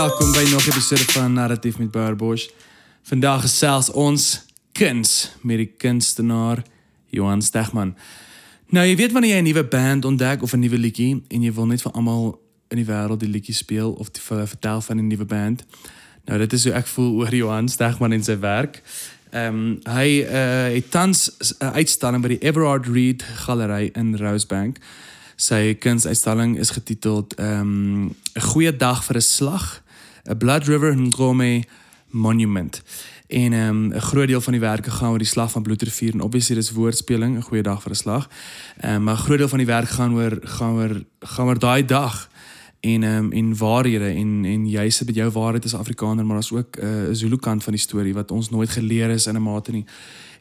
[0.00, 2.48] welkom by nog 'n episode van Narratief met Barbosh.
[3.02, 6.62] Vandag gesels ons kuns met die kunstenaar
[7.06, 7.96] Johan Stegman.
[8.66, 11.52] Nou, jy weet wanneer jy 'n nuwe band ontdek of 'n nuwe liedjie en jy
[11.52, 15.06] wil net vir almal in die wêreld die liedjie speel of hulle vertel van 'n
[15.06, 15.64] nuwe band.
[16.24, 18.82] Nou, dit is hoe ek voel oor Johan Stegman en sy werk.
[19.30, 24.78] Ehm um, hy uh, het tans 'n uitstalling by die Everard Reed Galery in Rosebank.
[25.36, 29.82] Sy kunsuitstalling is getiteld ehm um, 'n goeie dag vir 'n slag,
[30.30, 31.64] 'n Blood River Ngome
[32.10, 32.82] Monument.
[33.26, 36.12] En ehm um, 'n groot deel van die werke gaan oor die slag van Bloedrivier
[36.12, 38.28] en obviously dis woordspeling, 'n goeie dag vir 'n slag.
[38.80, 41.58] Ehm um, maar 'n groot deel van die werk gaan oor gaan oor gaan oor
[41.58, 42.30] daai dag
[42.80, 46.34] en ehm um, en waarhede en en jy sit met jou waarheid as Afrikaner maar
[46.34, 49.34] daar's ook 'n uh, Zulu kant van die storie wat ons nooit geleer is in
[49.34, 49.84] 'n mate nie.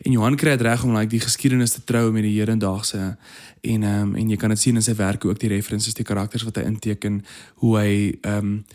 [0.01, 3.17] En Johan kry dit reg om like die geskiedenis te trou met die hedendaagse
[3.61, 6.05] en ehm um, en jy kan dit sien in sy werk ook die references die
[6.05, 8.65] karakters wat hy inteken hoe hy ehm um,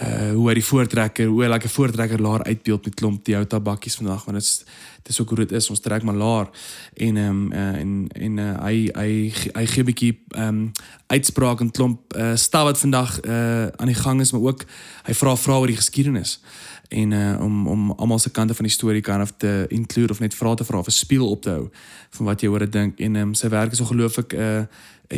[0.00, 3.36] uh hoe hy die voortrekker hoe hy like 'n voortrekker laar uitbeeld met klomp die
[3.36, 4.64] ou tabakkies vandag want dit is
[5.02, 5.70] dis ook hoe dit is.
[5.70, 6.48] Ons trek maar laar.
[6.94, 10.70] En ehm um, uh, en en uh, hy hy hy gee 'n bietjie ehm
[11.06, 14.64] uitspraak en klomp uh stap wat vandag uh aan die gang is maar ook
[15.02, 16.40] hy vra vra oor die geskiedenis.
[16.88, 20.20] En uh om om almal se kante van die storie kan of te include of
[20.20, 21.68] net vra te vra of 'n speel op te hou
[22.10, 22.98] van wat jy oor dit dink.
[22.98, 24.62] En um, sy werk is ongelooflik uh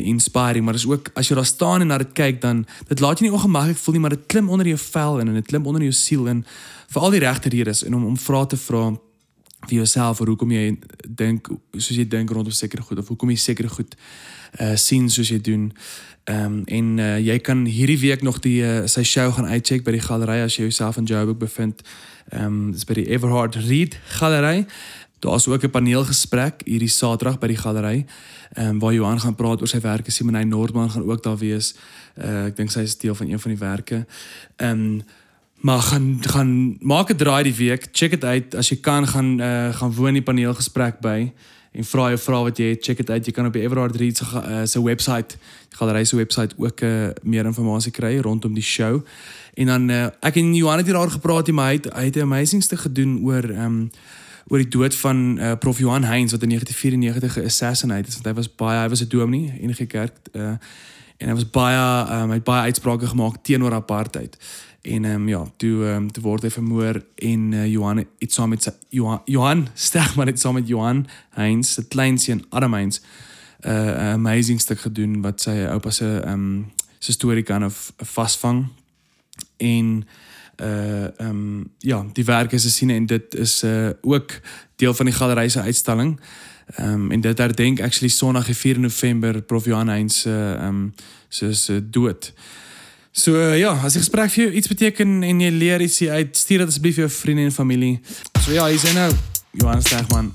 [0.03, 3.21] inspiring, maar dis ook as jy daar staan en na dit kyk dan dit laat
[3.21, 5.83] jy nie ongemaklik voel nie, maar dit klim onder jou vel en dit klim onder
[5.83, 6.45] jou siel in
[6.95, 8.93] vir al die regte redes en om om vrae te vra
[9.69, 10.65] vir jouself oor hoekom jy
[11.05, 13.97] dink soos jy dink rondom sekere goed of hoekom jy sekere goed
[14.63, 15.71] uh sien soos jy doen.
[16.25, 19.83] Ehm um, en uh, jy kan hierdie week nog die uh, sy show gaan uitcheck
[19.85, 21.83] by die galery as jy jouself in Joburg bevind.
[22.31, 24.65] Ehm um, dis by die Everhard Reed galery.
[25.25, 28.05] Daar's ook 'n paneelgesprek hierdie Saterdag by die galery.
[28.53, 30.11] Ehm um, waar Johan gaan praat oor sy werke.
[30.11, 31.75] Simonay Noordman gaan ook daar wees.
[32.15, 34.07] Uh ek dink sy is deel van een van die werke.
[34.57, 35.03] Ehm um,
[35.61, 37.89] maar gaan gaan maak 'n draai die week.
[37.93, 41.33] Check dit uit as jy kan gaan uh gaan woon die paneelgesprek by
[41.73, 42.85] en vra jou vra wat jy het.
[42.85, 43.27] Check dit uit.
[43.27, 45.27] Jy kan op die Everard Reed se uh, se webwerf,
[45.69, 49.01] die galery se webwerf ook uh, meer inligting kry rondom die show.
[49.55, 52.21] En dan uh, ek en Johan het hier daar gepraat hy het hy het 'n
[52.21, 53.91] amazing stuk gedoen oor ehm um,
[54.47, 55.79] oor die dood van uh, Prof.
[55.79, 59.53] Johan Heinz wat in 1994 geassassinate is want hy was baie hy was 'n dominee
[59.61, 60.57] in die kerk uh,
[61.17, 64.37] en hy was baie um, hy het baie uitsprake gemaak teenoor apartheid.
[64.83, 68.33] En ehm um, ja, toe ehm um, toe word hy vermoor en uh, Johan het
[68.33, 73.01] saam met Johan Johan Stegman het saam met Johan Heinz se kleinseun Adam Heinz
[73.61, 77.93] 'n uh, amazing stuk gedoen wat sy oupa se ehm um, se storie kan of
[77.97, 78.67] vasvang
[79.57, 80.07] en
[80.57, 84.41] uh ehm um, ja, die werke is gesien en dit is uh ook
[84.77, 86.21] deel van die galery se uitstalling.
[86.67, 90.95] Ehm um, en dit herdenk actually Sondag 4 November Prof Johan Heinz se ehm um,
[91.29, 92.33] se dood.
[93.17, 96.35] So uh, ja, as die gesprek vir jou iets beteken en jy leer ietsie uit,
[96.35, 98.01] stuur dit asseblief jou vriende en familie.
[98.43, 99.13] So ja, hier is nou
[99.55, 100.33] Johan Stegman.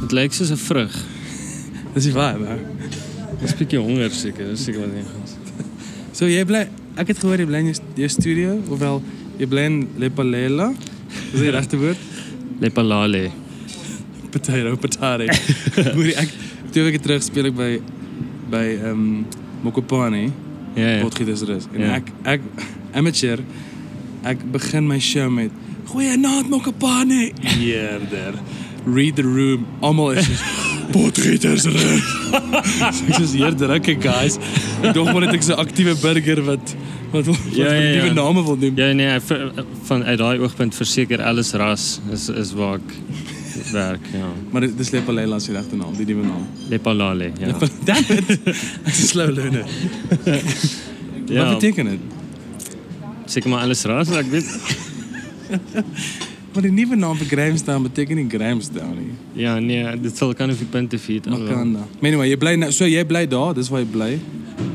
[0.00, 1.19] Dit lyk soos 'n vrug.
[1.92, 2.58] Dat is waar, man.
[3.38, 4.44] Dan spreek je hongerstukken.
[4.44, 4.88] Dat is zeker wat.
[6.10, 8.60] Zo, jij blij, Ik heb gehoord, je blijft je studio.
[8.66, 9.02] Hoewel,
[9.36, 10.64] je blijft lepalela.
[10.64, 11.96] Dat is je achterwoord.
[11.96, 12.60] woord.
[12.60, 13.30] Lepalale.
[14.30, 15.24] Potato, potato.
[16.70, 17.80] Twee ik terug speel ik bij,
[18.48, 19.26] bij ehm, um,
[19.60, 20.32] Mokopani.
[20.74, 21.00] Ja, ja.
[21.00, 21.68] Potgietersrust.
[21.72, 22.40] En ik, ik,
[22.92, 23.38] amateur,
[24.28, 25.50] ik begin mijn show met...
[25.84, 27.32] Goeienaand, Mokopani.
[27.58, 28.34] Yeah, there.
[28.94, 29.66] Read the room.
[29.80, 30.28] Allemaal is
[30.90, 32.02] Potreters erin.
[33.06, 34.34] ik zei, hier, direct, guys.
[34.82, 36.74] Ik dacht maar dat ik zo'n actieve burger werd.
[37.10, 38.72] Wat, wat ja, ja, nieuwe namen van hem.
[38.76, 39.20] Ja, nee,
[39.82, 42.94] vanuit dat oogpunt verzeker alles ras is, is waar ik
[43.72, 44.26] werk, ja.
[44.50, 46.46] Maar het is Lepalé als je achternaam, die nieuwe naam.
[46.68, 47.56] Lepalale, ja.
[47.84, 48.38] Damn Ik
[48.82, 49.64] Het slow leunen.
[51.26, 51.98] Wat betekent het?
[53.24, 54.58] Zeker maar alles ras, ik weet
[56.52, 59.12] Maar die nuwe naam vir Grahamstown beteken nie Grahamstown.
[59.38, 61.84] Ja, nee, dit sal kan of punte vir Makanda.
[62.00, 64.10] Maar anyway, jy bly nou so jy bly daar, dis waar jy bly.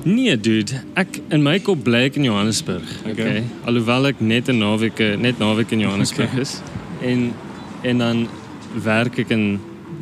[0.07, 0.80] Nee, dude.
[0.95, 2.88] Ek in my kop bly ek in Johannesburg.
[3.04, 3.12] Okay.
[3.12, 3.44] Okay.
[3.68, 6.42] Alhoewel ek net 'n naweek net naweek in Johannesburg Okay.
[6.42, 6.62] is.
[7.01, 7.33] En
[7.83, 8.27] en dan
[8.83, 9.60] werk ek in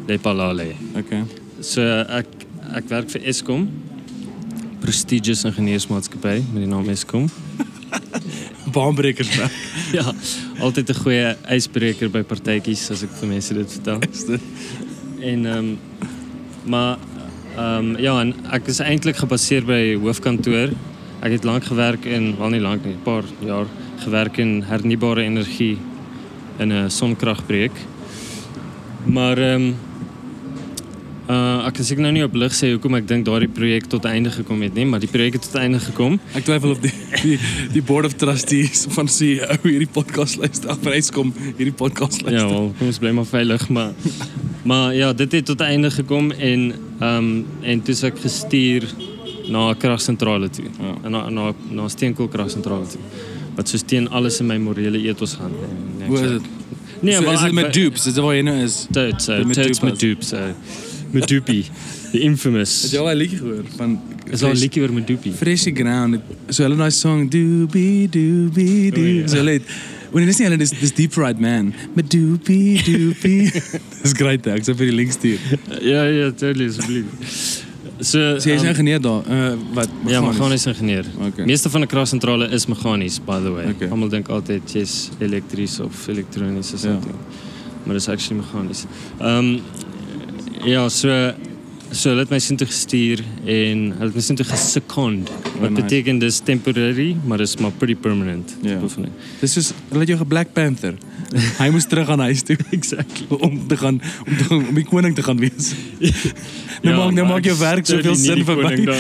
[0.07, 0.73] Lepalale.
[0.95, 1.23] Okay.
[1.61, 2.27] So ek
[2.75, 3.69] ek werk vir Eskom.
[4.79, 7.29] Prestigious Ingenieursmaatskappy met die naam Eskom.
[8.73, 9.29] baanbrekers
[9.97, 10.13] ja,
[10.59, 13.99] altijd een goede ijsbreker bij partijkies, als ik de mensen dit vertel.
[15.19, 15.65] En, ehm,
[16.63, 16.97] maar
[17.55, 18.21] ehm, ja,
[18.51, 20.69] ik is eindelijk gebaseerd bij hoofdkantoor.
[21.23, 23.65] Ik heb lang gewerkt in, wel niet lang, een paar jaar,
[23.95, 25.77] gewerkt in hernieuwbare energie
[26.57, 27.71] en een zonkrachtbreek.
[29.03, 29.75] Maar um,
[31.29, 34.31] uh, ek ek nou nie op lig sê hoekom ek dink daardie projek tot einde
[34.33, 36.19] gekom het nie, maar die projek het tot einde gekom.
[36.33, 37.39] Ek twijfel of die die,
[37.71, 40.69] die board of trustees van CEO hierdie podcast luister.
[40.69, 42.49] Ag, prys kom hierdie podcast Ja, luister.
[42.49, 43.93] wel, kom ons bly maar veilig, maar
[44.63, 48.83] maar ja, dit het tot einde gekom en ehm um, en toe ek gestuur
[49.51, 50.65] na 'n kragsentrale toe.
[50.79, 51.09] Ja.
[51.09, 53.01] Na na na 'n steenkoolkragsentrale toe.
[53.55, 55.51] Wat so teen alles in my morele ethos gaan.
[55.51, 56.41] En ek Hoe is sê- dit?
[57.01, 58.05] Nee, so, maar is dit met dupes?
[58.07, 58.87] Is dit waar jy nou is?
[58.91, 59.81] Toad, so Die Toad's Medupas.
[59.81, 60.37] Medup, so
[61.11, 61.65] Medupi,
[62.13, 62.75] The Infamous.
[62.75, 63.37] Het is wel een liedje
[63.75, 66.17] Van het is wel een liedje met doopy Fresh ground.
[66.47, 67.29] Zo'n hele nice song.
[67.29, 69.27] doopy doopy doopie.
[69.27, 69.61] Zo leed.
[70.11, 71.73] Wanneer is die dus, dus Deep Fried Man.
[71.93, 74.53] Met doopy doopy dat is great, hè.
[74.53, 75.39] Ik zou voor die link sturen.
[75.81, 76.65] Ja, ja, totally.
[76.65, 77.07] Alsjeblieft.
[77.99, 79.23] Ze, so, is ehm, ingenieur dan?
[79.29, 81.05] Uh, eh, wat, ja, mechanisch ingenieur.
[81.45, 83.69] Meeste van de krascentrale is mechanisch, by the way.
[83.69, 83.87] Okay.
[83.87, 86.89] Allemaal denken altijd, yes, elektrisch of elektronisch of zo
[87.83, 88.83] Maar dat is actually mechanisch.
[89.21, 89.59] Um,
[90.63, 91.07] ja, zo...
[91.07, 91.33] So,
[91.93, 95.29] so hulle het my toe gestuur en hulle het my sin toe gesecond.
[95.59, 95.81] Wat nice.
[95.81, 98.55] beteken dis temporary, maar dis maar pretty permanent.
[98.61, 98.77] Ja.
[98.81, 99.13] beoefening.
[99.39, 100.97] Dis soos hulle het jou ge Black Panther.
[101.61, 103.27] Hy moes terug aan huis toe Exactly.
[103.45, 105.73] om te gaan om te gaan, om die koning te gaan wees.
[106.83, 108.97] Nou maak nou maak jou werk soveel sin vir my.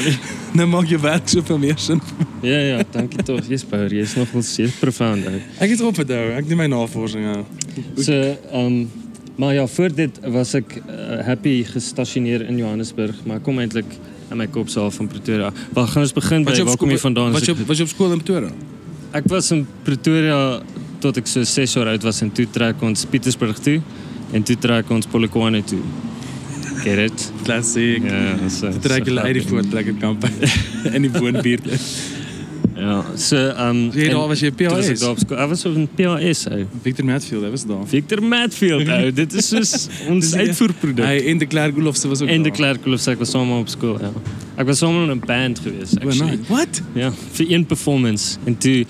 [0.55, 1.99] Nou maak jou werk soveel meer sin.
[2.39, 3.41] Ja, ja, dankie tog.
[3.49, 5.27] Jy's bouer, jy's nog wel steeds profound.
[5.27, 5.41] Ou.
[5.59, 6.29] Ek het op dit hou.
[6.37, 7.41] Ek doen my navorsing ja.
[7.99, 8.21] So,
[8.53, 9.02] ehm
[9.35, 13.15] maar ja, voor dit was ik eh, happy gestationeerd in Johannesburg.
[13.25, 13.93] Maar kom eindelijk
[14.29, 15.51] aan mijn kop van Pretoria.
[15.73, 16.63] Waar gaan eens beginnen bij?
[16.63, 17.31] Waar kom je vandaan?
[17.31, 18.49] Was je, was je op school in Pretoria?
[19.13, 20.61] Ik was in Pretoria
[20.97, 22.21] tot ik zo zes jaar uit was.
[22.21, 23.81] En toen trek ons Pietersburg toe.
[24.31, 25.79] En toen trek ons Polokwane toe.
[26.75, 27.31] Get it?
[27.43, 28.03] Klassiek.
[28.03, 30.29] Ja, so, eh, toen trek je Leidenvoort, lekker kampen.
[30.93, 31.67] en die woonbuurt.
[32.75, 34.85] Ja, ze um, Jij daar was je PAS?
[35.27, 36.47] Hij was op een PAS.
[36.47, 37.77] Ah, Victor Matfield, hij was daar.
[37.85, 39.13] Victor Matfield, ou.
[39.13, 41.07] dit is dus ons dus uitvoerproduct.
[41.07, 43.99] Hij in de Claire was ook In de Claire Goelofse, ik was samen op school,
[43.99, 44.11] ja.
[44.57, 46.39] Ik was samen in een band geweest, oh, actually.
[46.47, 46.81] Wat?
[46.93, 48.37] Ja, voor één performance.
[48.43, 48.85] En toen...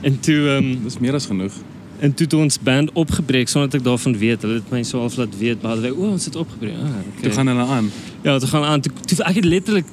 [0.00, 1.52] En toen ehm, dat is meer dan genoeg
[2.00, 4.42] en toe het ons band opgebreek sonder dat ek daarvan weet.
[4.42, 6.74] Hulle het my so half laat weet, maar hulle o, ons het opgebreek.
[6.74, 7.22] Ah, okay.
[7.22, 7.90] Toe gaan hulle aan.
[8.22, 8.80] Ja, toe gaan aan.
[8.80, 9.84] Toe, toe ek het letterlik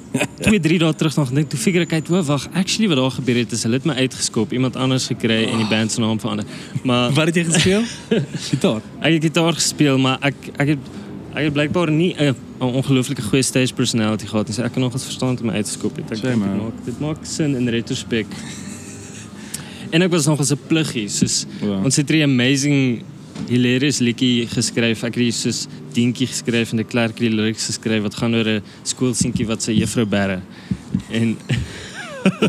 [0.41, 3.11] 2, 3 dae terug nog gedink, toe figure ek uit, o, wag, actually wat daar
[3.11, 6.19] gebeur het is hulle het my uitgeskop, iemand anders gekry en die band se naam
[6.19, 6.45] verander.
[6.83, 7.83] Maar Wat het jy gespeel?
[8.51, 8.81] Gitaar.
[9.01, 10.79] ek het gitaar gespeel, maar ek ek het
[11.33, 14.53] ek het blykbaar nie 'n 'n ongelooflike goeie stage personality gehad.
[14.53, 15.67] So ek kan nog eens verstaan toe my het.
[15.67, 16.57] Ek Shame, dink dit man.
[16.57, 18.25] maak dit maak sin in retrospek.
[19.93, 21.85] En ek was nog eens 'n pluggie, soos Wow.
[21.85, 23.03] ons het 'n amazing
[23.49, 25.03] hilarious liedjie geskryf.
[25.03, 28.47] Ek het hier soos dientjie geskryf en die klerk die lyrics geskryf wat gaan oor
[28.47, 30.41] 'n skoolseentjie wat sy juffrou bære.
[31.11, 31.37] En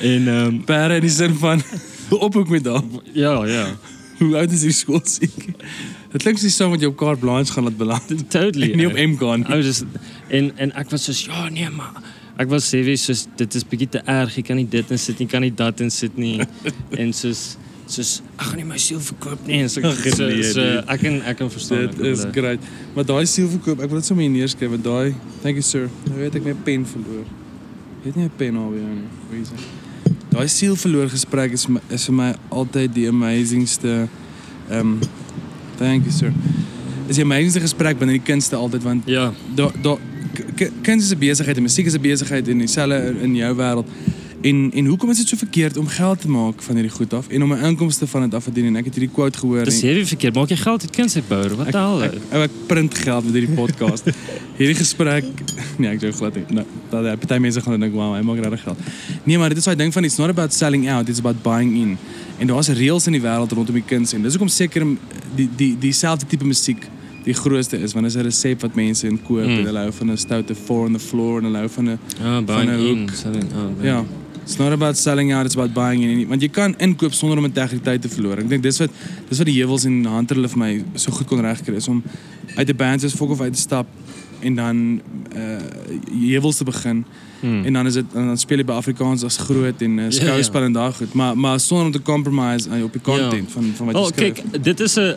[0.00, 1.62] en ehm um, Pere in die sin van
[2.26, 2.82] ophoek met daar.
[3.12, 3.76] ja, ja.
[4.18, 5.44] Hoe oud is die skoolsiek?
[6.12, 8.30] Dit klink soos wat jy op Carte Blanche gaan laat beland.
[8.30, 8.70] Totally.
[8.72, 9.06] En nie op ou.
[9.06, 9.46] MK nie.
[9.54, 9.82] Ou dis
[10.28, 11.92] en en ek was soos ja nee maar
[12.40, 14.36] ik was serieus, dus dit is een te erg.
[14.36, 16.46] Ik kan niet dit in Sydney, ik kan niet dat in Sydney.
[16.90, 17.56] en soos,
[17.86, 19.46] soos, ik ga niet mijn ziel verkopen.
[19.46, 21.78] Nee, so, Ach, so, so, ik kan, ik kan verstaan.
[21.78, 22.58] Dit is great.
[22.94, 24.82] Maar die ziel verkoop, ik wil het zo maar neerschrijven.
[24.82, 25.88] Die, thank you sir.
[26.04, 27.20] Dan weet ik mijn pen verloor.
[27.20, 28.82] Ik weet niet mijn pen alweer.
[29.30, 29.42] Nee.
[30.28, 34.08] Die ziel verloor gesprek is, is voor mij altijd die amazingste...
[34.70, 34.98] Um,
[35.76, 36.32] thank you sir.
[37.06, 39.02] Is je amazingste gesprek binnen die ze altijd, want...
[39.06, 39.32] Ja.
[39.54, 39.98] do
[40.42, 43.34] daar k- k- kuns is 'n besigheid en musiek is 'n besigheid en dieselfde in
[43.34, 43.86] jou wêreld.
[44.42, 47.28] En en hoekom is dit so verkeerd om geld te maak van hierdie goed af
[47.28, 49.64] en om 'n inkomste van dit af te verdien en ek het hierdie quote gehoor
[49.64, 52.98] dis heavy verkeerd maak jy geld uit kunstbouer wat die hel Ek, ek, ek print
[52.98, 54.04] geld met hierdie podcast.
[54.58, 55.24] hierdie gesprek,
[55.78, 56.44] nee, ek dink glad nie.
[56.48, 58.78] Nou, dat die party mense gaan dink, "Wow, hy maak regtig geld."
[59.24, 61.74] Nee, maar dit is daai ding van it's not about selling out, it's about buying
[61.76, 61.98] in.
[62.38, 64.86] En daar's reëls in die wêreld rondom die kuns en dis hoekom seker
[65.34, 66.88] die die dieselfde tipe musiek
[67.24, 69.58] die grootste is want dit is 'n resep wat mense in koop Mm.
[69.58, 71.98] en hulle hou van 'n stoute four on the floor en hulle hou van 'n
[72.22, 73.10] ja van 'n hoek.
[73.14, 74.04] so dan oh, ja.
[74.42, 76.26] It's not about selling out, it's about buying in.
[76.28, 78.38] Want jy kan inkoop sonder om integriteit te verloor.
[78.38, 78.90] Ek dink dis wat
[79.28, 82.02] dis wat die heuwels en Hunter hulle vir my so goed kon regkry is om
[82.56, 83.86] uit 'n band soos Fok of uit te stap
[84.40, 85.00] en dan
[85.36, 85.60] uh
[86.30, 87.04] heuwels te begin
[87.40, 87.64] Hmm.
[87.64, 90.62] en dan is en dan speel jy by Afrikaans as groot en uh, Ja, skouspel
[90.62, 91.12] en daai goed.
[91.12, 94.10] Maar maar sonder om te compromise uh, op die content van van wat jy Oh,
[94.16, 95.14] kyk, dit is 'n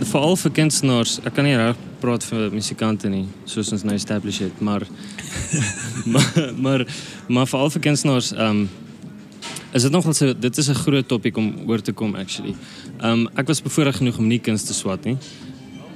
[0.00, 1.18] veral vir kunstenaars.
[1.24, 4.86] Ek kan nie reg praat vir musikante nie, soos ons nou establish het, maar
[6.06, 6.86] maar maar
[7.28, 8.68] maar veral vir kunstenaars, um,
[9.72, 12.54] is dit nogal dit is 'n groot topik om oor te kom actually.
[13.02, 15.16] Um, ek was bevoorreg genoeg om nie kuns te swat nie.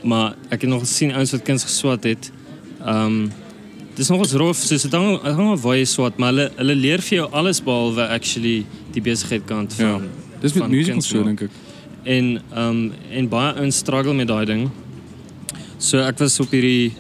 [0.03, 2.33] Maar ek het nog gesien ouens wat kuns geswat het.
[2.85, 3.33] Ehm um,
[3.97, 6.75] dis nogals rof, soos dit hang dit hang af waar jy swat, maar hulle hulle
[6.75, 10.01] leer vir jou alles behalwe actually die besigheid kant van Ja.
[10.43, 11.51] Dis met kuns so dink ek.
[12.03, 14.71] En ehm um, en baie ouens struggle met daai ding.
[15.79, 16.93] So ek was op hierdie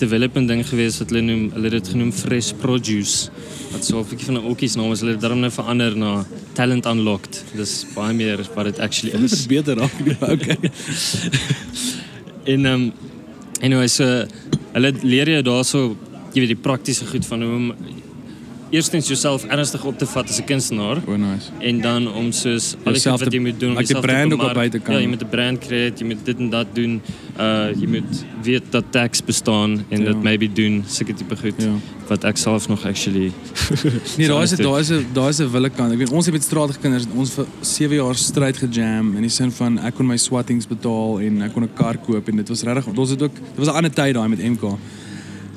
[0.00, 3.30] development ding gewees wat hulle noem, hulle het dit genoem Fresh Produce.
[3.72, 5.00] Wat so 'n bietjie van 'n okkies naam is.
[5.00, 7.44] Hulle het daarom nou verander na Talent Unlocked.
[7.56, 9.32] Dis baie meer wat dit actually Dit is.
[9.32, 9.92] is beter raak.
[10.20, 10.58] Okay.
[12.44, 12.92] En ehm um,
[13.60, 14.04] anyway, so
[14.72, 15.96] hulle leer jou daarso
[16.32, 17.74] jy weet die praktiese goed van hoe om
[18.70, 21.50] eerstens jouself ernstig op te vat as 'n kunstenaar Oh nice.
[21.58, 24.42] en dan om soos alles wat jy moet doen om like jouself te brand ook
[24.42, 24.94] op buite kan.
[24.94, 27.00] Ja, jy moet 'n brand creëer, jy moet dit en dat doen.
[27.38, 30.06] Uh jy moet weet dat tax bestaan en Ja.
[30.12, 31.72] dit maybe doen sulke tipe goed Ja.
[32.08, 33.32] wat ek self nog actually
[34.18, 35.92] Nee, daar is daar is daar is 'n wille kant.
[35.92, 39.30] Ek weet ons het met straatige kinders ons vir 7 jaar stryd gejam in die
[39.30, 42.48] sin van ek kon my swattings betaal en ek kon 'n kar koop en dit
[42.48, 44.78] was regtig ons het ook dit was 'n ander tyd daai met MK.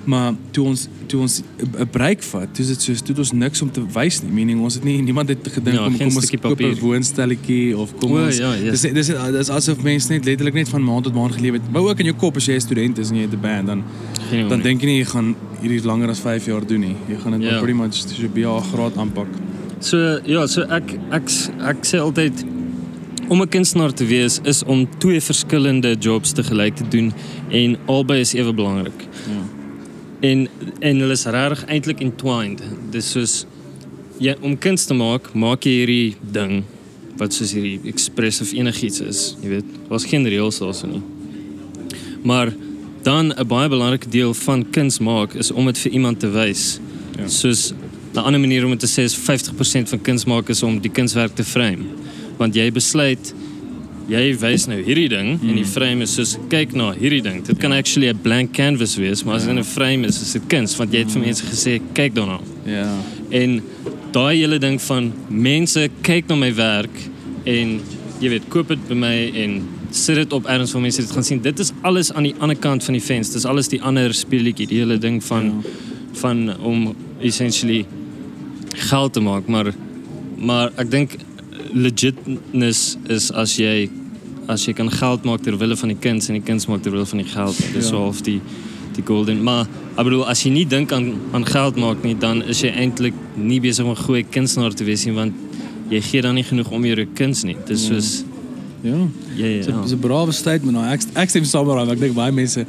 [0.06, 1.42] Maar toe ons toe ons
[1.80, 4.32] 'n break vat, toe is dit soos toe het ons niks om te wys nie.
[4.32, 7.94] Meaning ons het nie niemand het gedink Ja, om kom ons koop 'n woonstelletjie of
[8.00, 8.82] kom O, ons ja, yes.
[8.82, 11.72] dis dis dis asof mense net letterlik net van maand tot maand geleef het.
[11.72, 13.68] Maar ook in jou kop as jy 'n student is en jy het 'n band
[13.68, 13.84] dan
[14.30, 16.96] geen dan dink jy nie jy gaan hierdie langer as 5 jaar doen nie.
[17.10, 17.58] Jy gaan dit Ja.
[17.60, 19.28] pretty much so by 'n graad aanpak.
[19.80, 21.30] So ja, so ek ek
[21.62, 22.44] ek sê altyd
[23.30, 27.14] om 'n kunstenaar te wees is om twee verskillende jobs te gelyk te doen
[27.50, 29.00] en albei is ewe belangrik.
[29.28, 29.43] Ja.
[30.24, 30.48] En
[30.80, 32.63] en hulle is regtig eintlik entwined.
[32.94, 33.34] Dis soos
[34.24, 36.62] jy om kuns te maak, maak jy hierdie ding
[37.20, 39.74] wat soos hierdie expressive enigiets is, jy weet.
[39.89, 41.01] Daar's geen reëls daarso nie.
[42.24, 42.53] Maar
[43.03, 46.80] dan 'n baie belangrike deel van kuns maak is om dit vir iemand te wys.
[47.18, 47.27] Ja.
[47.27, 47.74] Soos
[48.13, 50.92] 'n ander manier om dit te sê is 50% van kuns maak is om die
[50.92, 51.84] kunswerk te frame.
[52.38, 53.34] Want jy besluit
[54.10, 55.50] jy wys nou hierdie ding mm.
[55.50, 57.42] en die frame is soos kyk na hierdie ding.
[57.46, 60.34] Dit kan actually 'n blank canvas wees, maar as dit in 'n frame is, is
[60.34, 62.40] dit kuns want jy het vir mense gesê kyk daarna.
[62.66, 62.90] Ja.
[63.32, 63.62] En
[64.12, 66.96] daai hele ding van mense kyk na my werk
[67.46, 67.80] en
[68.20, 71.24] jy weet koop dit by my en sit dit op ergens waar mense dit gaan
[71.24, 71.42] sien.
[71.42, 73.34] Dit is alles aan die ander kant van die fence.
[73.34, 75.70] Dis alles die ander speletjie, die hele ding van Ja.
[76.14, 77.86] van om essentially
[78.74, 79.74] geld te maak, maar
[80.38, 81.16] maar ek dink
[81.74, 83.89] legitness is als jij
[84.46, 86.92] als je kan geld maakt ter wille van die kind en die kind maakt ter
[86.92, 87.56] wille van die geld.
[87.74, 87.96] Dus ja.
[87.96, 88.42] of die,
[88.92, 89.44] die golden.
[89.44, 92.70] Maar ik bedoel, als je niet denkt aan, aan geld maakt, niet, dan is je
[92.70, 95.34] eigenlijk niet bezig om een goede kunstenaar te zien, want
[95.88, 97.58] je geeft dan niet genoeg om je kunst niet.
[97.65, 97.94] Dus ja.
[97.94, 98.24] Dus,
[98.82, 98.96] ja.
[99.36, 99.56] ja, ja.
[99.56, 101.92] Het is een brave strijd, maar nou, ik steef samen aan.
[101.92, 102.68] Ik denk mensen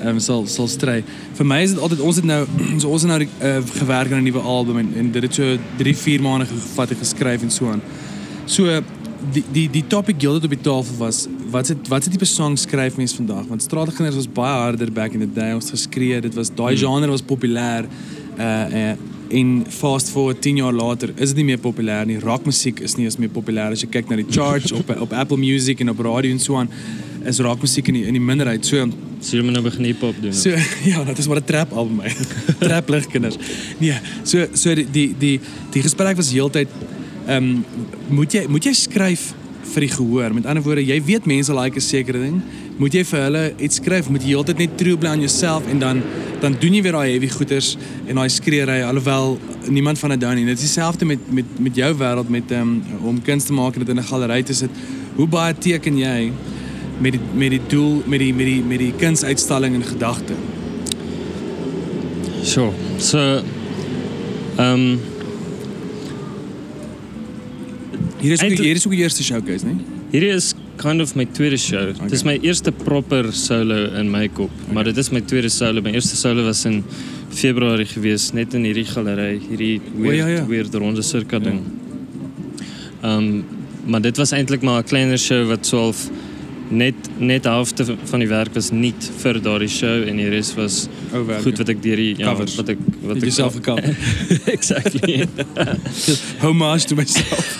[0.00, 1.04] um, ehm, zal, zal strijden.
[1.32, 2.46] Voor mij is het altijd, ons het nou,
[2.80, 6.22] zo ons nou uh, gewerkt aan een nieuwe album en, en dit het drie, vier
[6.22, 7.82] maanden gevat en geschreven en zo aan.
[8.52, 8.82] So
[9.32, 12.56] die die die topic gilded op die tafel was wat se wat se tipe song
[12.58, 16.34] skryf mense vandag want straatkinders was baie harder back in the day ons geskree dit
[16.34, 17.88] was daai genre was populêr
[18.38, 18.44] uh,
[18.82, 18.92] uh
[19.32, 23.06] en fast forward 10 jaar later is dit nie meer populêr nie rockmusiek is nie
[23.06, 26.02] eens meer populêr as jy kyk na die charts op op Apple Music en op
[26.04, 26.68] radio en so aan
[27.24, 28.90] is rockmusiek in die, in die minderheid so
[29.22, 30.32] So jy moet nou begin hip-hop doen.
[30.34, 30.50] So
[30.90, 32.10] ja, dit is maar 'n trap album my.
[32.66, 33.36] trap lig kinders.
[33.78, 33.94] Nee,
[34.24, 35.36] so so die die die,
[35.70, 36.66] die gesprek was heeltyd
[37.26, 37.64] ehm um,
[38.08, 39.32] moet jy moet jy skryf
[39.72, 40.34] vir die gehoor.
[40.34, 42.42] Met ander woorde, jy weet mense like 'n sekere ding.
[42.78, 44.08] Moet jy vir hulle iets skryf?
[44.08, 46.02] Moet jy heeltyd net true bly aan jouself en dan
[46.40, 47.76] dan doen jy weer daai heavy goeters
[48.06, 49.38] en daai skreery alhoewel
[49.68, 50.44] niemand van dit doen nie.
[50.44, 53.74] Dit is dieselfde met met met jou wêreld met ehm um, om kuns te maak
[53.74, 54.70] en dit in 'n galery te sit.
[55.16, 56.32] Hoe baie teken jy
[56.98, 60.34] met die met die doel met die met die met die kunsuitstalling in gedagte?
[62.42, 62.72] Sure.
[62.98, 63.18] So
[64.56, 65.00] ehm um,
[68.22, 69.74] Hier is ook hier is ook die eerste showcase, né?
[70.12, 71.88] Hierdie is kind of my tweede show.
[71.88, 72.06] Okay.
[72.06, 74.74] Dit is my eerste proper solo in my kop, okay.
[74.74, 75.82] maar dit is my tweede solo.
[75.82, 76.84] My eerste solo was in
[77.32, 80.46] Februarie gewees, net in hierdie galery, hierdie weird, ja, ja.
[80.46, 81.64] weird ronde circa ding.
[83.02, 83.44] Ehm um,
[83.82, 85.90] maar dit was eintlik maar 'n kleiner show wat so
[86.72, 90.86] net, net die te van die Werk, was niet für Show en hier is was
[91.12, 92.54] oh, goed wat was die Covers.
[92.54, 93.78] Wat ik, wat ik, jezelf kan.
[94.56, 95.26] exactly.
[96.44, 97.58] Homage to myself.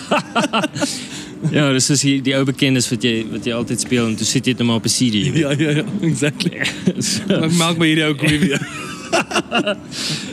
[1.51, 4.27] ja, dus is die, die oude kennis wat je, wat je altijd speelt en toen
[4.27, 5.37] zit je het nou maar op een CD.
[5.37, 6.67] ja, ja, ja, exactly.
[6.99, 7.49] so.
[7.57, 8.91] Maak me hier ook weer.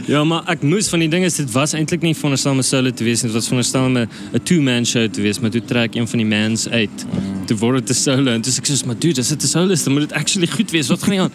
[0.09, 2.65] Ja, maar ek moes van die ding is dit was eintlik nie veronderstel om 'n
[2.65, 3.21] solo te wees.
[3.21, 6.19] Dit was veronderstel om 'n 'n two-man show te wees, maar toe trek een van
[6.19, 7.05] die mans uit.
[7.45, 9.83] Toe word dit 'n solo sê ek soos, "Maar dude, as dit 'n solo is,
[9.83, 10.87] dan moet dit actually goed wees.
[10.87, 11.31] Wat gaan nie aan?"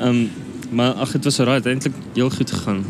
[0.00, 0.26] Ehm
[0.70, 2.84] maar ag, dit was alright, eintlik heel goed gegaan.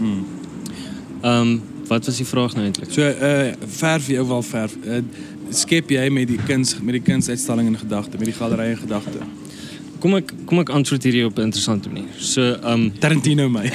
[1.23, 2.93] Ehm wat was die vraag nou eintlik?
[2.93, 4.77] So uh verf jy ook wel verf.
[4.85, 4.99] Uh,
[5.51, 9.19] skep jy met die kuns met die in gedagte, met die galery in gedagte.
[9.99, 12.13] Kom ek kom ek antwoord hierdie op 'n interessante manier.
[12.19, 13.67] So ehm um, Tarantino my.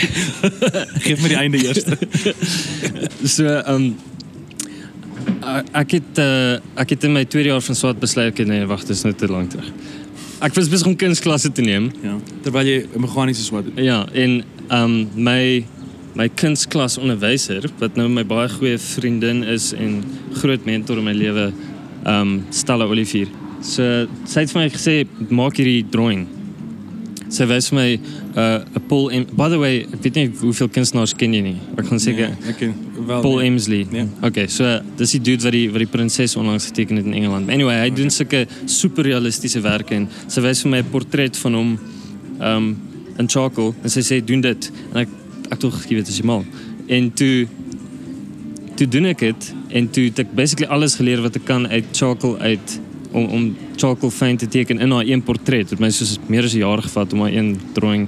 [1.05, 1.83] Geef my die einde eers.
[3.35, 3.95] So ehm um,
[5.73, 8.83] ek het uh, ek het in my tweede jaar van swart besluit okay, nee wag
[8.85, 9.71] dis nou te lank terug.
[10.41, 11.91] ek was besig om kunsklasse te neem.
[12.01, 12.15] Ja.
[12.45, 13.83] Terwyl jy 'n meganiese swat doen.
[13.83, 15.65] Ja, en um my
[16.15, 21.13] my kunstklas onderwyser wat nou my baie goeie vriendin is en groot mentor in my
[21.13, 21.53] lewe,
[22.05, 23.27] um Stella Olivier.
[23.63, 26.27] Ze zei van mij, gezegd, maak die drawing.
[27.27, 27.99] Zij wijst mij
[28.87, 29.09] Paul...
[29.09, 31.55] Im By the way, ik weet niet hoeveel kunstenaars ken je niet.
[31.75, 32.37] Ik kan zeggen...
[33.05, 33.81] Wel, Paul Emsley.
[33.81, 34.47] Oké, okay,
[34.95, 37.49] dat is die dude waar die, wat die prinses onlangs getekend heeft in Engeland.
[37.49, 39.95] Anyway, hij doet zulke superrealistische werken.
[39.95, 41.79] En ze wijst mij een portret van hem
[42.37, 42.77] een um,
[43.17, 43.75] in charcoal.
[43.81, 44.71] En ze zei, doe dit.
[44.93, 45.07] En ik,
[45.49, 46.45] ik toch, je weet het, je mal.
[46.87, 47.47] En toen...
[48.75, 49.53] Toen doe ik het.
[49.67, 52.79] En toen heb ik basically alles geleerd wat ik kan uit charcoal, uit
[53.11, 55.69] om om charcoal fyn te teken in haar een portret.
[55.69, 58.07] Dit het my soos meer as 'n jaar gevat om haar een drawing.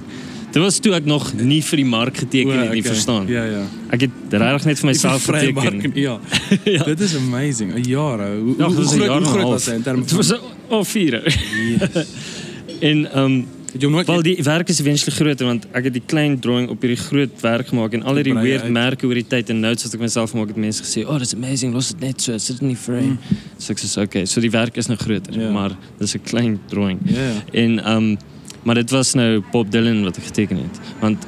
[0.52, 2.92] Dit was toe ek nog nie vir die mark geteken het nie, okay.
[2.92, 3.26] verstaan.
[3.26, 3.62] Ja, ja.
[3.90, 5.54] Ek het regtig net vir myself geteken.
[5.54, 6.20] mark, Ja.
[6.76, 6.84] Ja.
[6.84, 7.74] Dit is amazing.
[7.74, 8.18] 'n Jaar.
[8.18, 10.32] Hoe, Ja, hoe, dit hoe groot, hoe groot was hy in terme van was
[10.68, 11.22] al vier.
[11.24, 12.06] Yes.
[12.90, 13.42] en ehm
[13.74, 16.68] Het jy nooit wel die werk is eventually groter want ek het die klein drawing
[16.70, 18.72] op hierdie groot werk gemaak en al hierdie weird uit.
[18.72, 21.34] merke oor die tyd en notes wat ek myself gemaak het mense gesê, "Oh, that's
[21.34, 21.74] amazing.
[21.74, 22.38] Los dit net so.
[22.38, 23.18] Sit dit in die frame." Mm.
[23.58, 25.50] So ek sê, "Okay, so die werk is nou groter, Ja.
[25.50, 27.18] maar dis 'n klein drawing." Ja.
[27.20, 27.42] ja.
[27.52, 28.16] En ehm
[28.62, 30.78] maar dit was nou Bob Dylan wat ek geteken het.
[31.00, 31.26] Want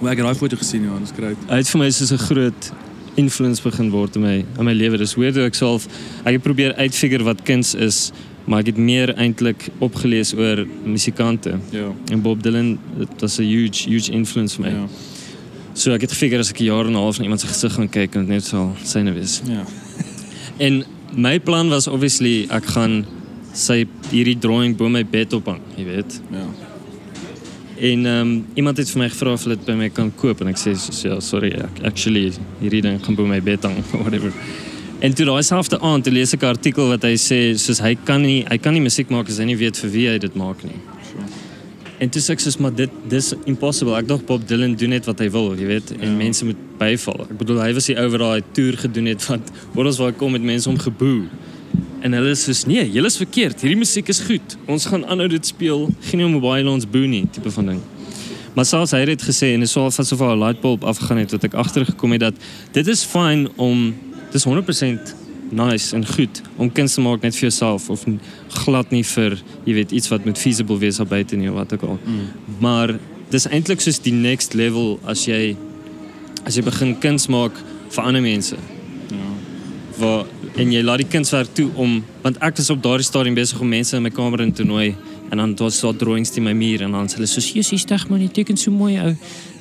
[0.00, 1.36] Maar ek het daai foto gesien ja, dis great.
[1.48, 2.72] hy het vir my soos 'n groot
[3.16, 4.96] influence begin word in my in my lewe.
[4.96, 5.86] Dis weird hoe ek self
[6.24, 8.12] ek het probeer uitfigure wat kuns is,
[8.44, 11.58] maar ek het meer eintlik opgelees oor musikante.
[11.70, 11.92] Ja.
[12.12, 14.72] En Bob Dylan, dit was 'n huge huge influence vir my.
[14.76, 14.86] Ja.
[15.72, 17.72] So ek het gefigure as ek 'n jaar en 'n half na iemand se gesig
[17.72, 19.40] gaan kyk en dit net sal syne wees.
[19.46, 19.64] Ja.
[20.58, 20.84] En
[21.16, 23.04] my plan was obviously ek gaan
[23.52, 26.20] sy hierdie drawing bo my bed ophang, jy weet.
[26.30, 26.46] Ja.
[27.78, 30.40] En ehm um, iemand het vir my gevra of hulle dit by my kan koop
[30.40, 33.82] en ek sê soos, ja, sorry, ek actually hierdie ding gaan by my bed hang
[34.04, 34.32] whatever.
[35.04, 37.94] En toe daai selfde aand toe lees ek 'n artikel wat hy sê soos hy
[38.08, 40.34] kan nie hy kan nie musiek maak as hy nie weet vir wie hy dit
[40.34, 40.80] maak nie.
[42.00, 43.94] En toe sê ek soos maar dit dis impossible.
[43.96, 46.16] Ek dink Bob Dylan doen net wat hy wil, jy weet, en Ja.
[46.16, 47.26] mense moet byval.
[47.30, 50.18] Ek bedoel hy was die ou wat daai toer gedoen het wat oral waar hy
[50.18, 51.28] kom met mense om geboe.
[52.02, 53.60] En hulle is soos nee, julle is verkeerd.
[53.60, 54.56] Hierdie musiek is goed.
[54.66, 55.88] Ons gaan aanhou dit speel.
[56.00, 57.80] Geen om mobile ons boe nie, tipe van ding.
[58.54, 61.44] Maar selfs hy het dit gesê en dit sou asof 'n lightbulb afgegaan het wat
[61.44, 62.34] ek agtergekom het dat
[62.72, 63.94] dit is fyn om
[64.34, 65.14] is 100%
[65.50, 67.90] nice en goed om kunst te maken net voor jezelf.
[67.90, 68.04] Of
[68.48, 71.82] glad niet voor je weet, iets wat moet feasible wees op buiten of wat ook
[71.82, 71.98] al.
[72.04, 72.20] Mm.
[72.58, 75.56] Maar het is eindelijk dus die next level als jij
[76.44, 78.56] als je begint kunst maken voor andere mensen.
[79.08, 79.16] Ja.
[79.96, 80.24] Waar,
[80.56, 82.04] en je laat die kunstwerk toe om...
[82.20, 84.96] Want ik is op dat stadium bezig om mensen in mijn kamer in toernooi.
[85.28, 86.80] En dan was dat drawings die mij meer.
[86.80, 89.16] En dan zei ze, hier zie je niet, tekent zo mooi uit.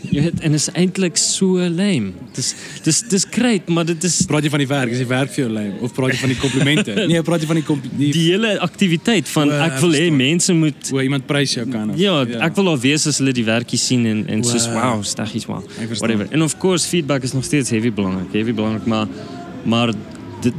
[0.09, 2.15] Weet, en het is eindelijk zo uh, lijm.
[2.27, 4.21] Het is, het, is, het maar het is...
[4.21, 4.89] Praat je van die werk?
[4.89, 5.73] Is die werk veel lame?
[5.79, 6.95] Of praat je van die complimenten?
[7.07, 7.65] nee, praat je van die...
[7.95, 10.89] Die, die hele activiteit van, eh, ik wil hé, mensen moet...
[10.89, 11.89] Hoe iemand prijs jou kan.
[11.89, 14.51] Of, ja, ja, wil al wees as die werkjes zien en, en wow.
[14.51, 15.63] soos, eh, wauw, steggies, wauw.
[15.97, 16.27] Whatever.
[16.29, 18.27] En of course, feedback is nog steeds heel belangrijk.
[18.31, 19.07] heel belangrijk, maar...
[19.63, 19.93] Maar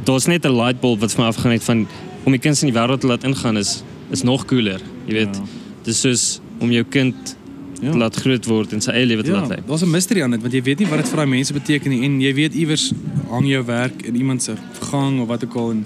[0.05, 1.87] is net 'n lightbulb wat vanaf my afgaan van...
[2.23, 5.35] Om je kinders in die wêreld te laat ingaan is is nog cooler, jy weet.
[5.35, 5.43] Ja.
[5.83, 7.35] Dis soos om jou kind
[7.81, 7.91] Ja.
[7.91, 9.59] te laat groot word en sy eie lewe te Ja, laat lei.
[9.67, 11.89] daar's 'n mystery aan dit want jy weet nie wat dit vir daai mense beteken
[11.91, 12.93] nie en jy weet iewers
[13.29, 14.53] hang jou werk in iemand se
[14.91, 15.85] gang of wat ook al en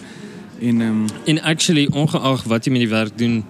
[0.62, 3.44] en um, En actually ongeag wat jy met die werk doen,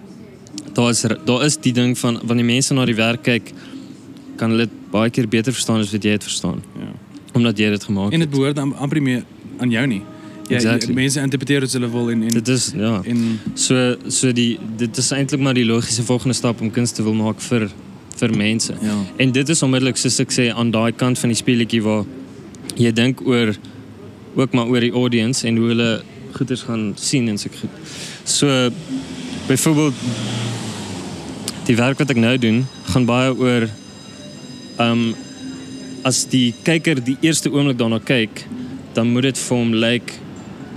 [0.73, 3.51] daar is daar is die ding van wanneer mense na die werk kyk,
[4.37, 6.91] kan hulle dit baie keer beter verstaan as wat jy dit verstaan, ja.
[7.33, 8.29] omdat jy dit gemaak En het.
[8.31, 9.23] dit behoort am- amper meer
[9.59, 10.01] aan jou nie.
[10.49, 12.23] Ja, mensen interpreteren het zelf wel in...
[12.23, 12.99] in, is, ja.
[13.03, 13.39] in...
[13.53, 17.17] So, so die, dit is eigenlijk maar die logische volgende stap om kunst te willen
[17.17, 17.69] maken voor,
[18.15, 18.77] voor mensen.
[18.81, 18.95] Ja.
[19.15, 22.03] En dit is onmiddellijk, zoals ik zei, aan die kant van die speeltjie waar
[22.75, 23.57] je denkt over,
[24.35, 27.37] ook maar over die audience en hoe goed is gaan zien en
[28.23, 28.69] zo
[29.47, 29.93] bijvoorbeeld,
[31.63, 33.69] die werk wat ik nu doe, gaan baie over...
[34.79, 35.15] Um,
[36.01, 38.45] Als die kijker die eerste oomlik daarna kijkt,
[38.93, 40.15] dan moet het voor hem lijken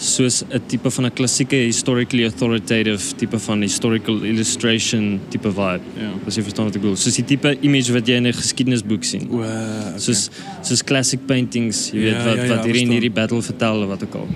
[0.03, 5.81] soos 'n tipe van 'n klassieke historically authoritative tipe van historical illustration tipe vibe.
[5.97, 6.11] Ja.
[6.27, 6.97] As jy verstaan wat ek bedoel.
[6.97, 9.29] Soos die tipe image wat jy in 'n geskiedenisboek sien.
[9.31, 9.99] O, okay.
[9.99, 10.31] Soos
[10.63, 12.91] soos classic paintings, jy Ja, weet wat ja, ja, wat hierdie en verstaan.
[12.91, 14.29] hierdie battle vertel of wat ook al.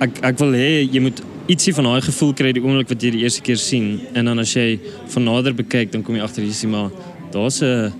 [0.00, 3.10] Ek ek wil hê jy moet ietsie van daai gevoel kry die oomblik wat jy
[3.10, 6.42] die eerste keer sien en dan as jy van nader bekyk dan kom jy agter
[6.44, 6.90] jy sien maar
[7.32, 7.92] daar's 'n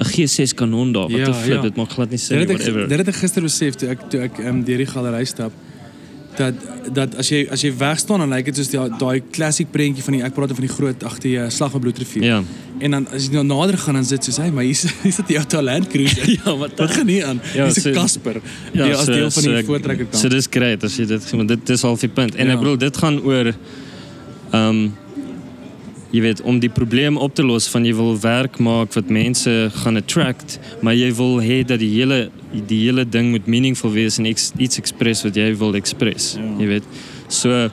[0.00, 1.62] 'n G6 kanon daar wat Ja, te flip ja.
[1.62, 2.88] dit maak glad nie sin het whatever.
[2.88, 5.52] dit het ek gister besef toe ek toe ek um, deur die galery stap
[6.36, 6.54] dat
[6.94, 10.02] dat as jy as jy weg staan dan lyk dit soos die- daai klassiek prentjie
[10.04, 12.24] van die ek praat van die groot agter die uh, slag van bloedrivier.
[12.24, 12.42] Ja.
[12.80, 15.28] En dan as jy nou nader gaan dan sit soos hy, maar hier's hier's dit
[15.36, 15.88] jou talent.
[16.44, 17.40] Ja, wat Wat gaan nie aan?
[17.54, 18.40] Ja, Dis so- Casper.
[18.72, 20.20] Ja, as deel van die voortrekker kan.
[20.20, 22.34] So dis great as jy dit want dit is al die punt.
[22.34, 22.52] En Ja.
[22.52, 24.94] ek bedoel dit gaan oor ehm um,
[26.14, 29.50] jy weet om die probleem op te los van jy wil werk maak wat mense
[29.80, 34.20] gaan attract, maar jy wil hê dat die hele die hele ding moet meaningful wees
[34.22, 36.36] en ex, iets express wat jy wil express.
[36.38, 36.46] Ja.
[36.60, 36.86] Jy weet.
[37.26, 37.66] So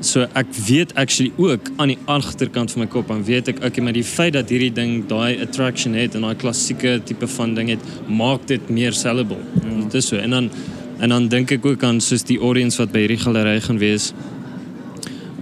[0.00, 3.84] so ek weet actually ook aan die agterkant van my kop dan weet ek okay
[3.84, 7.74] maar die feit dat hierdie ding daai attraction het en daai klassieke tipe van ding
[7.74, 9.42] het maak dit meer sellable.
[9.58, 9.74] Ja.
[9.82, 10.52] Dit is so en dan
[11.00, 14.12] en dan dink ek ook aan soos die audience wat by hierdie galery gaan wees.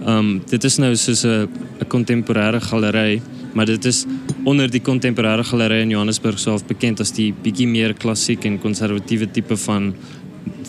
[0.07, 1.47] Um dit is nou soos 'n
[1.81, 3.21] 'n kontemporêre galery,
[3.53, 4.05] maar dit is
[4.45, 9.31] onder die kontemporêre galery in Johannesburg self bekend as die bietjie meer klassiek en konservatiewe
[9.31, 9.93] tipe van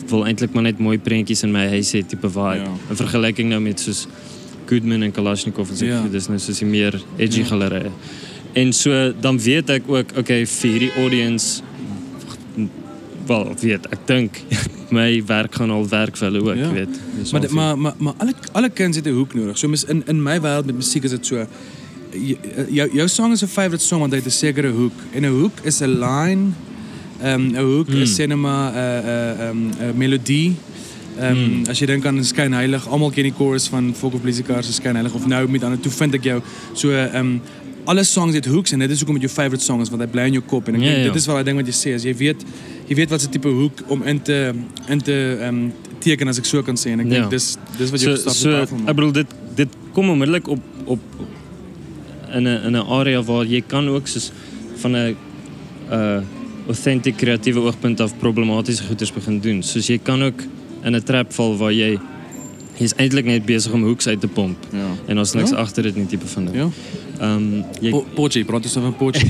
[0.08, 2.64] wil eintlik maar net mooi prentjies in my huis hê tipe vibe.
[2.64, 2.76] Ja.
[2.90, 4.06] In vergelyking nou met soos
[4.66, 6.02] Goodman en Kalashnikov as ek Ja.
[6.02, 6.08] ja.
[6.08, 7.44] dis nou soos die meer edgy Ja.
[7.44, 7.48] ja.
[7.50, 7.90] galery.
[8.54, 11.62] En so dan weet ek ook okay vir hierdie audience
[13.30, 14.40] wel weet ek dink
[14.98, 16.66] my werk gaan al werk vir hulle ook, Ja.
[16.66, 16.72] ja.
[16.72, 16.94] weet.
[17.32, 19.58] Maar dit- maar maar maar alle alle kuns het 'n hoek nodig.
[19.58, 21.46] So mis in in my wêreld met musiek is dit so
[22.70, 24.92] jou jou song is 'n favorite song want hy het 'n sekere hoek.
[25.14, 26.50] En 'n hoek is 'n line
[27.22, 28.02] ehm 'n hoek Hmm.
[28.02, 30.54] is cinema 'n 'n 'n melodie.
[31.18, 31.62] Ehm Hmm.
[31.68, 34.66] as jy dink aan Skyn Heilig, almal ken die chorus van Folk of Blizzard Cars
[34.66, 36.40] se Skyn Heilig of nou met ander toe vind ek jou
[36.74, 37.38] so ehm
[37.84, 40.08] alle songs het hooks en dit is hoekom dit jou favorite song is want hy
[40.08, 41.04] bly in jou kop en ek Ja, dink ja.
[41.04, 42.44] dit is wat ek dink wat jy sê as jy weet
[42.90, 44.52] je weet wat ze type hoek om in te,
[44.86, 47.00] in te um, tekenen, als ik zo kan zeggen.
[47.00, 50.08] Ik denk denk, dit is wat je so, op so, Ik bedoel, dit, dit komt
[50.08, 51.00] onmiddellijk op, op,
[52.32, 54.30] in, een, in een area waar je kan ook soos,
[54.74, 55.16] van een
[55.88, 56.22] eh, uh,
[56.66, 59.62] authentiek creatieve oogpunt af problematische goeders beginnen doen.
[59.72, 60.40] Dus je kan ook
[60.82, 61.98] in een trap vallen waar jij
[62.80, 64.88] jy jy's eintlik net besig om hoeks uit te pomp Ja.
[65.06, 65.56] en ons niks Ja.
[65.62, 66.56] agter dit nie tipe van ding.
[66.56, 66.68] Ja.
[67.20, 68.06] Ehm jy Po-
[68.46, 69.28] praat ons van Potjie.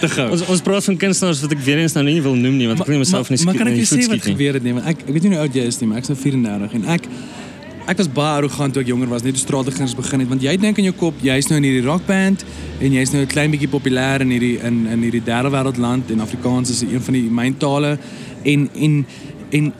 [0.00, 0.30] Te gou.
[0.30, 2.80] ons ons praat van kunstenaars wat ek weer eens nou nie wil noem nie want
[2.80, 4.62] ek wil nie myself nie maar kan ek in jou sê wat skiet gebeur het
[4.62, 6.74] nie, want ek ek weet nie hoe oud jy is nie, maar ek's nou 34
[6.74, 7.08] en ek
[7.86, 10.56] ek was baie arrogant toe ek jonger was, net toe straatligers begin het, want jy
[10.56, 12.44] dink in jou kop, jy's nou in hierdie rockband
[12.80, 16.10] en jy's nou 'n klein bietjie populêr in hierdie in in hierdie derde wêreld land
[16.10, 17.98] en Afrikaans is een van die myn tale
[18.44, 19.06] en en
[19.50, 19.72] en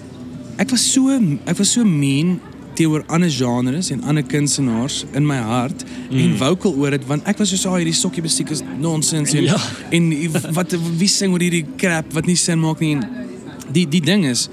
[0.59, 1.09] ek was so
[1.47, 2.41] ek was so mean
[2.75, 6.19] teenoor ander genres en ander kunstenaars in my hart mm.
[6.19, 9.49] en vocal oor dit want ek was so saai hierdie sokkie musiek is nonsens en
[9.53, 9.59] Ja.
[9.91, 10.11] en
[10.57, 13.05] wat wie sing oor hierdie crap wat nie sin maak nie en
[13.73, 14.49] die die ding is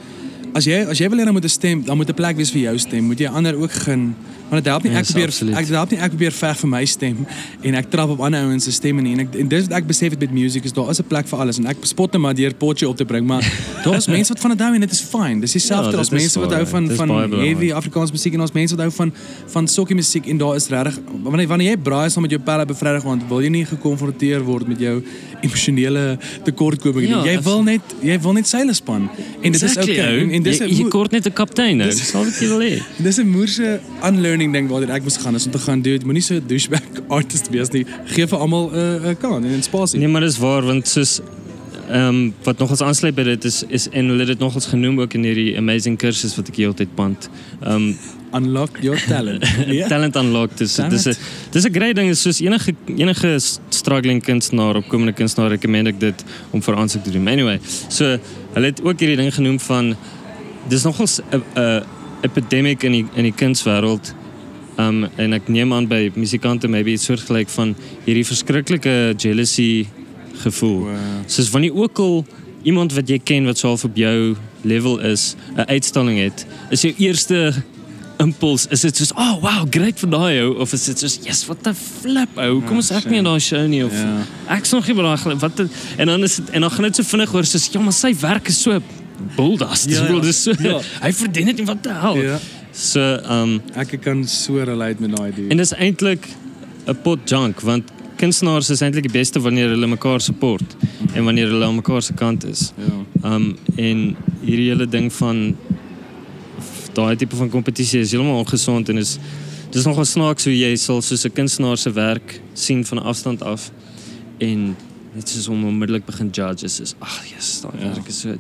[0.54, 2.52] as jy as jy wil hê dan moet 'n stem dan moet 'n plek wees
[2.52, 4.14] vir jou stem moet jy ander ook gun
[4.52, 5.56] want dit help nie ek Yes, probeer absoluut.
[5.56, 7.26] ek dit help nie ek probeer veg vir my stem
[7.64, 9.14] en ek trap op ander ouens se stemme nie.
[9.16, 11.28] En ek en dis wat ek besef het met music is daar is 'n plek
[11.32, 13.42] vir alles en ek spot net maar deur potjie op te bring maar
[13.86, 15.40] daar is mense wat van dit hou en dit is fine.
[15.42, 17.10] Dis dieselfde Ja, as mense wat hou van van
[17.40, 19.14] heavy Afrikaans musiek en ons mense wat hou van
[19.48, 22.66] van sokkie musiek en daar is regtig wanneer wanneer jy braai saam met jou pelle
[22.66, 25.02] bevrydig want wil jy nie gekonfronteer word met jou
[25.42, 29.10] emosionele tekortkoming Ja, as- wil net jy wil net seile span
[29.42, 32.16] en dit Exactly, is okay en, en 'n jy moe- kort net 'n kaptein Dis
[32.16, 32.82] al wat jy wil hê.
[33.06, 36.00] Dis 'n moerse unlearning ding waartoe ek moes gaan is om te gaan doen.
[36.06, 36.82] Moenie so 'n douchebag
[37.18, 37.86] artist wees nie.
[38.06, 38.76] Gee vir almal 'n
[39.06, 40.00] uh, 'n kans en 'n spasie.
[40.00, 41.22] Nee, maar dis waar want soos
[41.90, 45.00] ehm um, wat nogals aansluit by dit is is en hulle het dit nogals genoem
[45.02, 47.30] ook in hierdie amazing kursus wat ek heeltyd pand.
[47.64, 47.96] Ehm um,
[48.34, 49.44] Unlock your talent.
[49.90, 51.16] Talent unlocked dis dis 'n
[51.52, 53.40] dis 'n great ding is soos enige enige
[53.70, 57.28] struggling kunstenaar opkomende kunstenaar recommend ek dit om vir aansoek te doen.
[57.28, 58.18] Anyway, so
[58.54, 59.96] hulle het ook hierdie ding genoem van
[60.70, 61.84] dis nogals 'n 'n
[62.22, 64.14] epidemic in die in die kunswêreld.
[64.78, 69.86] Um en ek neem aan by musikante maybe iets soortgelyk van hierdie verskriklike jealousy
[70.44, 70.80] gevoel.
[70.80, 70.96] Wow.
[71.28, 72.26] Soos wanneer ook al
[72.64, 76.82] iemand wat jy ken wat so half op jou level is, 'n uitstalling het, is
[76.82, 77.54] jou eerste
[78.22, 81.46] impuls is dit soos, "Oh, wow, great vir daai ou" of is dit soos, "Yes,
[81.48, 84.24] what the flip ou, kom ons ek nie in daai show nie of Ja.
[84.58, 86.96] ek's nog nie by daai wat die- en dan is dit en dan gaan dit
[86.96, 88.80] so vinnig oor soos, "Ja, maar sy werk is so
[89.36, 90.20] bulldust." Ja, Ja.
[90.20, 90.80] Dis so, Ja.
[91.06, 92.16] hy verdien dit nie wat te hel.
[92.18, 92.40] Ja.
[92.74, 95.50] So, um Ek kan so relate met daai dude.
[95.52, 96.28] en dis eintlik
[96.88, 97.84] 'n pot junk want
[98.18, 100.76] kunstenaars is eintlik die beste wanneer hulle mekaar support
[101.16, 102.72] en wanneer hulle aan mekaar se kant is.
[102.78, 103.34] ja.
[103.36, 105.56] Um en hierdie hele ding van
[106.94, 109.18] daai tipe van kompetisie is heeltemal ongesond en is
[109.72, 113.72] dis nogal snaaks hoe jy sal soos 'n kunstenaar se werk sien van afstand af
[114.40, 114.76] en
[115.16, 117.94] net soos om onmiddellik begin judge is is ag yes, daai Ja.
[117.94, 118.36] werk is so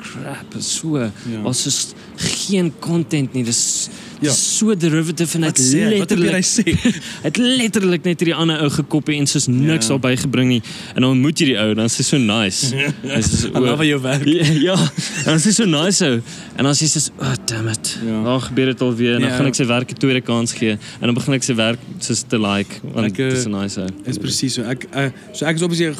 [0.00, 1.42] crap, is so Ja.
[1.44, 1.78] Ons is
[2.16, 3.44] geen content nie.
[3.44, 3.88] Dis
[4.20, 4.28] Ja.
[4.28, 4.32] ja.
[4.36, 5.98] so derivative en ek sê hy?
[6.02, 6.96] Wat probeer hy letterlik sê?
[7.26, 9.94] het letterlik net hierdie ander ou gekoppie en soos niks Ja.
[9.94, 9.94] ja.
[9.94, 10.62] daarbey gebring nie.
[10.94, 12.72] En dan ontmoet jy die ou, dan is hy so nice.
[12.76, 14.26] Hy sê so, I love jou werk.
[14.28, 14.76] Ja, ja.
[15.24, 16.20] Dan is hy so nice ou.
[16.56, 17.94] En dan sê hy so, oh damn it.
[18.04, 18.10] Ja.
[18.10, 18.22] Ja.
[18.28, 19.36] Daar gebeur dit alweer en dan Ja.
[19.36, 22.22] gaan ek sy werk 'n tweede kans gee en dan begin ek sy werk soos
[22.28, 23.88] te like want Ek, dit eh, is so nice ou.
[24.04, 24.62] Is presies so.
[24.62, 25.94] Ek uh, so ek is obviously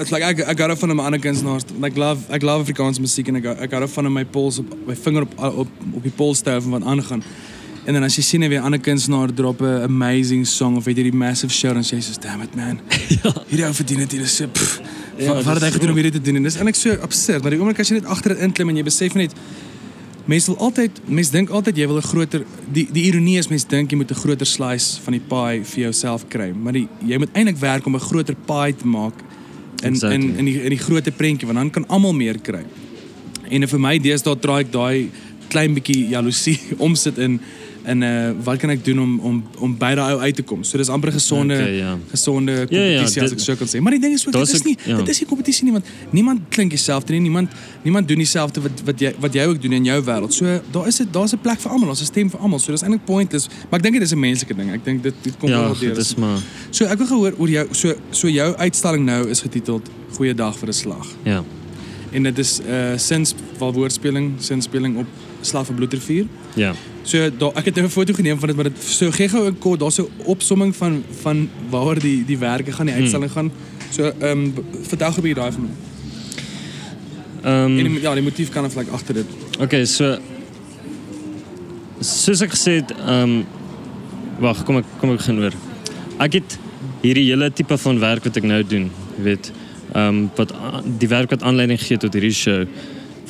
[0.00, 1.64] it's like ek ek hou van 'n ander kunstenaars.
[1.80, 4.96] Like love ek love Afrikaanse musiek en ek ek hou van my pols op my
[4.96, 7.22] vinger op op op die polstou van wat aangaan.
[7.84, 10.96] En dan as jy sien 'n weer ander kunstenaar drop 'n amazing song of weet
[10.96, 12.80] jy die massive show dan sê jy so damn it man.
[13.22, 13.32] ja.
[13.48, 14.46] Hierdie ou verdien dit hier is so.
[14.46, 14.80] pff,
[15.16, 16.36] Ja, Wat het hy gedoen om hierdie te doen?
[16.36, 18.76] En dis eintlik so absurd, maar die oomblik as jy net agter dit inklim en
[18.76, 19.34] jy besef net
[20.26, 23.68] mense wil altyd mense dink altyd jy wil 'n groter die die ironie is mense
[23.68, 27.18] dink jy moet 'n groter slice van die pie vir jouself kry, maar die, jy
[27.18, 29.14] moet eintlik werk om 'n groter pie te maak
[29.84, 30.16] in Exactly.
[30.16, 32.64] in in die in die groter prentjie want dan kan almal meer kry.
[33.48, 35.10] En vir my deesdae draai ek daai
[35.52, 37.38] klein bietjie jaloesie omsit in
[37.84, 40.64] En eh, wat kan ik doen om, om, om bij uit te komen?
[40.64, 43.82] So, dus amper gezonde, okay, gezonde competitie, als ik zo kan zeggen.
[43.82, 47.08] Maar ik denk is is, niet, het is geen competitie niemand, want niemand klinkt jezelf
[47.08, 47.22] erin.
[47.22, 47.50] Niemand,
[47.82, 50.34] niemand doet hetzelfde wat, wat, jij, wat jij ook doet in jouw wereld.
[50.34, 52.58] So, daar, is het, daar is een plek voor allemaal, is een systeem voor allemaal.
[52.58, 53.48] Zo, dat is eigenlijk pointless.
[53.48, 54.72] Maar ik denk het is een menselijke ding.
[54.72, 56.38] Ik denk dit, dit komt ja, wel is maar...
[56.70, 60.66] So, ik wil gehoor oor jou, so, so jou uitstalling nou is getiteld Goeiedag voor
[60.66, 61.06] de slag.
[61.22, 61.44] Ja.
[62.14, 65.06] En dit is uh sins wel woordspeling, sinspeling op
[65.40, 66.26] Slag van Bloedrivier.
[66.54, 66.72] Ja.
[67.02, 69.48] So daar ek het nou 'n foto geneem van dit maar dit so gee gou
[69.48, 73.50] 'n kort daar's 'n opsomming van van waar die die werke gaan die uitstalling gaan.
[73.90, 75.68] So ehm um, vertel gou 'n bietjie daai my.
[77.42, 79.26] Ehm die, ja, die motief kan of like agter dit.
[79.60, 80.18] Okay, so
[82.00, 83.42] soos ek gesê het, ehm
[84.40, 85.54] wag, kom ek kom ek begin oor.
[86.18, 86.58] Ek het
[87.02, 89.52] hierdie hele tipe van werk wat ek nou doen, jy weet,
[89.94, 90.52] ehm wat
[90.98, 92.66] die werk wat aanleiding het tot hierdie show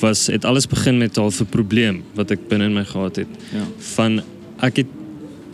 [0.00, 3.28] was het alles begin met half 'n probleem wat ek binne in my gehad het.
[3.52, 3.64] Ja.
[3.78, 4.22] Van
[4.60, 4.86] ek het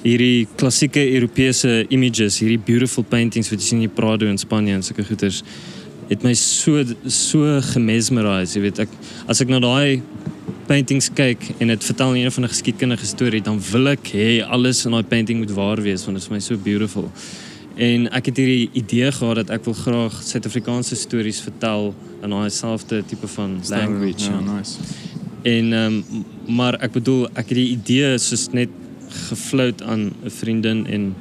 [0.03, 4.83] hierdie klassieke Europese images, hierdie beautiful paintings wat jy sien in Prado in Spanje en
[4.83, 5.43] sulke goeters
[6.09, 8.89] het my so so gemesmerise, jy weet ek
[9.31, 10.03] as ek na daai
[10.71, 14.85] paintings kyk en dit vertel een van 'n geskiedkundige storie, dan wil ek hê alles
[14.87, 17.11] in daai painting moet waar wees want dit is vir my so beautiful.
[17.81, 22.51] En ek het hierdie idee gehad dat ek wil graag Suid-Afrikaanse stories vertel in daai
[22.53, 24.27] selfde tipe van language.
[24.29, 24.41] Ja, Ja.
[24.53, 24.77] nice.
[25.49, 25.95] En um,
[26.47, 28.69] maar ek bedoel ek het die idee soos net
[29.31, 31.15] gefloat aan 'n vriendin en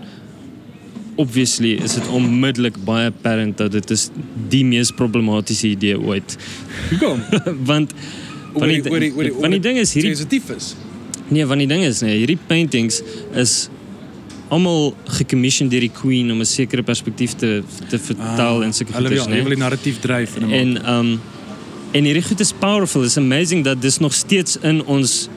[1.15, 4.09] obviously is dit onmiddellik baie apparent dat dit is
[4.49, 6.37] die mees problematiese idee ooit.
[6.89, 7.21] Hoekom?
[7.71, 7.93] want
[8.53, 10.75] Oor want die- die, oor die- oor die- want die ding is hierdie sensitief is.
[11.27, 13.01] nee, want die ding is nee, hierdie paintings
[13.35, 13.69] is
[14.49, 19.29] allemaal gecommissioned die Queen om een zekere perspectief te, te vertalen ah, en zulke dingen.
[19.29, 20.51] Hulle wil narratief drijven.
[20.51, 21.19] En, um,
[21.91, 23.01] en die goed is powerful.
[23.01, 25.27] Het is amazing dat dit nog steeds in ons,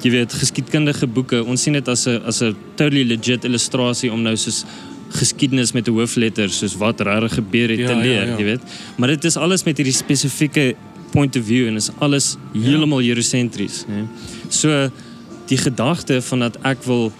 [0.00, 2.38] je weet, geskiedkundige boeken, ons zien het als een als
[2.74, 4.64] totally legit illustratie om nou soos
[5.08, 6.58] geskiedenis met de Wolfletters.
[6.58, 8.60] dus wat rare gebeur te leren, weet.
[8.96, 10.74] Maar dit is alles met die specifieke
[11.10, 13.84] point of view en is alles helemaal eurocentrisch,
[14.48, 14.90] Zo So
[15.46, 17.12] die gedachte van dat ik wil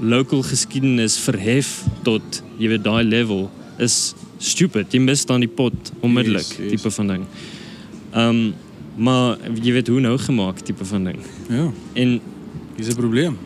[0.00, 4.92] local geskiedenis verhef tot jy weet daai level is stupid.
[4.92, 6.70] Jy mis dan die pot onmiddellik Yes, yes.
[6.70, 7.24] tipe van ding.
[8.12, 8.54] Ehm um,
[8.98, 11.18] maar jy weet hoe nou gemaak tipe van ding.
[11.48, 12.20] Ja, En
[12.76, 13.36] dis 'n probleem.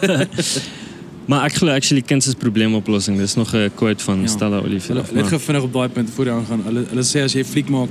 [1.28, 3.16] maar ek glo actually kuns is probleemoplossing.
[3.18, 4.22] Dis nog 'n quote van Ja.
[4.22, 4.28] ja.
[4.28, 5.02] Stella Olivier.
[5.12, 6.62] Net gou vinnig op daai punt voor jy aangaan.
[6.64, 7.88] Hulle hulle sê as jy fliek maak,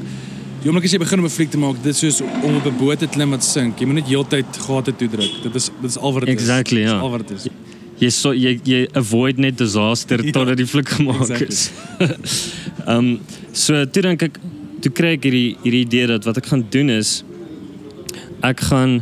[0.62, 2.66] die oomblik as jy begin om 'n fliek te maak, dit is soos om op
[2.66, 3.80] 'n boot te klim wat sink.
[3.80, 5.44] Jy moet net heeltyd gate toe druk.
[5.44, 6.86] Dit is dit is al wat dit Exactly, is.
[6.90, 6.94] ja.
[6.94, 7.46] Dis al wat dit is.
[8.00, 11.48] Jy so jy jy avoid net disaster Ja, totdat die fliek gemaak exactly.
[11.48, 11.72] is.
[12.86, 13.20] Ehm um,
[13.54, 14.40] so toe dink ek
[14.84, 17.24] toe kry ek hierdie hierdie idee dat wat ek gaan doen is
[18.44, 19.00] ek gaan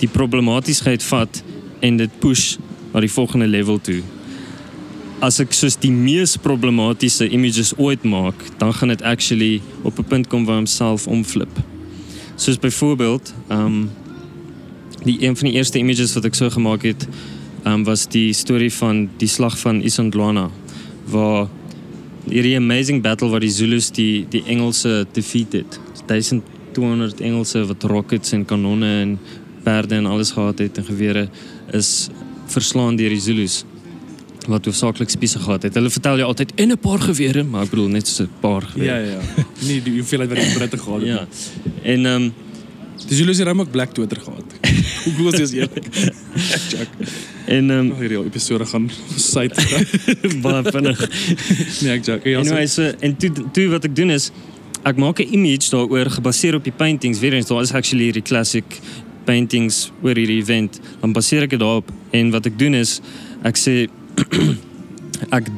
[0.00, 1.42] die problematisheid vat
[1.84, 2.58] en dit push
[2.92, 4.00] na die volgende level toe.
[5.24, 10.04] As ek soos die mees problematiese images ooit maak, dan gaan dit actually op 'n
[10.08, 11.52] punt kom waar homself omflip.
[12.36, 13.90] Soos byvoorbeeld, ehm um,
[15.04, 17.08] die een van die eerste images wat ek so gemaak het,
[17.64, 20.48] um, was die storie van die slag van Isandlwana
[21.10, 21.48] waar
[22.28, 25.80] hierdie amazing battle waar die Zulus die die Engelse defeat het.
[26.06, 29.18] 1200 Engelse wat rockets en kanonne en
[29.64, 31.28] perde en alles gehad het en gewere
[31.72, 32.08] is
[32.46, 33.64] verslaan deur die Zulus
[34.48, 35.74] wat hoofsaaklik spiese gehad het.
[35.74, 38.62] Hulle vertel jou altyd en 'n paar gewere, maar ek bedoel net so 'n paar
[38.62, 38.86] gewere.
[38.86, 39.44] Ja, ja.
[39.68, 41.08] Nie die hoeveelheid wat die Britte gehad het.
[41.08, 41.26] ja.
[41.82, 42.32] En ehm um,
[43.08, 44.44] Dis julle se ook Black Twitter gehad.
[45.04, 45.86] Hoe glo jy is eerlik?
[47.46, 49.84] En um, Nog hierdie episode gaan site.
[50.44, 51.00] baie vinnig
[51.82, 52.28] nee, ek joke.
[52.28, 54.30] Ja, Anyway, so en toe toe wat ek doen is
[54.86, 57.20] ek maak 'n image daaroor gebaseer op die paintings.
[57.20, 58.64] Weer eens daar is actually hierdie classic
[59.24, 60.80] paintings oor hierdie event.
[61.00, 63.00] Dan baseer ek dit daarop en wat ek doen is
[63.42, 63.88] ek sê
[65.38, 65.48] ek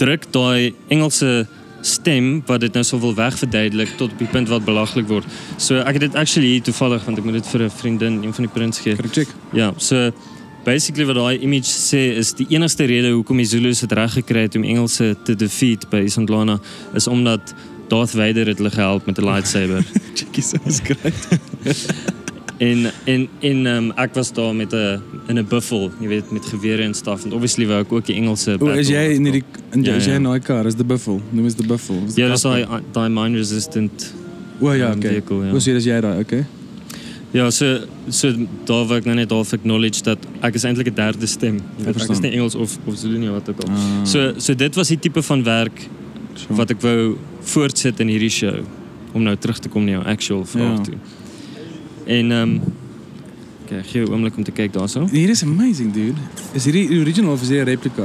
[0.00, 1.46] druk daai Engelse
[1.80, 5.26] stem wat dit nou sou wil wegverduidelik tot op die punt wat belaglik word.
[5.56, 8.44] So ek het dit actually toevallig want ek moet dit vir 'n vriendin, een van
[8.44, 8.96] die prins gee.
[8.96, 9.28] Kan ek check?
[9.52, 10.12] Ja, so
[10.64, 14.46] basically wat daai image sê is die enigste rede hoekom die Zulus dit reg gekry
[14.48, 16.60] het om Engelse te defeat by Isandlwana
[16.94, 17.54] is omdat
[17.90, 19.84] Darth Vader het hulle gehelp met 'n lightsaber.
[20.18, 21.28] Checkie so is great.
[22.60, 26.44] En en en um, ek was daar met 'n in 'n buffel, jy weet, met
[26.44, 29.42] gewere en stuff en obviously wou ek ook die Engelse O, is jy in die
[29.72, 30.16] in Ja, is jy ja.
[30.16, 30.66] in daai kar?
[30.66, 31.20] Is the buffel?
[31.30, 32.02] Noem is the buffel.
[32.06, 34.14] Is die Ja, dis daai daai mine resistant.
[34.60, 35.10] O ja, um, okay.
[35.10, 35.50] vehicle, ja.
[35.50, 36.18] Hoe sê dis jy daai?
[36.20, 36.44] Okay.
[37.32, 38.32] Ja, so so
[38.66, 41.60] daar wou ek nou net half acknowledge dat ek is eintlik 'n derde stem.
[41.78, 43.68] Weet, Ek is nie Engels of of Zulu nie wat ook al.
[43.70, 45.88] Ah, So so dit was die tipe van werk
[46.34, 46.54] sure.
[46.54, 48.64] wat ek wou voortsit in hierdie show
[49.12, 50.82] om nou terug te kom na jou actual vraag Ja.
[50.84, 50.94] toe.
[52.06, 52.60] En ehm um,
[53.64, 55.06] okay, gee 'n oomblik om te kyk daarso.
[55.10, 56.18] Hier is amazing, dude.
[56.52, 58.02] Is hierdie die original of is dit 'n replika?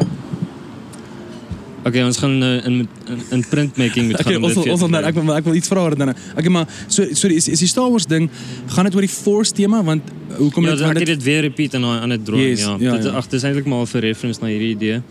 [1.85, 2.87] Okay, ons gaan in in,
[3.31, 4.41] in printmaking Okay, gaan.
[4.41, 5.23] dit wil- vir ons ek kry.
[5.25, 6.09] wil ek wil iets vra oor dan.
[6.35, 8.29] Okay, maar so sorry, is is die Star Wars ding
[8.73, 10.01] gaan dit oor die Force tema want
[10.37, 12.75] hoekom Ja, dit dan want ek het dit weer repeat ander drawing, Yes, ja.
[12.79, 13.11] ja, Dit ja.
[13.11, 15.01] ag, dis eintlik maar 'n reference na hierdie idee.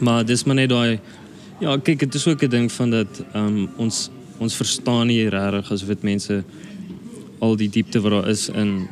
[0.00, 1.00] Maar dis maar net daai
[1.60, 5.72] ja, kyk, dit is ook 'n ding van dat um, ons ons verstaan nie regtig
[5.72, 6.44] asof dit mense
[7.40, 8.86] al die diepte wat daar is in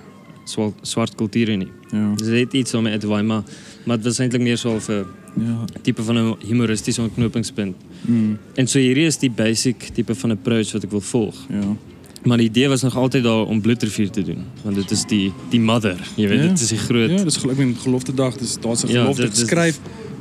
[0.47, 1.69] swart swart kulture nie.
[1.93, 3.43] ja, Dis net iets om mee te waai, maar
[3.85, 5.05] maar dit was eintlik meer so 'n
[5.37, 5.65] ja.
[5.83, 7.77] tipe van 'n humoristiese ontknopingspunt.
[8.07, 11.35] Mm, En so hierdie is die basic tipe van approach wat ek wil volg.
[11.49, 11.77] ja.
[12.25, 15.33] Maar die idee was nog altyd daar om bloedrivier te doen, want dit is die
[15.51, 16.49] die mother, jy weet, Ja.
[16.49, 19.23] dit is die groot Ja, dis geloof met gelofte dag, dis daar's 'n Ja, gelofte
[19.23, 19.79] dit is- geskryf.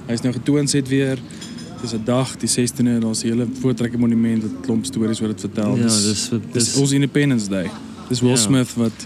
[0.08, 1.17] Hy's nou getoon sê weer.
[1.82, 5.39] Dis 'n dag, die 16de, daar's 'n hele voortrekker monument wat klomp stories oor dit
[5.39, 5.76] vertel.
[5.78, 7.69] Ja, dis dis dis ons Independence Day.
[8.10, 8.36] Dis Will Ja.
[8.36, 9.06] Smith wat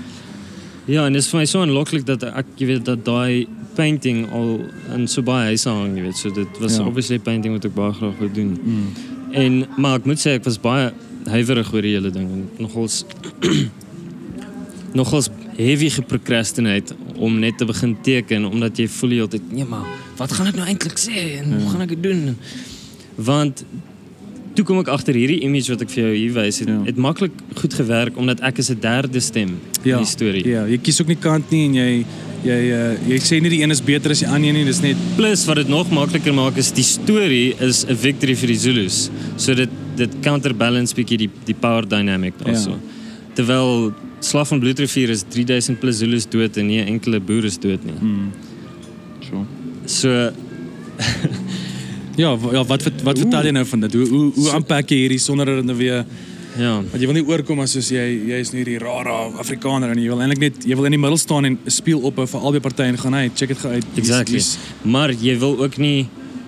[0.86, 3.46] Ja, en dit is vir my so onlooklik dat ek jy weet dat daai
[3.78, 4.50] painting al
[4.96, 6.18] in so baie huise hang, jy weet.
[6.18, 6.86] So dit was Ja.
[6.90, 8.58] obviously painting wat ek baie graag wou doen.
[8.64, 10.92] mm, En maar ek moet sê ek was baie
[11.28, 13.04] huiwerig oor die hele ding en nogals
[15.00, 19.86] nogals heavy geprocrastinate om net te begin teken omdat jy voel jy altyd nee maar
[20.18, 22.38] wat gaan ek nou eintlik sê en hoe gaan ek dit doen?
[23.28, 23.64] Want
[24.58, 26.78] toe kom ek agter hierdie image wat ek vir jou hier wys het, Ja.
[26.88, 30.44] het maklik goed gewerk omdat ek is 'n derde stem Ja, in die storie.
[30.48, 32.06] Ja, jy kies ook nie kant nie en jy
[32.44, 34.96] jy uh, jy sê nie die een is beter as die ander nie, dis net
[35.16, 39.10] Plus wat dit nog makliker maak is die storie is 'n victory vir die Zulus.
[39.38, 42.70] So dit dit counterbalance bietjie die die power dynamic daarso.
[42.72, 42.78] Ja.
[43.36, 47.84] Terwyl Slag van Bloedrivier is 3000 plus Zulus dood en nie enkele boer is dood
[47.86, 47.94] nie.
[48.02, 48.32] mm,
[49.30, 49.46] so.
[49.86, 50.32] So
[52.18, 53.94] Ja, ja, wat wat, vertel jy nou van dit?
[53.94, 56.04] Hoe hoe hoe aanpak jy hierdie sonder dat nou weer
[56.58, 59.92] ja, want jy wil nie oorkom as soos jy jy is nie hierdie rara Afrikaner
[59.94, 62.40] en jy wil eintlik net jy wil in die middel staan en speel ophou vir
[62.50, 63.86] albei partye en gaan hy check gou uit.
[64.02, 64.42] Exactly.
[64.84, 66.08] Maar jy wil ook nie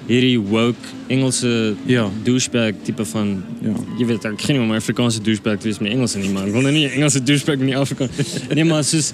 [0.09, 2.07] hierdie woke Engelse Ja.
[2.25, 3.75] douchebag tipe van Ja.
[3.99, 6.73] jy weet ek geen om Afrikaanse douchebag wees met Engelse nie, maar ek wil nou
[6.73, 8.11] nie 'n Engelse douchebag met die Afrikaans.
[8.55, 9.13] Nee, maar soos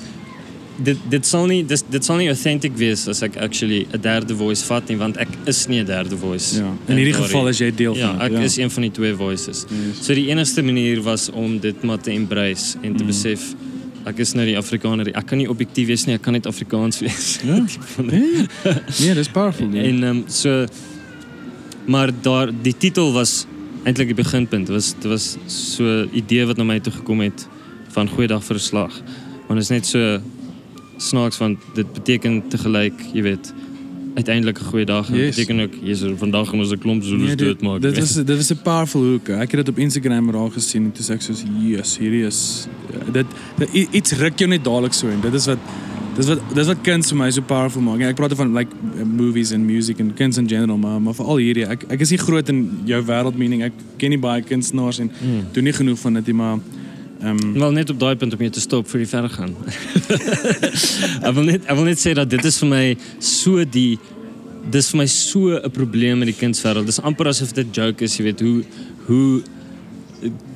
[0.76, 4.66] dit, dit, zal niet, dit, zal niet authentic wezen als ik actually een derde voice
[4.66, 4.84] vat.
[4.98, 6.58] Want ik is niet een derde voice.
[6.58, 6.74] Ja.
[6.86, 8.04] In ieder geval is jij deel van.
[8.04, 9.64] Ja, ik is een van die twee voices.
[9.68, 10.06] Yes.
[10.06, 13.08] So die enigste manier was om dit maar te embrace en te mm.
[13.08, 13.58] beseffen.
[14.06, 15.08] Ik is naar die Afrikaner.
[15.08, 17.40] Ik kan niet objectief wees, ik kan niet Afrikaans wees.
[17.44, 17.66] Ja.
[18.02, 18.48] nee.
[19.08, 19.74] dat is powerful.
[19.74, 20.66] En, ehm, so,
[21.86, 23.46] maar daar, die titel was
[23.84, 24.68] eindelijk het beginpunt.
[24.68, 25.38] Het was, was
[25.76, 27.48] zo'n idee wat naar mij toe gekomen heeft
[27.88, 29.02] van Goeiedag Verslag.
[29.48, 30.20] Want het is net zo
[30.98, 33.54] snaaks, want dit betekent tegelijk, je weet,
[34.16, 35.10] uiteindelijk een goede dag.
[35.10, 37.82] En betekent ook, is vandaag gaan we een klomp Zulus nee, dit, maken.
[37.82, 39.28] Dat is, dat is een powerful hoek.
[39.28, 40.84] Ik heb het op Instagram al gezien.
[40.84, 42.68] En toen zei ik zo, yes, serious
[43.92, 45.20] iets ruk je niet dadelijk zo in.
[45.22, 45.58] Dat is wat...
[46.16, 48.02] Dat is wat, is wat kunst voor mij zo powerful maakt.
[48.02, 48.72] Ik praat van like,
[49.16, 51.58] movies en music en kunst in general, maar, maar vooral hier.
[51.58, 53.40] Ik Ek, ek is groot in jouw wereld.
[53.40, 55.44] Ik ken niet bij kunstenaars en mm.
[55.52, 56.32] doe niet genoeg van het.
[56.32, 56.58] Maar
[57.26, 59.56] um, Wel net op daai punt om jou te stop vir die verder gaan.
[61.28, 62.84] ek wil net ek wil net sê dat dit is vir my
[63.20, 63.98] so die
[64.74, 66.86] dis vir my so 'n probleem in die kunswêreld.
[66.90, 68.64] Dis amper asof dit joke is, jy weet, hoe
[69.08, 69.42] hoe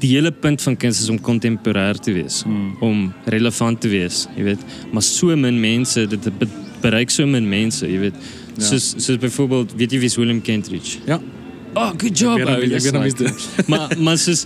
[0.01, 2.71] die hele punt van kuns is om kontemporêr te wees, Hmm.
[2.81, 4.59] om relevant te wees, jy weet.
[4.91, 6.47] Maar so min mense, dit be-
[6.81, 8.15] bereik so min mense, jy weet.
[8.57, 8.63] Ja.
[8.65, 10.97] Soos soos byvoorbeeld, weet jy wie is William Kentridge?
[11.05, 11.19] ja,
[11.75, 12.39] Oh, good job.
[12.39, 14.45] Ek weet ek weet nog wie like- dit maar maar soos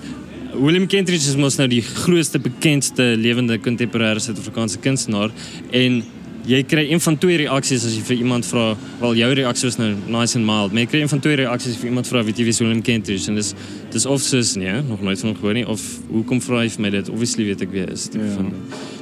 [0.54, 5.34] William Kentridge is mos nou die grootste bekendste lewende kontemporêre Suid-Afrikaanse kunstenaar
[5.74, 6.04] en
[6.45, 9.78] jy kry een van twee reaksies as jy vir iemand vra, wel jou reaksie was
[9.80, 12.10] nou nice and mild, maar jy kry een van twee reaksies as jy vir iemand
[12.12, 13.54] vra weet jy wie is William Kentridge en dis
[13.95, 16.86] dis of soos nee, nog nooit van hom gehoor nie of hoekom vra jy vir
[16.86, 17.12] my dit?
[17.14, 18.10] Obviously weet ek wie hy is.
[18.14, 18.36] tipe Ja.
[18.38, 18.51] van.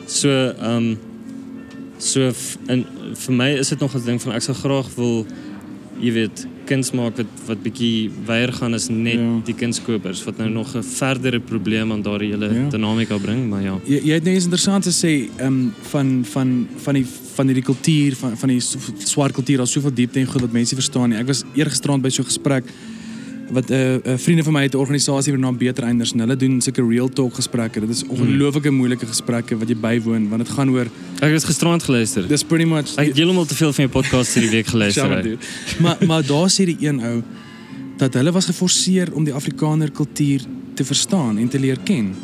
[0.08, 0.92] So ehm um,
[2.02, 2.32] so
[2.72, 2.86] en
[3.26, 5.26] vir my is dit nog 'n ding van ek sou graag wil
[6.02, 9.42] jy weet kuns maak wat wat bietjie weier gaan as net Ja.
[9.46, 12.70] die kunskopers wat nou nog 'n verdere probleem aan daardie hele Ja.
[12.70, 13.80] dinamika bring, maar ja.
[13.86, 17.64] Jy jy het nou iets interessant te sê ehm van van van die van hierdie
[17.64, 18.60] kultuur van van die
[19.06, 21.18] swart kultuur, daar's soveel diepte en goed wat mense verstaan nie.
[21.20, 22.64] Ek was eergisterand by so 'n gesprek
[23.52, 26.12] wat 'n uh, uh, vriende van my het 'n organisasie met die naam Beter Einders
[26.14, 27.80] en hulle doen sulke real talk gesprekke.
[27.80, 30.88] Dit is ongelooflike moeilike gesprekke wat jy bywoon want dit gaan oor
[31.20, 32.28] Ek het gisterand geluister.
[32.28, 35.24] dis pretty much Ek het heeltemal te veel van jou podcast hierdie week geluister.
[35.24, 35.38] Dude.
[35.80, 37.24] maar maar daar sê die een ou
[37.98, 40.42] dat hulle was geforseer om die Afrikaner kultuur
[40.74, 42.16] te verstaan en te leer ken.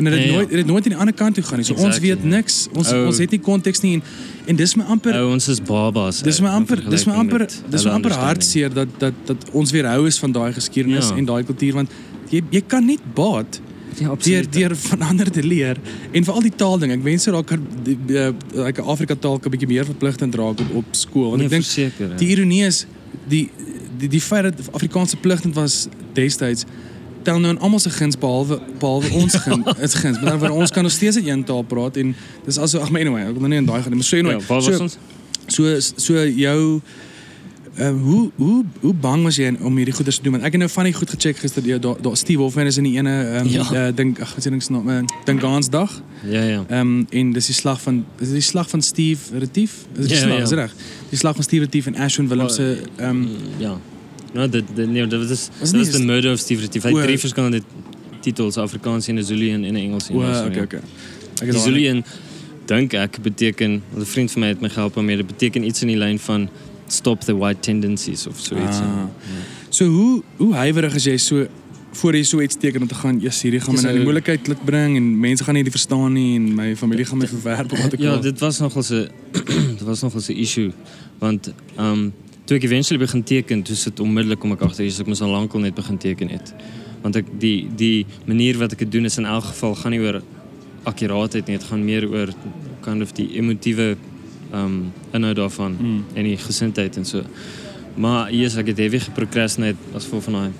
[0.00, 0.34] En dit het Ja, ja.
[0.36, 1.66] nooit dit het nooit aan die ander kant toe gaan nie.
[1.68, 2.28] So ons Exactly, weet ja.
[2.36, 2.56] niks.
[2.72, 3.06] Ons Ou.
[3.10, 4.02] ons het nie konteks nie en
[4.46, 6.22] en dis my amper Ou, ons is babas.
[6.22, 8.88] dis ou, my in amper dis my vergelyking amper dis my hulle amper hartseer dat
[8.98, 11.16] dat dat ons weer hou is van daai geskiedenis Ja.
[11.16, 11.90] en daai kultuur want
[12.30, 13.60] jy jy kan nie baat
[13.98, 14.52] Ja, deur absoluut.
[14.52, 15.76] deur van ander te leer
[16.12, 16.92] en veral die taalding.
[16.92, 17.58] Ek wens dat daar
[18.64, 21.28] like Afrika taal 'n bietjie meer verpligtend raak op op skool.
[21.34, 22.16] Want Nee, ek dink verseker, hè.
[22.16, 22.86] Die ironie is
[23.28, 23.50] die
[23.98, 26.64] die die feit dat Afrikaanse pligtend was destyds
[27.22, 30.20] tel nou in almal se guns behalwe behalwe ons gun is guns.
[30.20, 32.14] Maar dan ons kan nog steeds in een taal praat en
[32.44, 34.00] dis also ag maar anyway, ek wil nou nie in daai gaan nie.
[34.00, 34.38] Maar so anyway.
[34.38, 34.98] Ja, waar was so, ons?
[35.46, 36.80] so so jou
[37.78, 40.32] Ehm hoe hoe hoe bang was jy om hierdie goeders te doen?
[40.32, 42.76] Want ek het nou van die goed gecheck gister daar daar da, Steve Hoffman is
[42.76, 43.62] in die ene ehm Ja.
[43.72, 44.88] uh, dink ag wat die ding se naam?
[44.88, 46.02] Uh, Dingansdag.
[46.26, 46.64] Ja, ja.
[46.68, 49.72] Ehm um, en dis die slag van is dit die slag van Steve Retief?
[49.96, 50.42] Is dit Ja, slag, ja.
[50.42, 50.74] is reg?
[51.08, 53.22] Die slag van Steve Retief en Ashwin Willems se ehm
[53.58, 53.78] Ja.
[54.32, 56.82] Nou, dit, dit, nee, dat was, dat Was was nie- The Murder of Steve Retief.
[56.82, 57.62] Hij heeft drie verschillende
[58.20, 58.56] titels.
[58.56, 60.08] Afrikaans, in Zulu en in Engels.
[60.08, 60.62] en o, Engels, okay ja.
[60.62, 60.80] okay.
[61.50, 62.04] Die Zulu en,
[62.64, 63.70] denk ek, beteken...
[63.90, 65.16] Want een vriend van mij heeft me geholpen mee.
[65.16, 66.48] Dat betekent iets in die lijn van...
[66.86, 68.76] Stop the white tendencies of zoiets.
[68.78, 68.82] Ah.
[68.84, 69.10] Ja.
[69.68, 71.46] So hoe hoe huiwerig is jy so
[71.92, 74.02] voor jy so iets teken om te gaan, ja, hierdie gaan my nou die ou-
[74.02, 77.26] moeilikheid laat bring en mense gaan nie dit verstaan nie en my familie gaan my
[77.28, 78.20] verwerp of wat ek Ja, al.
[78.20, 79.08] dit was nogal een,
[79.78, 80.70] dit was nogal een issue.
[81.18, 82.12] Want um,
[82.50, 85.28] toen ik eventually begin tekenen, dus het onmiddellijk kom achter, is dat ik me zo
[85.30, 86.54] lang al net begin tekenen het.
[87.00, 90.00] Want ek, die, die manier wat ik het doen is in elk geval, gaan niet
[90.00, 90.22] over
[90.82, 92.28] accuraatheid nie, het gaan meer oor
[92.80, 93.96] kind of die emotieve
[94.54, 96.04] um, inhoud daarvan Mm.
[96.12, 97.22] en die gesindheid en so.
[97.94, 100.50] Maar yes, ek het heavy geprocrastinate as gevolg van daai.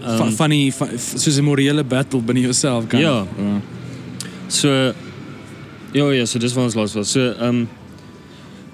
[0.00, 3.00] Um, van die van, soos 'n morele battle binne jouself kan.
[3.00, 3.26] Ja.
[4.48, 4.68] So
[5.92, 7.10] ja ja, so dis waar ons laas was.
[7.10, 7.68] So ehm um,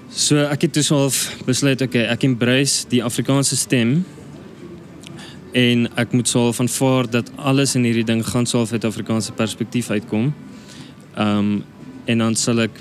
[0.09, 4.05] so ek het dus half besluit okay, ek embrace die Afrikaanse stem
[5.57, 9.31] en ek moet sou van voor dat alles in hierdie ding gaan sou uit Afrikaanse
[9.31, 10.33] perspektief uitkom.
[11.15, 11.63] Ehm um,
[12.07, 12.77] en dan sal ek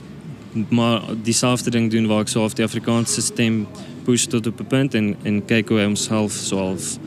[0.70, 3.64] maar dieselfde ding doen waar ek so half die Afrikaanse stem
[4.06, 6.98] push tot op 'n punt en en kyk hoe hy homself so half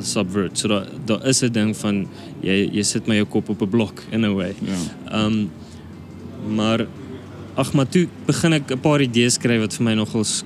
[0.00, 0.58] subvert.
[0.58, 2.08] So daar daar is 'n ding van
[2.40, 4.54] jy jy sit maar jou kop op 'n blok in a way.
[4.58, 4.74] Ja.
[5.12, 5.50] Ehm um,
[6.56, 6.86] maar
[7.56, 10.44] ag maar toe begin ek 'n paar idees skryf wat vir my nogal s-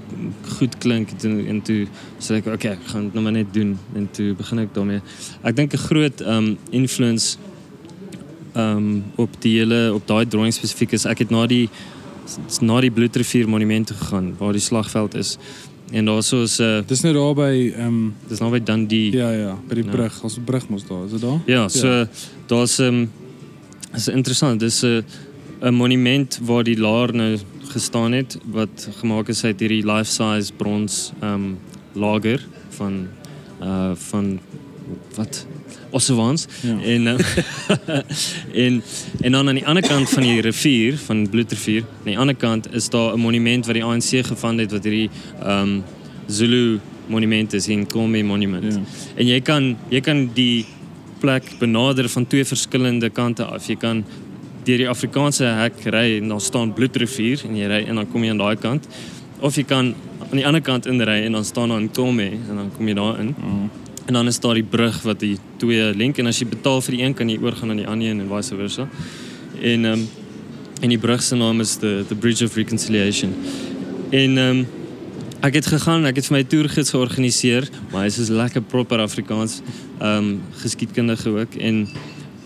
[0.59, 1.86] goed klink en en toe
[2.20, 5.00] sê ek okay, ek gaan dit nou maar net doen en toe begin ek daarmee.
[5.44, 7.36] Ek dink 'n groot ehm um, influence
[8.55, 11.68] ehm um, op die hele op daai drawing spesifiek is ek het na die
[12.61, 15.36] na die Bloedrivier monument toe gegaan waar die slagveld is.
[15.92, 19.12] En daar so is 'n uh, Dis nou daar by ehm um, dis naby Dundee.
[19.12, 19.90] ja ja, by die Ja.
[19.90, 21.40] brug, ons brug mos daar, is dit daar?
[21.46, 22.09] Ja, so ja.
[22.46, 23.11] daar's 'n um,
[23.94, 24.61] is interessant.
[24.61, 25.05] Dis 'n
[25.65, 27.39] 'n monument waar die laar nou
[27.73, 31.59] gestaan het wat gemaak is uit hierdie life-size brons um,
[31.93, 33.07] lager van
[33.62, 34.41] uh van
[35.15, 35.47] wat
[35.91, 36.81] Ossewans Ja.
[36.83, 37.19] en uh,
[38.67, 38.83] en
[39.21, 42.73] en dan aan die ander kant van die rivier van Bloedrivier, aan die ander kant
[42.75, 45.11] is daar 'n monument wat die ANC gevind het wat hierdie
[45.47, 45.83] um,
[46.27, 48.73] Zulu monument is, die Nkomi monument.
[48.75, 48.81] Ja.
[49.15, 50.65] En jy kan jy kan die
[51.21, 53.67] plek benader van twee verskillende kante af.
[53.67, 54.05] Jy kan
[54.65, 58.25] deur die Afrikaanse hek ry en daar staan Bloedrivier en jy ry en dan kom
[58.25, 58.89] jy aan daai kant.
[59.45, 59.95] Of jy kan
[60.31, 63.21] aan die ander kant inry en dan staan daar Nkomi en dan kom jy daar
[63.21, 63.35] in.
[63.39, 63.65] Oh.
[64.07, 66.97] En dan is daar die brug wat die twee link en as jy betaal vir
[66.97, 68.89] die een kan jy oorgaan aan die ander een en vice versa.
[69.61, 70.07] En ehm um,
[70.83, 73.35] en die brug se naam is the the Bridge of Reconciliation.
[74.11, 74.67] En ehm um,
[75.45, 79.01] ek het gegaan, ek het vir my toergids georganiseer, maar hy is so lekker proper
[79.05, 79.61] Afrikaans,
[80.01, 81.87] ehm um, geskiedkundige ook en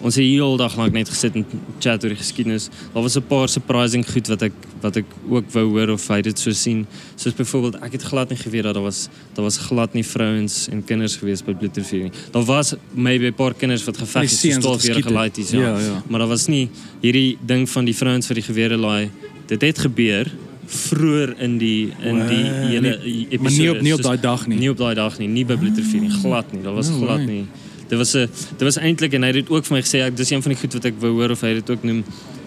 [0.01, 1.45] ons het hier al dag lank net gesit en
[1.83, 2.69] chat oor die geskiedenis.
[2.95, 6.21] Daar was 'n paar surprising goed wat ek wat ek ook wou hoor of hy
[6.23, 6.87] dit so sien.
[7.17, 10.69] Soos byvoorbeeld ek het glad nie geweet dat daar was daar was glad nie vrouens
[10.69, 12.13] en kinders gewees by Bloedrivier nie.
[12.31, 15.11] Daar was maybe 'n paar kinders wat geveg het, geskiet het.
[15.11, 15.61] laities, ja.
[15.61, 16.03] Ja, ja.
[16.09, 16.71] Maar daar was nie
[17.01, 19.11] hierdie ding van die vrouens wat die gewere laai.
[19.47, 20.31] Dit het gebeur
[20.67, 23.43] vroeër in die in die hele episode.
[23.43, 24.59] Maar nie op nie op daai dag nie.
[24.59, 26.63] Nie op daai dag nie, nie by Bloedrivier nie, glad nie.
[26.63, 27.47] Daar was glad nie.
[27.89, 28.29] Dit was 'n
[28.59, 30.53] dit was eintlik en hy het dit ook vir my gesê, ek dis een van
[30.53, 32.05] die goed wat ek wou hoor of hy dit ook noem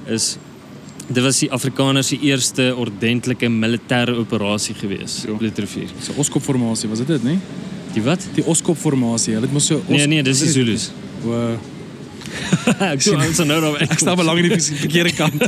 [0.08, 0.38] is
[1.08, 5.34] dit was die Afrikaners se eerste ordentlike militêre operasie gewees, Ja.
[5.34, 5.88] Bloedrivier.
[6.02, 7.40] So Oskop formasie, was dit dit, nee?
[7.94, 8.28] Die wat?
[8.36, 9.34] Die Oskop formasie.
[9.34, 10.50] Hulle het mos so Os- Nee nee, dis die?
[10.52, 10.92] Zulus.
[11.24, 11.58] Wow.
[12.94, 13.82] ek sien ons nou daar.
[13.82, 15.42] Ek staan wel lank in die verkeerde kant.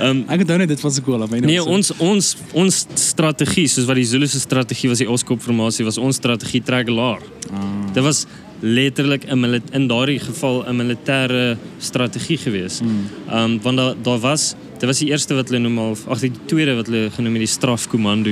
[0.00, 1.30] Um, Ek onthou net dit van skool af.
[1.40, 5.84] Nee, ons ons ons strategie, soos wat die Zulu se strategie was, die Oskop formasie
[5.86, 7.22] was ons strategie trek laer.
[7.50, 7.64] Ah.
[7.94, 8.26] Dit was
[8.64, 12.80] letterlik 'n mili- in daardie geval 'n militêre strategie geweest.
[12.82, 16.20] Ehm um, want daar daar was dit was die eerste wat hulle noem al ag
[16.20, 18.30] die tweede wat hulle genoem het die strafkomando.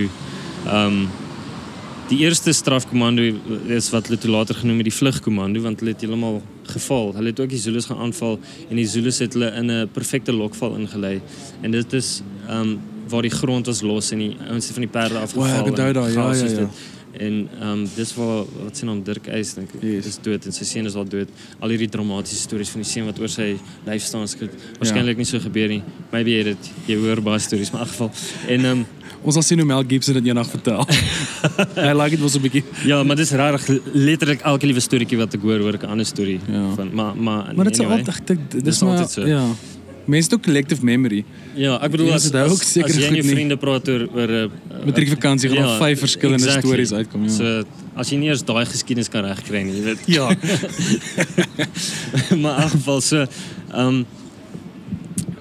[0.66, 1.09] Ehm um,
[2.09, 3.22] die eerste strafkomando
[3.68, 6.42] is wat hulle toe later genoem het die vlugkomando want hulle het heeltemal
[6.72, 7.12] geval.
[7.14, 10.32] Hulle het ook die Zulus gaan aanval en die Zulus het hulle in 'n perfekte
[10.32, 11.20] lokval ingelei.
[11.60, 14.90] En dit is ehm um, waar die grond was los en die ouens van die
[14.90, 15.48] perde afgeval.
[15.48, 16.68] Wow, ek onthou en daai, ja, ja, ja.
[17.12, 17.20] Dit.
[17.22, 20.06] En um, dis waar wat sê naam Dirk Eis dink Yes.
[20.06, 21.28] is dood en sy seun is al dood.
[21.60, 23.56] Al hierdie dramatiese stories van die seun wat oor sy
[23.86, 24.50] lyf staan skryf.
[24.80, 25.82] Waarskynlik nie so gebeur nie.
[26.12, 28.10] Maybe jy het dit jy hoor baie stories maar in elk geval.
[28.48, 28.86] En um,
[29.22, 30.82] Ons sal sien hoe Mel Gibson dit eendag vertel.
[31.86, 32.64] Hy like dit was 'n bietjie.
[32.84, 36.06] ja, maar dis regtig letterlik elke liewe storieetjie wat ek hoor, hoor ek 'n ander
[36.06, 36.74] storie Ja.
[36.74, 37.98] van maar maar Maar dit is anyway.
[37.98, 39.26] altyd dit dis maar altyd so.
[39.26, 39.44] ja.
[40.05, 41.24] Mense het ook collective memory.
[41.55, 43.34] Ja, ek bedoel as, as, ook as, seker jy en goed jou nie.
[43.36, 44.50] vriende praat oor oor 'n
[44.86, 47.34] Matriekvakansie gaan daar vyf verskillende stories uitkom, ja.
[47.36, 50.00] So as jy nie eers daai geskiedenis kan regkry nie, jy weet.
[50.16, 50.26] Ja.
[52.42, 54.07] maar in geval so ehm um,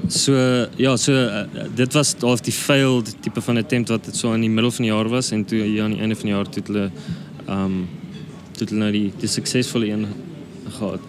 [0.07, 0.33] so
[0.75, 1.45] ja, so uh,
[1.75, 4.85] dit was half die failed tipe van attempt wat dit so in die middel van
[4.85, 6.91] die jaar was en toe ja aan die einde van die jaar toe hulle
[7.47, 7.87] ehm um,
[8.57, 10.05] toe hulle nou die die suksesvolle een
[10.77, 10.99] gehad.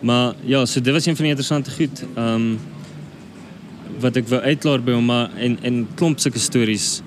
[0.00, 2.04] Maar ja, so dit was een van die interessante goed.
[2.14, 2.58] Ehm um,
[4.00, 7.02] wat ek wou uitlaat by hom maar en en klomp sulke stories.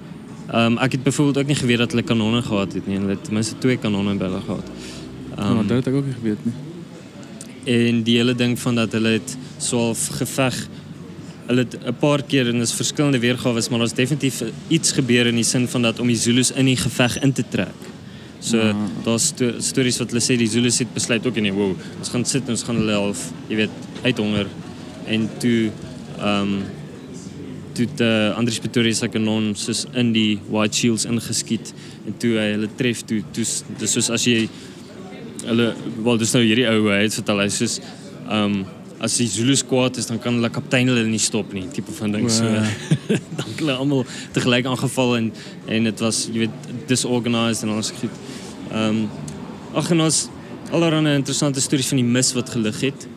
[0.49, 2.97] Ehm um, ek het byvoorbeeld ook nie geweet dat hulle kanonne gehad het nie.
[2.97, 4.69] Hulle het ten minste twee kanonne in hulle gehad.
[5.37, 6.53] Ja, dit het ek ook nie geweet nie.
[7.65, 10.67] en die hele ding van dat hulle het so geveg
[11.47, 15.35] hulle het 'n paar keer en dis verskillende weergawe maar daar's definitief iets gebeur in
[15.35, 17.79] die sin van dat om die Zulus in die geveg in te trek.
[18.39, 18.75] So Ja.
[19.03, 22.25] daar's sto stories wat hulle sê die Zulus het besluit ook nee, wow, ons gaan
[22.25, 23.69] sit en ons gaan hulle half, jy weet,
[24.03, 24.47] uithonger
[25.07, 25.71] en toe
[26.19, 26.63] ehm um,
[27.77, 31.73] toe het uh, Andries Pretorius se kanon soos in die White Shields ingeskiet
[32.07, 33.45] en toe hy hulle tref toe toe
[33.79, 34.47] dis soos as jy
[35.43, 35.73] hulle
[36.05, 37.79] wel dis nou hierdie ou hy het vertel hy soos
[38.31, 38.63] um,
[39.03, 42.13] as die Zulus kwaad is dan kan hulle kaptein hulle nie stop nie tipe van
[42.15, 42.69] ding so Wow.
[43.37, 45.31] dan het hulle almal te gelyk aangeval en
[45.67, 48.21] en dit was jy weet disorganized en alles goed.
[48.71, 49.05] Um,
[49.75, 50.27] ag en ons
[50.73, 53.07] allerlei interessante stories van die mis wat gelig het.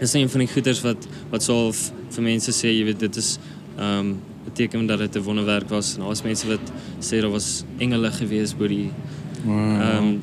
[0.00, 3.34] Dis een van die goeters wat wat sou vir mense sê jy weet dit is
[3.78, 6.60] ehm um, beteken dat dit 'n wonderwerk was en daar's mense wat
[7.00, 8.90] sê daar was engele gewees by die
[9.44, 9.80] Wow.
[9.80, 10.20] Ehm um,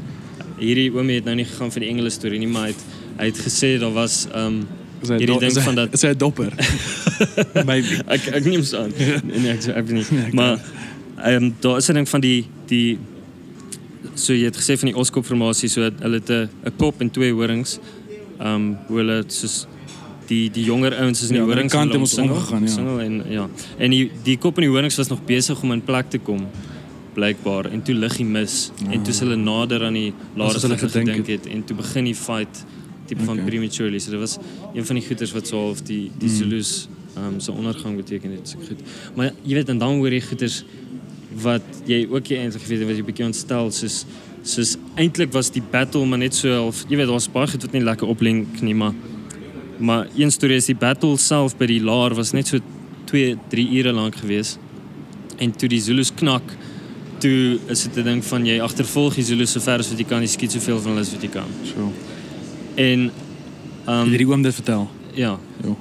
[0.57, 2.83] hierdie oomie het nou nie gegaan vir die engele storie nie, maar hy het,
[3.17, 4.67] hy het gesê daar was ehm um,
[5.17, 6.53] hierdie ding van dat- 'n dopper.
[7.69, 8.01] Maybe.
[8.07, 8.91] ek ek neem aan.
[8.97, 10.19] Nee, nee, ek ek weet nie.
[10.25, 10.59] ek Maar
[11.17, 12.97] ehm um, daar is 'n ding van die die
[14.13, 17.09] so jy het gesê van die Oskop formasie so hulle het 'n 'n kop en
[17.11, 17.79] twee horings.
[18.39, 19.65] Ehm um, hoe hulle soos
[20.27, 22.17] die die jonger ouens is in die Ja, aan die horings kant hulle het ons
[22.23, 22.69] omgegaan, ja.
[22.69, 23.47] omsingel en ja.
[23.77, 26.47] En die die kop en die horings was nog besig om in plek te kom
[27.17, 28.57] blykbaar en toe lig die mis
[28.91, 32.15] en toe hulle nader aan die As hulle gedink gedink het en toe begin die
[32.15, 32.65] fight
[33.07, 33.45] tipe van Okay.
[33.49, 33.99] prematurely.
[34.03, 34.37] So dit was
[34.75, 36.35] een van die goeters wat so half die die Mm.
[36.35, 38.79] Zulus ehm um, so ondergang beteken het so goed.
[39.15, 40.63] Maar jy weet en dan hoor jy goeters
[41.41, 44.05] wat jy ook nie eintlik geweet het wat jy bietjie ontstel soos
[44.43, 47.71] soos eintlik was die battle maar net so half jy weet daar's baie goed wat
[47.73, 48.93] nie lekker oplink nie maar
[49.77, 52.57] Maar eens is die battle zelf bij die laar was net zo
[53.03, 54.57] twee, drie ure lang geweest.
[55.37, 56.41] En toen die Zulus knak,
[57.17, 60.05] toen is te denken ding van je achtervolg die Zulus zo ver als wat je
[60.05, 61.47] kan, je schiet zoveel van als wat je kan.
[61.63, 61.93] Zo.
[62.75, 63.11] En.
[63.85, 64.89] Ehm, um, hierdie oom dit vertel?
[65.13, 65.39] Ja.
[65.63, 65.77] Jo.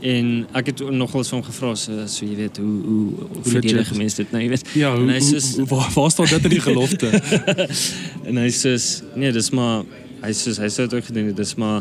[0.00, 3.98] En ik heb nog wel eens van gevraagd, so, je weet, hoe, hoe, hoe verdedigen
[3.98, 4.30] dit?
[4.30, 7.06] Nou, je weet, ja, hoe, waar, waar dat in die gelofte?
[8.24, 9.82] en hij zegt, nee, dat is maar,
[10.20, 11.80] hij zegt, hij zou het ook gedaan, dat is maar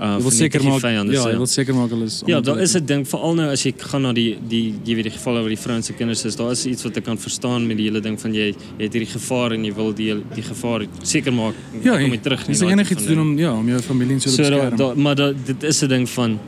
[0.00, 2.22] uh, je wilt zeker maken, ja, ja, je zeker is.
[2.26, 5.10] Ja, dat is het Denk Vooral nu als je gaat naar die, die, die, die
[5.10, 6.36] gevallen waar die Franse kinders is.
[6.36, 8.92] Dat is iets wat ik kan verstaan met die hele ding van je, je hebt
[8.92, 11.58] die gevaar en je wil die, die gevaar zeker maken.
[11.82, 12.48] Ja, kom je terug.
[12.48, 15.14] Is er enig iets te doen om, ja, om je familie in te so, maar
[15.14, 16.38] dat, dit is het ding van...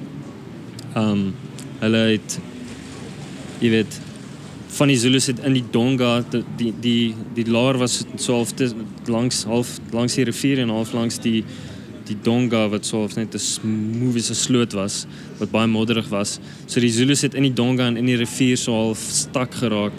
[0.96, 1.34] Um,
[1.78, 2.38] hulle het,
[3.59, 4.01] je weet,
[4.66, 6.24] van die Zulus het in die donga,
[6.57, 8.53] die, die, die laar was zo half
[9.07, 11.44] langs, half langs die rivier en half langs die
[12.09, 15.06] die Donga wat so half net 'n smooth as 'n sloot was
[15.38, 16.38] wat baie modderig was.
[16.66, 19.92] So die Zulus het in die Donga en in die rivier so half stak geraak.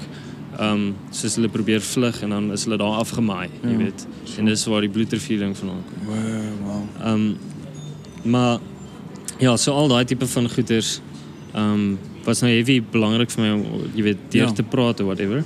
[0.59, 4.07] Ehm um, soos hulle probeer vlug en dan is hulle daar afgemaai, jy Ja, weet.
[4.37, 6.07] En dis waar die bloedrivier ding vandaan kom.
[6.07, 6.15] Wow,
[6.65, 6.83] wow.
[7.07, 7.37] Ehm um,
[8.31, 8.59] maar
[9.39, 10.99] ja, so al daai tipe van goeders
[11.53, 14.51] ehm um, was nou heavy belangrik vir my om jy weet deur Ja.
[14.51, 15.43] te praat of whatever.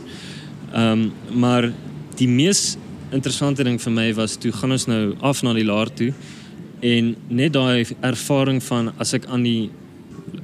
[0.74, 1.72] Ehm um, maar
[2.16, 2.78] die mees
[3.12, 6.14] interessante ding vir my was toe gaan ons nou af na die laar toe
[6.84, 9.70] en net daai ervaring van as ek aan die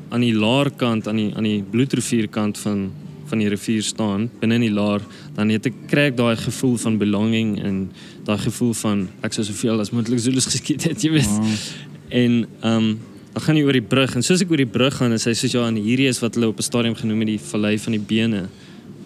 [0.10, 2.90] aan die laar kant aan die aan die bloedrivier kant van
[3.30, 5.04] van die rivier staan binne in die laar,
[5.36, 7.76] dan het ek kry ek daai gevoel van belonging en
[8.26, 11.30] daai gevoel van ek sou soveel as moontlik Zulus geskiet het, jy weet.
[11.30, 11.54] Wow.
[12.10, 12.90] En ehm um,
[13.30, 15.36] dan gaan jy oor die brug en soos ek oor die brug gaan, is hy
[15.38, 17.94] soos ja, en hierdie is wat hulle op 'n stadium genoem het die vallei van
[17.94, 18.48] die bene.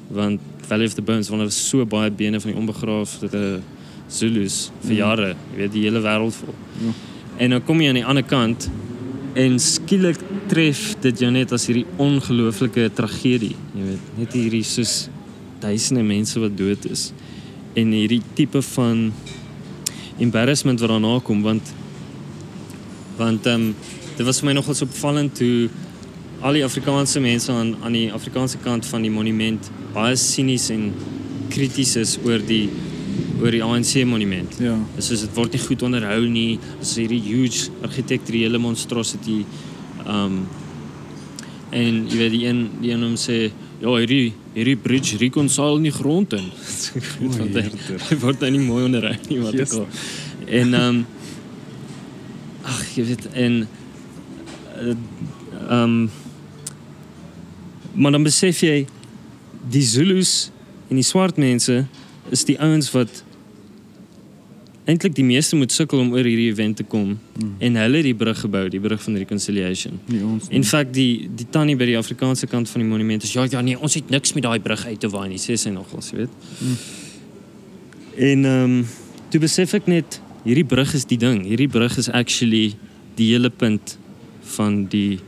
[0.09, 3.59] Want Valley of the Bones, want daar was so baie bene van die onbegraafde
[4.07, 4.97] Zulus vir Mm.
[4.97, 6.55] jare, jy weet die hele wêreld vol.
[6.79, 6.91] Ja.
[7.37, 8.69] En dan kom jy aan die ander kant
[9.39, 10.19] en skielik
[10.51, 15.07] tref dit jou net as hierdie ongelooflike tragedie, jy weet, net hierdie soos
[15.63, 17.11] duisende mense wat dood is
[17.79, 19.07] en hierdie tipe van
[20.21, 21.73] embarrassment wat daarna kom want
[23.17, 23.75] want ehm um,
[24.13, 25.69] dit was vir my nogals opvallend toe
[26.45, 30.91] al die Afrikaanse mense aan aan die Afrikaanse kant van die monument baie sinies en
[31.53, 32.67] krities is oor die
[33.41, 34.57] oor die ANC monument.
[34.63, 34.75] Ja.
[34.97, 36.59] Soos dit word nie goed onderhou nie.
[36.79, 39.43] Dis hierdie huge architecturele monstrosity.
[40.07, 40.43] Um
[41.73, 43.37] en jy weet die een die een hom sê
[43.81, 46.51] ja, hierdie hierdie bridge reconcile nie grond in.
[47.39, 47.63] Want hy,
[48.09, 49.87] hy word nou nie mooi onderhou nie wat ek al.
[50.61, 50.99] En um
[52.63, 53.63] ag, jy weet en
[55.73, 55.97] um
[57.93, 58.85] maar dan besef jy
[59.73, 60.51] die Zulus
[60.89, 61.83] en die swart mense
[62.33, 63.21] is die ouens wat
[64.89, 67.53] eintlik die meeste moet sukkel om oor hierdie event te kom Mm.
[67.59, 69.99] en hulle het die brug gebou, die brug van reconciliation.
[70.05, 70.49] Nie ons.
[70.49, 70.57] nie.
[70.59, 73.61] In feite die die tannie by die Afrikaanse kant van die monument is ja ja
[73.61, 76.17] nee, ons het niks met daai brug uit te waai nie, sê sy nogals, jy
[76.17, 76.29] weet.
[76.59, 76.75] Mm.
[78.17, 78.85] En ehm um,
[79.29, 81.41] toe besef ek net hierdie brug is die ding.
[81.47, 82.75] Hierdie brug is actually
[83.15, 83.97] die hele punt
[84.57, 85.19] van die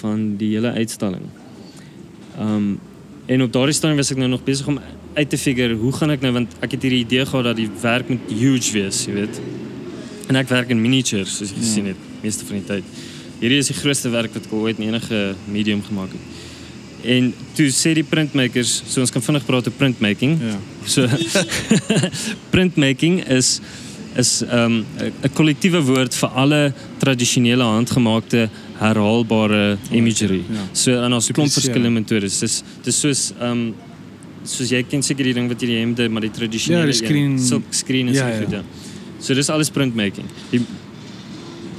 [0.00, 1.24] van die hele uitstalling.
[2.36, 2.68] Ehm um,
[3.26, 4.76] en op daardie stadium was ek nou nog besig om
[5.16, 7.68] uit te figure hoe gaan ek nou want ek het hierdie idee gehad dat die
[7.82, 9.40] werk moet huge wees, jy weet.
[10.28, 12.90] En ek werk in miniatures soos jy gesien het meeste van die tyd.
[13.40, 16.34] Hierdie is die grootste werk wat ek al ooit in enige medium gemaak het.
[17.06, 20.38] En toe sê die printmakers, so ons kan vinnig praat oor printmaking.
[20.42, 20.56] Ja.
[20.88, 21.06] So
[22.54, 23.60] printmaking is
[24.16, 24.74] is 'n um,
[25.36, 28.48] kollektiewe woord vir alle tradisionele handgemaakte
[28.80, 30.42] herhaalbare imagery.
[30.48, 30.64] Ja.
[30.72, 32.38] So en ons klomp verskillende metodes.
[32.40, 33.74] Dis dis soos um,
[34.46, 36.92] soos jy ken seker die ding wat jy die hemde maar die tradisionele Ja, die
[37.06, 38.40] screen- een, silk screen is Ja, ja, ja.
[38.44, 38.62] goed ja.
[39.20, 40.26] So dis alles printmaking.
[40.50, 40.60] Die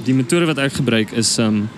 [0.04, 1.68] die metode wat ek gebruik is um,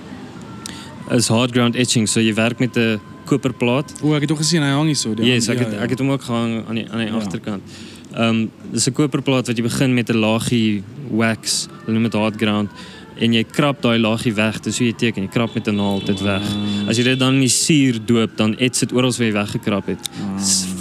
[1.10, 2.06] is hard ground etching.
[2.08, 5.14] So jy werk met 'n koperplaat O, ek het ook gesien hy hang hier so.
[5.16, 7.16] Ja, yes, ek het ek het hom ook gehang aan die aan die Ja.
[7.16, 7.62] agterkant.
[8.16, 12.36] Um, dis 'n koperplaat wat jy begin met 'n laagie wax, hulle noem dit hard
[12.36, 12.70] ground
[13.20, 16.06] en jy krap daai laagie weg, dis hoe jy teken, jy krap met 'n naald
[16.06, 16.42] dit weg.
[16.88, 19.86] As jy dit dan in die suur doop, dan ets dit oral waar jy weggekrap
[19.86, 20.08] het.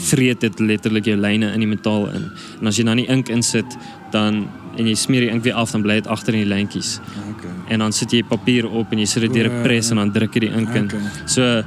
[0.10, 2.30] Vreet dit letterlik jou lyne in die metaal in.
[2.62, 3.78] En as jy dan die ink insit,
[4.12, 4.48] dan
[4.78, 7.00] en jy smeer die ink weer af, dan bly dit agter in die lyntjies.
[7.34, 7.52] Okay.
[7.70, 10.12] En dan sit jy papier op en jy sit dit deur 'n pres en dan
[10.12, 10.86] druk jy die ink in.
[10.86, 11.00] Okay.
[11.26, 11.64] So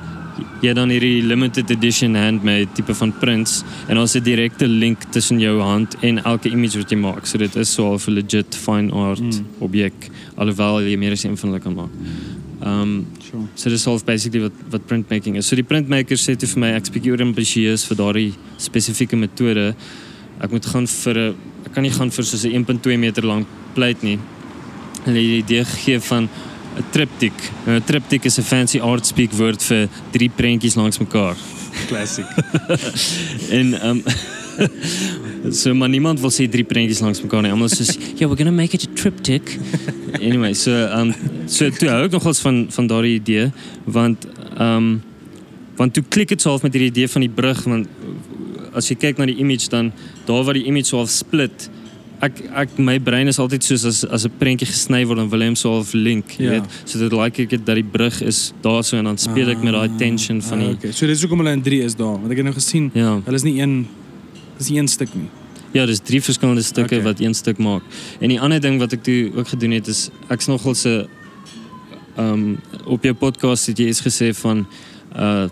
[0.62, 5.38] jy dan hierdie limited edition handmade tipe van prints en ons het direkte link tussen
[5.40, 7.26] jou hand en elke image wat jy maak.
[7.26, 9.46] So dit is so 'n legit fine art Mm.
[9.60, 11.90] objek alhoewel jy meer as een van hulle kan maak.
[12.64, 13.48] Um Sure.
[13.54, 15.46] so dis half basically wat wat printmaking is.
[15.48, 19.70] So die printmaker sê toe vir my ek spesifiek ambisieus vir daardie spesifieke metode.
[20.42, 23.46] Ek moet gaan vir 'n ek kan nie gaan vir soos 'n 1.2 meter lank
[23.74, 24.18] pleit nie.
[25.06, 26.28] Hulle het die idee gegee van
[26.76, 27.38] 'n triptyk.
[27.66, 31.36] Nou 'n triptyk is 'n fancy art speak woord vir drie prentjies langs mekaar.
[31.88, 32.26] Classic.
[33.58, 34.02] En ehm um,
[35.60, 37.50] so maar niemand wil sê drie prentjies langs mekaar nie.
[37.54, 37.84] Almal sê
[38.18, 39.58] yeah, we're going to make it a triptych.
[40.20, 41.14] anyway, so um,
[41.46, 43.50] so toe hou ek nogals van van daardie idee
[43.86, 44.26] want
[44.60, 45.02] um,
[45.76, 47.88] want toe klik dit so half met hierdie idee van die brug want
[48.74, 49.92] as jy kyk na die image dan
[50.28, 51.68] daar waar die image so half split
[52.22, 55.40] ek ek my brein is altyd soos as as 'n prentjie gesny word dan wil
[55.42, 56.50] hy hom so half link jy Ja.
[56.60, 59.64] weet so dit like ek dat die brug is daar so en dan speel ek
[59.64, 60.92] met daai tension van die Ah, okay.
[60.92, 63.36] So dis hoekom hulle in 3 is daar, want ek het nou gesien ja hulle
[63.36, 63.86] is nie een
[64.62, 65.28] dis een stuk nie.
[65.72, 67.06] Ja, dis drie verskillende stukke Okay.
[67.06, 67.82] wat een stuk maak.
[68.20, 71.06] En die ander ding wat ek toe ook gedoen het is ek's nogal se
[72.18, 74.66] um op jou podcast het jy iets gesê van
[75.16, 75.46] uh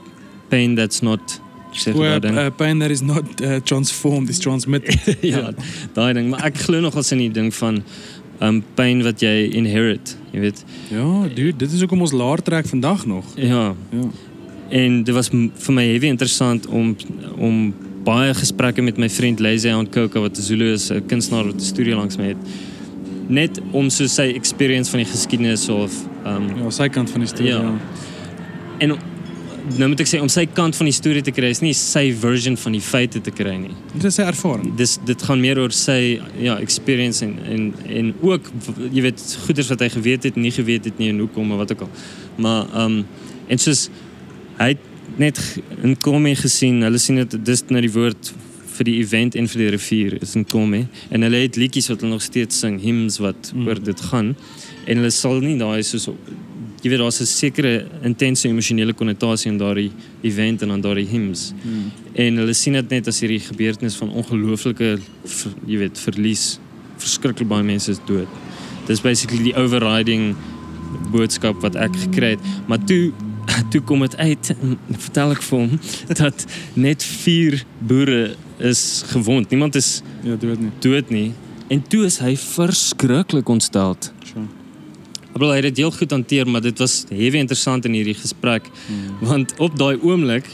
[0.50, 1.40] pain that's not
[1.72, 4.98] sê uh, pain that is not uh, transformed is transmitted.
[5.32, 5.52] ja,
[5.94, 7.78] daai ding, maar ek glo nogal in die ding van
[8.42, 10.64] um pyn wat jy inherit, jy weet.
[10.90, 13.24] ja, dude, dit is hoekom ons laar trek vandag nog.
[13.36, 14.08] Ja, Ja.
[14.70, 16.96] en dit was m- vir my heavy interessant om
[17.38, 17.72] om
[18.04, 21.54] baie gesprekke met my vriend Lazy on Coco wat 'n Zulu is, 'n kunstenaar wat
[21.54, 22.36] 'n studio langs my het.
[23.28, 25.92] Net om so sy experience van die geskiedenis of
[26.24, 27.50] um Ja, sy kant van die storie.
[27.50, 27.62] Ja.
[27.62, 27.78] Ja.
[28.78, 28.98] en
[29.76, 32.10] nou moet ek sê om sy kant van die storie te kry is nie sy
[32.16, 33.74] version van die feite te kry nie.
[33.92, 34.74] Dit is sy ervaring.
[34.78, 38.50] Dis dit gaan meer oor sy ja experience en en en ook
[38.90, 41.72] jy weet goeders wat hy geweet het, nie geweet het nie en hoekom of wat
[41.72, 41.90] ook al.
[42.36, 43.04] Maar um
[43.48, 43.88] en soos
[44.58, 46.82] hy het net g- in Kome gesien.
[46.82, 48.32] Hulle sien dit dis nou die woord
[48.76, 52.00] vir die event en vir die rivier is in Kome en hulle het liedjies wat
[52.00, 53.66] hulle nog steeds sing, hymns wat Mm.
[53.68, 54.36] oor dit gaan.
[54.86, 56.08] En hulle sal nie daai soos
[56.82, 59.90] jy weet daar's 'n sekere intense emosionele konnotasie in daardie
[60.22, 61.52] event en aan daardie hymns.
[61.62, 61.90] Mm.
[62.14, 64.98] En hulle sien dit net as hierdie gebeurtenis van ongelooflike
[65.66, 66.58] jy weet verlies.
[66.98, 68.28] Verskriklik baie mense is dood.
[68.86, 70.34] Dis basically die overriding
[71.12, 72.40] boodskap wat ek gekry het.
[72.66, 73.12] Maar toe
[73.70, 75.78] toe kom dit uit en vertel ek vir hom
[76.20, 79.50] dat net 4 boere is gewond.
[79.50, 80.70] Niemand is Ja, dood nie.
[80.80, 81.32] dood nie.
[81.68, 84.12] En toe is hy verskriklik ontsteld.
[84.24, 84.46] Sure.
[85.38, 89.26] Hy het dit heel goed hanteer, maar dit was heavy interessant in hierdie gesprek Mm.
[89.28, 90.44] want op daai oomblik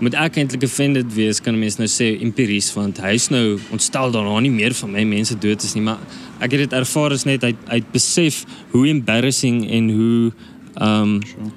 [0.00, 4.10] moet ek eintlik offended wees kan 'n mens nou sê empiries want hy's nou ontstel
[4.10, 5.98] daarna nie meer van my mense dood is nie maar
[6.40, 10.32] ek het dit ervaar is net hy hy besef hoe embarrassing en hoe
[10.80, 11.50] um Sure.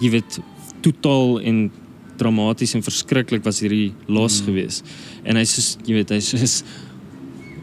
[0.00, 0.38] Jy weet
[0.80, 1.70] totaal en
[2.18, 4.42] dramaties en verskriklik was hierdie los Mm.
[4.42, 4.46] mm.
[4.46, 4.82] gewees
[5.24, 6.62] en hy sê jy weet hy sê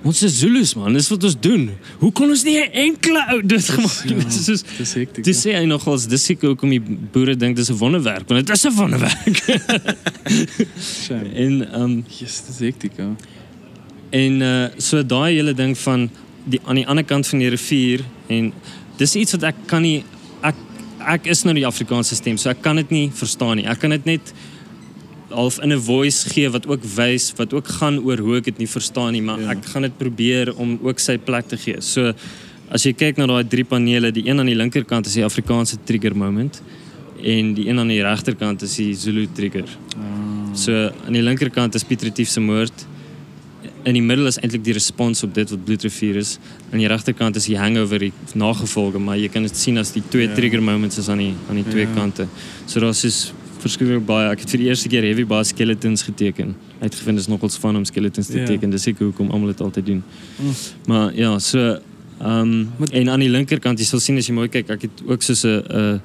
[0.06, 1.64] Ons is Zulus man, dis wat ons doen.
[1.98, 4.10] Hoe kon ons nie 'n enkele ou dit gemaak het?
[4.12, 4.18] ja.
[4.18, 5.24] Dit is soos Dis hektiek.
[5.26, 8.56] Dis sê hy nogals dis seker hoekom die boere dink dis 'n wonderwerk want dit
[8.56, 9.42] is 'n wonderwerk.
[11.10, 12.92] En ehm um, Yes, dis hektiek.
[12.98, 13.16] Ja.
[14.12, 16.10] en uh so daai hele ding van
[16.46, 18.54] die aan die ander kant van die rivier en
[18.98, 20.04] dis iets wat ek kan nie
[21.06, 23.66] ek is nou die Afrikaanse stem so ek kan dit nie verstaan nie.
[23.68, 24.34] Ek kan dit net
[25.36, 28.58] half in 'n voice gee wat ook wys wat ook gaan oor hoe ek dit
[28.60, 29.46] nie verstaan nie, maar Ja.
[29.46, 29.52] ja.
[29.52, 31.82] ek gaan dit probeer om ook sy plek te gee.
[31.82, 32.14] So
[32.72, 35.78] as jy kyk na daai drie panele, die een aan die linkerkant is die Afrikaanse
[35.86, 36.62] trigger moment
[37.24, 39.66] en die een aan die regterkant is die Zulu trigger.
[39.98, 40.56] Ah.
[40.56, 40.72] So
[41.06, 42.86] aan die linkerkant is Piet Retief se moord.
[43.86, 46.40] In die middel is eintlik die respons op dit wat Bloedrivier is.
[46.72, 50.02] Aan die regterkant is die hangover die nagevolge, maar jy kan dit sien as die
[50.10, 50.34] twee Ja.
[50.34, 51.94] trigger moments is aan die aan die twee Ja.
[51.94, 52.28] kante.
[52.66, 54.30] So daar's is verskriklik baie.
[54.32, 56.56] Ek het vir die eerste keer heavy baie skeletons geteken.
[56.82, 58.46] Uitgevind is nogals van om skeletons te Ja.
[58.46, 58.70] teken.
[58.72, 60.04] Dis seker hoekom almal dit altyd doen.
[60.40, 60.52] Mm.
[60.88, 61.80] Maar ja, so
[62.20, 65.02] ehm um, en aan die linkerkant jy sal sien as jy mooi kyk, ek het
[65.08, 66.02] ook soos 'n 'n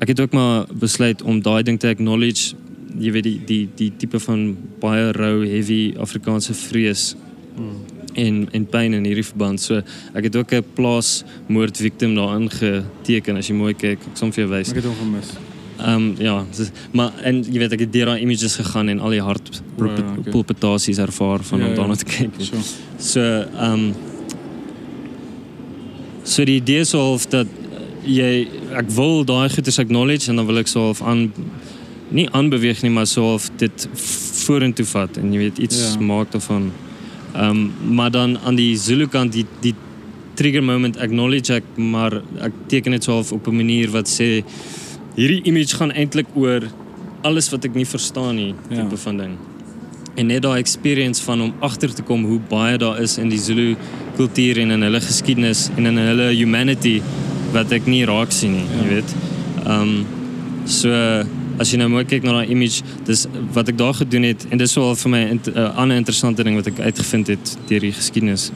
[0.00, 2.54] ek het ook maar besluit om daai ding te acknowledge
[2.98, 7.14] jy weet die die die tipe van baie rou heavy Afrikaanse vrees
[7.56, 7.76] Mm.
[8.14, 9.60] en en pyn in hierdie verband.
[9.60, 9.78] So
[10.14, 13.98] ek het ook 'n plaasmoord victim daarin geteken as jy mooi kyk.
[13.98, 14.68] Ek sal vir jou wys.
[14.70, 15.30] Ek het hom gemis.
[15.78, 19.00] Ehm um, ja, dis, maar en jy weet ek het deur daai images gegaan en
[19.00, 20.32] al die hart Ja, okay.
[20.32, 21.76] palpitasies ervaar van Ja, om ja.
[21.76, 22.30] daarna te kyk.
[22.38, 22.62] Sure.
[22.98, 23.94] So ehm um,
[26.24, 30.46] so die idee is half dat uh, jy ek wil daai goeders acknowledge en dan
[30.46, 31.32] wil ek so half aan
[32.10, 33.88] nie aanbeweeg nie maar half dit
[34.46, 35.88] vorentoe vat en jy weet iets Ja.
[35.98, 36.00] ja.
[36.06, 36.70] maak daarvan.
[37.34, 39.74] Ehm um, maar dan aan die Zulu kant die die
[40.34, 44.44] trigger moment acknowledge maar ek teken dit so half op 'n manier wat sê
[45.16, 46.62] hierdie image gaan eintlik oor
[47.22, 48.76] alles wat ek nie verstaan nie Ja.
[48.82, 49.36] tipe van ding.
[50.16, 53.38] En net daai experience van om agter te kom hoe baie daar is in die
[53.38, 53.76] Zulu
[54.16, 57.02] kultuur en in hulle geskiedenis en in hulle humanity
[57.52, 58.82] wat ek nie raak sien nie, Ja.
[58.82, 59.14] jy weet.
[59.66, 60.06] Ehm um,
[60.64, 60.88] so
[61.58, 64.58] als je nou mooi kijkt naar een image, dus wat ik daar gedaan heb, en
[64.58, 65.40] dat is wel voor mij een
[65.90, 68.50] uh, interessante ding wat ik uitgevind heb door die geschiedenis.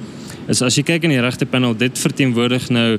[0.47, 2.99] Dus als je kijkt in die rechterpanel, dit verteenwoordigt nou,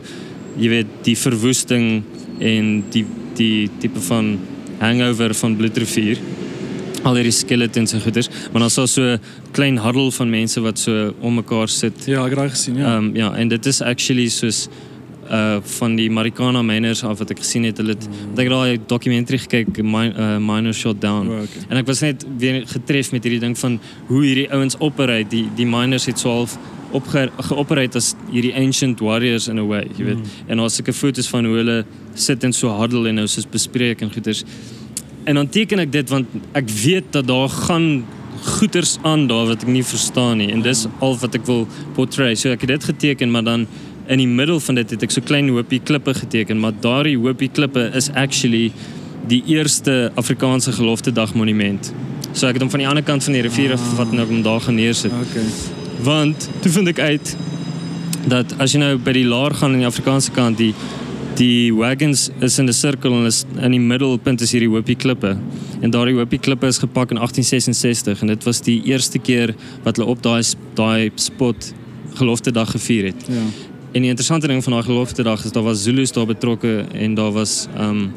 [0.56, 2.04] je weet, die verwoesting
[2.40, 4.40] en die, die type van
[4.78, 6.18] hangover van Bloedrivier.
[7.02, 8.28] Al die skeletons en goeders.
[8.52, 9.18] Maar dan is zo'n
[9.52, 12.06] klein huddle van mensen wat zo om elkaar zit.
[12.06, 12.96] Ja, graag heb gezien, ja.
[12.96, 14.68] Ehm, ja, en dit is actually soos
[15.32, 17.80] uh van die Marikana miners af wat ek gesien het.
[17.80, 18.36] Hulle het mm.
[18.44, 21.30] ek daai dokumentary gekyk, Min, uh, Miner Shot Down.
[21.32, 21.64] Oh, okay.
[21.70, 23.80] En ek was net weer getref met hierdie ding van
[24.10, 25.30] hoe hierdie ouens operate.
[25.32, 26.58] Die die miners het so half
[26.92, 30.20] opge geoperate as hierdie ancient warriors in a way, jy weet.
[30.20, 30.48] Mm.
[30.52, 31.78] En daar's sulke foto's van hoe hulle
[32.14, 34.44] sit in so huddle en nou soos bespreek en goeters.
[35.24, 38.04] En dan teken ek dit want ek weet dat daar gaan
[38.42, 41.68] goeters aan daar wat ek nie verstaan nie en dis al wat ek wil
[41.98, 42.34] portray.
[42.36, 43.68] So ek het dit geteken maar dan
[44.08, 47.50] in die middel van dit het ek so klein hoopie klippe geteken, maar daardie hoopie
[47.50, 48.72] klippe is actually
[49.28, 51.94] die eerste Afrikaanse gelofte dag monument.
[52.34, 53.90] So ek het hom van die ander kant van die rivier af Ah.
[53.90, 55.12] gevat en ek hom daar gaan neersit.
[55.12, 55.44] Okay.
[56.04, 57.36] Want toe vind ek uit
[58.28, 60.74] dat as jy nou by die laar gaan aan die Afrikaanse kant die
[61.36, 65.38] die wagons is in 'n sirkel en is in die middelpunt is hierdie hoopie klippe.
[65.82, 69.98] En daardie hoopie klippe is gepak in 1866 en dit was die eerste keer wat
[69.98, 70.44] hulle op daai
[70.76, 71.74] daai spot
[72.16, 73.28] gelofte dag gevier het.
[73.28, 73.71] Ja.
[73.92, 77.32] En die interessante ding van gelofte dag is daar was Zulus daar betrokke en daar
[77.32, 78.12] was um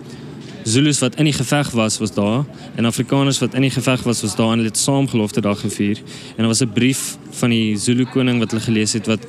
[0.64, 2.44] Zulus wat in die geveg was was daar
[2.74, 5.60] en Afrikaners wat in die geveg was was daar en hulle het saam gelofte dag
[5.60, 5.98] gevier
[6.36, 9.26] en daar was 'n brief van die Zulu koning wat hulle gelees het wat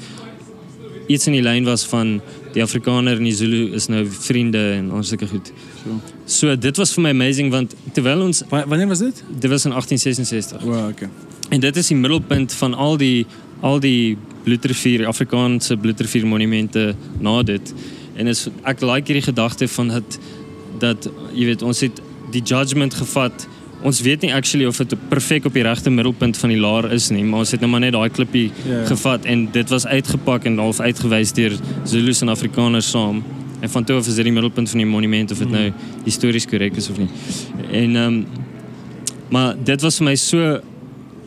[1.07, 2.21] iets in die lyn was van
[2.53, 5.51] die Afrikaner en die Zulu is nou vriende en sulke goed.
[6.25, 9.23] So dit was vir my amazing want terwyl ons Wa- Wanneer was dit?
[9.39, 11.09] dit was in 1866 Wow, okay.
[11.49, 13.25] en dit is die middelpunt van al die
[13.61, 17.73] al die bloedrivier Afrikaanse bloedrivier monumente na dit.
[18.15, 20.19] En is ek like hierdie gedagte van dat
[20.79, 22.01] dat jy weet ons het
[22.33, 23.45] die judgment gevat.
[23.85, 27.09] Ons weet nie actually of dit perfek op die regte middelpunt van die laar is
[27.13, 28.49] nie, maar ons het nou maar net daai klippie
[28.89, 33.23] gevat en dit was uitgepak en half uitgewys deur Zulus en Afrikaners saam.
[33.59, 35.69] En van toe af is dit die middelpunt van die monument of dit nou
[36.03, 37.09] histories korrek is of nie.
[37.71, 38.25] En ehm um,
[39.29, 40.59] maar dit was vir my so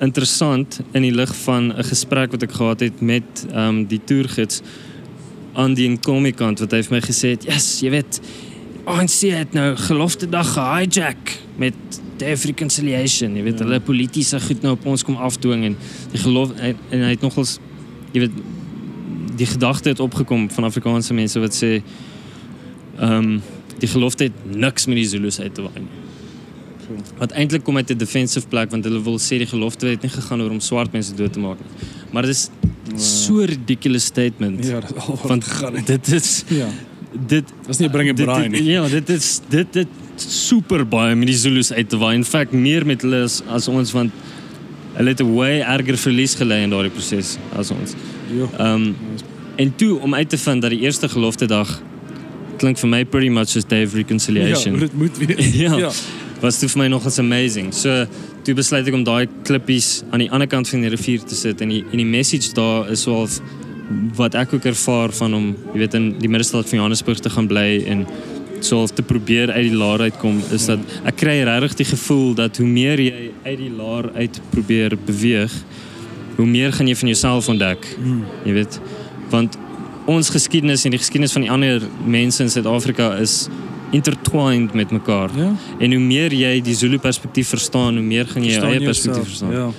[0.00, 4.00] interessant in die lig van 'n gesprek wat ek gehad het met ehm um, die
[4.04, 4.62] toergids
[5.54, 8.20] aan die Nkomi kant wat hy vir my gesê het, "Yes, jy weet,
[8.86, 11.74] ANC het nou gelofte dag gehijack met
[12.16, 13.64] the reconciliation, jy weet, Ja.
[13.64, 15.76] hulle politieke goed nou op ons kom afdwing en
[16.12, 17.58] die geloof en, en hy het nogals
[18.12, 18.32] jy weet
[19.36, 21.82] die gedagte het opgekom van Afrikaanse mense wat sê
[22.98, 23.42] ehm um,
[23.78, 26.07] die gelofte het niks met die Zulus uit te waai nie.
[27.18, 30.10] Wat eintlik kom uit 'n defensive plek want hulle wil sê die gelofte het nie
[30.10, 31.88] gegaan oor om swart mense dood te maak nie.
[32.12, 32.50] Maar dit is
[32.96, 34.64] so 'n ridiculous statement.
[34.66, 35.86] Ja, al want gegaan het.
[35.86, 36.68] dit is Ja.
[37.26, 38.70] dit Was nie 'n bring en dit- braai dit- nie.
[38.70, 39.86] Ja, dit is dit dit
[40.16, 42.14] super baie met die Zulus uit te waai.
[42.16, 44.10] In feite meer met hulle as, as ons want
[44.94, 47.94] hulle het 'n way erger verlies gelei in daardie proses as ons.
[48.36, 48.48] Jo.
[48.58, 48.96] Ehm um,
[49.56, 51.82] en toe om uit te vind dat die eerste gelofte dag
[52.56, 54.74] klink vir my pretty much as day of reconciliation.
[54.74, 55.52] Ja, dit moet wees.
[55.64, 55.76] Ja.
[55.76, 55.90] ja.
[56.42, 57.72] Was toe vir my nogals amazing.
[57.74, 58.06] So
[58.46, 61.60] toe besluit ek om daai klippies aan die ander kant van die rivier te sit
[61.64, 63.40] en die en die message daar is swaalf
[64.18, 67.48] wat ek ook ervaar van om jy weet in die middestad van Johannesburg te gaan
[67.48, 68.04] bly en
[68.60, 72.58] swaalf te probeer uit die laar uitkom is dat ek kry regtig die gevoel dat
[72.60, 75.54] hoe meer jy uit die laar uit probeer beweeg
[76.38, 77.86] hoe meer gaan jy van jouself ontdek.
[77.98, 78.22] Mm.
[78.46, 78.80] Jy weet
[79.32, 79.58] want
[80.08, 83.48] ons geskiedenis en die geskiedenis van die ander mense in Suid-Afrika is
[83.90, 85.30] intertwined met mekaar.
[85.36, 85.52] Ja.
[85.78, 89.24] En hoe meer jy die Zulu perspektief verstaan, hoe meer jou Verstaan eie jouself, perspektief
[89.24, 89.52] verstaan.
[89.52, 89.70] Ja.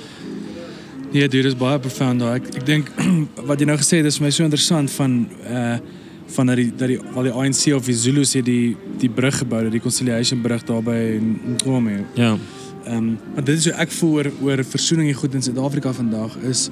[1.11, 2.91] Nee, dude, dis baie profound ek dink
[3.49, 5.79] wat jy nou het is my so interessant van uh
[6.29, 9.63] van dat die dat die al die ANC of die Zulus die die brug gebou,
[9.65, 11.17] die reconciliation brug daar by
[11.55, 12.03] Nkomo.
[12.13, 12.35] Ja.
[12.85, 15.93] Ehm um, maar dit is hoe ek voel oor oor versoening en goed in Suid-Afrika
[15.93, 16.69] vandag is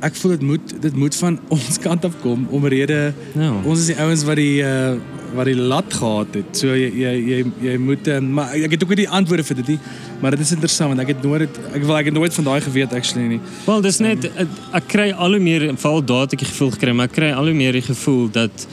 [0.00, 3.52] ek voel dit moet dit moet van ons kant af kom omrede Ja.
[3.64, 4.96] ons is die ouens wat die uh
[5.36, 6.50] wat die lat gehad het.
[6.56, 9.60] So jy jy jy, jy moet um, maar ek het ook nie die antwoorde vir
[9.60, 9.78] dit nie,
[10.22, 12.60] maar dit is interessant want ek het nooit ek wil ek het nooit van daai
[12.66, 13.40] geweet actually nie.
[13.66, 16.74] Wel, dis net ek, ek kry al hoe meer val daar het ek die gevoel
[16.76, 18.68] gekry, maar ek kry al hoe meer die gevoel dat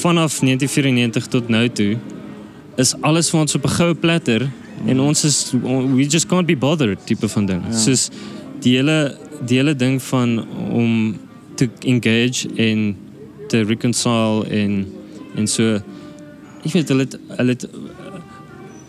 [0.00, 1.94] vanaf 1994 tot nou toe
[2.80, 4.48] is alles vir ons op 'n goue platter
[4.86, 5.52] en ons is
[5.96, 7.62] we just can't be bothered tipe van ding.
[7.68, 7.76] Ja.
[7.76, 8.08] Soos
[8.60, 9.16] die hele
[9.46, 11.18] die hele ding van om
[11.54, 12.96] te engage en
[13.48, 14.86] te reconcile en
[15.40, 15.80] en so
[16.64, 17.66] ek weet hulle het, hulle het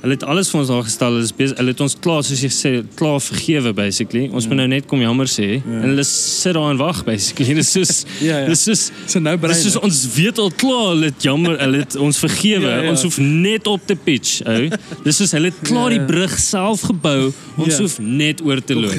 [0.01, 1.11] Hulle het alles vir ons daar gestel.
[1.13, 1.57] Hulle is besig.
[1.59, 4.23] Hulle het ons klaar soos jy sê, klaar vergewe basically.
[4.33, 4.49] Ons Ja.
[4.49, 5.75] moet nou net kom jammer sê Ja.
[5.77, 7.53] en hulle sit daar en wag basically.
[7.59, 8.47] Dis soos Ja, ja.
[8.47, 9.61] dis soos So nou dis brein.
[9.61, 12.65] soos ons weet al klaar hulle het jammer, hulle het ons vergewe.
[12.65, 12.89] Ja, ja.
[12.89, 14.71] Ons hoef net op te pitch, ou.
[15.05, 16.05] Dis soos hulle het klaar Ja, die ja.
[16.07, 17.31] brug self gebou.
[17.57, 17.81] Ons Ja.
[17.83, 18.97] hoef net oor te loop.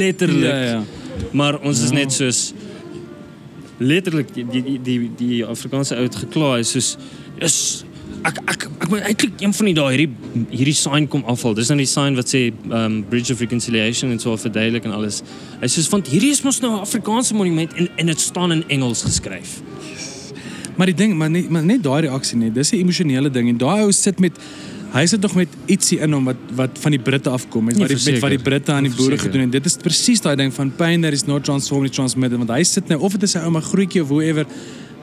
[0.00, 0.48] Letterlik.
[0.48, 0.82] Ja, ja.
[1.32, 1.94] Maar ons is Ja.
[2.00, 2.54] net soos
[3.78, 6.96] letterlik die die die die, Afrikaanse ou het gekla is soos
[7.44, 7.58] is
[8.26, 11.54] ek ek ek moet eintlik een van die daai hierdie hierdie sign kom afval.
[11.54, 15.22] Dis nou die sign wat sê um Bridge of Reconciliation en so verduidelik en alles.
[15.62, 18.64] Hy sê want hierdie is mos nou 'n Afrikaanse monument en en dit staan in
[18.68, 19.60] Engels geskryf.
[20.78, 22.54] Maar die ding, maar net maar net daai reaksie net.
[22.54, 24.32] Dis 'n emosionele ding en daai ou sit met
[24.94, 27.88] hy sit nog met ietsie in hom wat wat van die Britte afkom met wat
[27.92, 28.42] die met wat die verseker.
[28.50, 31.26] Britte aan die boere gedoen en dit is presies daai ding van pain that is
[31.26, 34.46] not transformed transmitted want hy sit nou of dit is sy ouma grootjie of whoever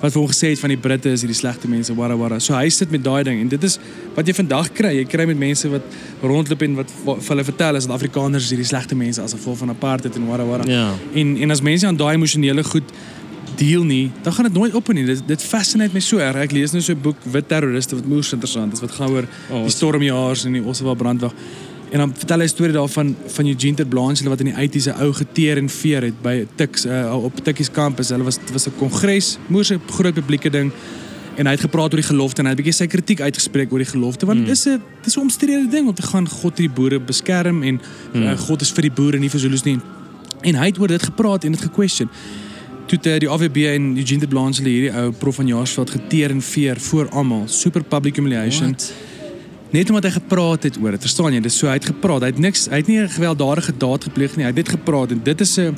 [0.01, 2.39] wat vir hom gesê het van die Britte is hierdie slegte mense wara wara.
[2.43, 3.77] So hy sit met daai ding en dit is
[4.17, 4.91] wat jy vandag kry.
[4.97, 5.81] Jy kry met mense wat
[6.21, 9.57] rondloop en wat wa- vir hulle vertel is dat Afrikaners hierdie slegte mense as gevolg
[9.63, 10.67] van apartheid en wara wara.
[10.67, 10.89] Ja.
[11.15, 12.91] En en as mense aan daai emosionele goed
[13.57, 15.05] deel nie, dan gaan dit nooit op nie.
[15.05, 16.35] Dit dit fascineer my so erg.
[16.35, 19.27] Ek lees nou so 'n boek Wit terroriste wat moers interessant is wat gaan oor
[19.51, 21.31] Oh, die stormjaars en die Ossewa brandwag.
[21.91, 24.87] En dan vertel hy 'n storie daarvan van Eugene ter Blanche wat in die 80's
[24.87, 28.09] 'n ou geteer en veer het by Tuks uh, op Tukkies kampus.
[28.09, 30.71] Hulle was was 'n kongres, moers 'n groot publieke ding.
[31.37, 33.71] En hy het gepraat oor die gelofte en hy het 'n bietjie sy kritiek uitgespreek
[33.71, 34.45] oor die gelofte want Mm.
[34.45, 37.79] dit is 'n dis 'n omstrede ding om te gaan God die boere beskerm en
[38.13, 38.21] Mm.
[38.23, 39.79] uh, God is vir die boere nie vir Zulus nie.
[40.43, 42.09] En hy het oor dit gepraat en dit gequestion.
[42.85, 46.41] Toe het, die AWB en Eugene de Blanche hierdie ou prof van Jaarsveld geteer en
[46.41, 47.47] veer voor almal.
[47.47, 48.75] Super public humiliation.
[48.75, 48.93] What?
[49.73, 51.01] Net omdat hy gepraat het oor dit.
[51.01, 51.41] Verstaan jy?
[51.41, 52.21] Dis so hy het gepraat.
[52.21, 54.45] Hy het niks, hy het nie 'n gewelddadige daad gepleeg nie.
[54.45, 55.75] Hy het dit gepraat en dit is 'n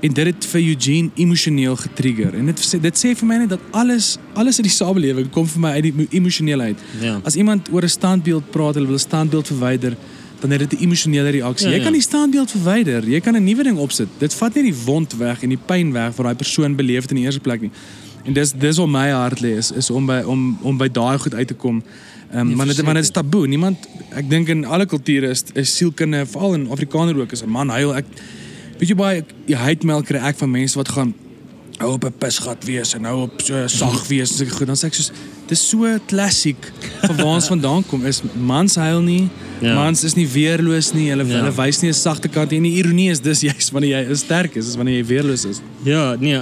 [0.00, 3.52] en dit het vir Eugene emosioneel getrigger en dit sê dit sê vir my net
[3.54, 6.78] dat alles alles in die samelewing kom vir my uit die emosionele uit.
[7.00, 7.20] Ja.
[7.22, 9.96] As iemand oor 'n standbeeld praat, hulle wil 'n standbeeld verwyder,
[10.42, 11.68] dan het dit 'n emosionele reaksie.
[11.68, 11.84] Ja, jy ja.
[11.84, 14.08] kan die standbeeld verwyder, jy kan 'n nuwe ding opsit.
[14.18, 17.10] Dit vat nie die wond weg en die pyn weg wat daai persoon beleef het
[17.10, 17.70] in die eerste plek nie.
[18.24, 21.18] En dis dis wat my hart lê is, is om by om om by daai
[21.18, 21.82] goed uit te kom.
[22.30, 23.46] Ehm um, Nee, maar dit maar dit is taboe.
[23.46, 27.48] Niemand ek dink in alle kulture is is sielkunde, veral in Afrikaner ook, is 'n
[27.48, 27.94] man huil.
[27.96, 28.06] Ek
[28.78, 31.14] weet jy baie jy heidmelk kry ek van mense wat gaan
[31.82, 34.66] hou op 'n pisgat wees en hou op so sag wees en sulke goed.
[34.66, 35.10] Dan sê ek soos
[35.48, 36.72] dis so klassiek
[37.02, 39.28] van waar ons vandaan kom is mans huil nie.
[39.60, 39.68] Ja.
[39.68, 39.74] Ja.
[39.74, 41.10] Mans is nie weerloos nie.
[41.10, 41.30] Hulle Ja.
[41.30, 41.42] ja.
[41.42, 42.58] hulle wys nie 'n sagte kant nie.
[42.58, 45.60] En die ironie is dis juist wanneer jy sterk is, is wanneer jy weerloos is.
[45.84, 46.40] Ja, nee.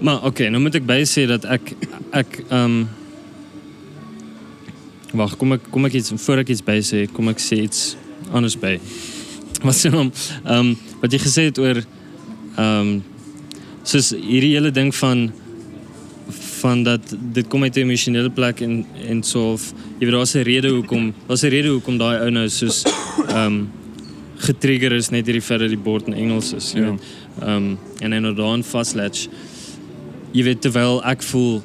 [0.00, 1.74] Maar okay, nou moet ek by sê dat ek
[2.12, 2.88] ek ehm um,
[5.14, 7.96] Wag, kom ek kom ek iets voor ek iets by sê, kom ek sê iets
[8.34, 8.80] anders by.
[9.62, 10.10] Wat sê hom
[10.44, 13.02] ehm um, wat jy gesê het oor ehm um,
[13.84, 15.30] soos hierdie hele ding van
[16.60, 20.34] van dat dit kom uit 'n emosionele plek en en so of jy weet daar's
[20.34, 22.84] 'n rede hoekom daar's 'n rede hoekom daai ou nou soos
[23.28, 23.68] ehm um,
[24.36, 26.90] getrigger is net hierdie dat die bord in Engels is, jy Ja.
[26.90, 27.00] weet.
[27.42, 29.28] Ehm um, en hy nou daarin vaslatch.
[30.32, 31.62] Jy weet terwyl ek voel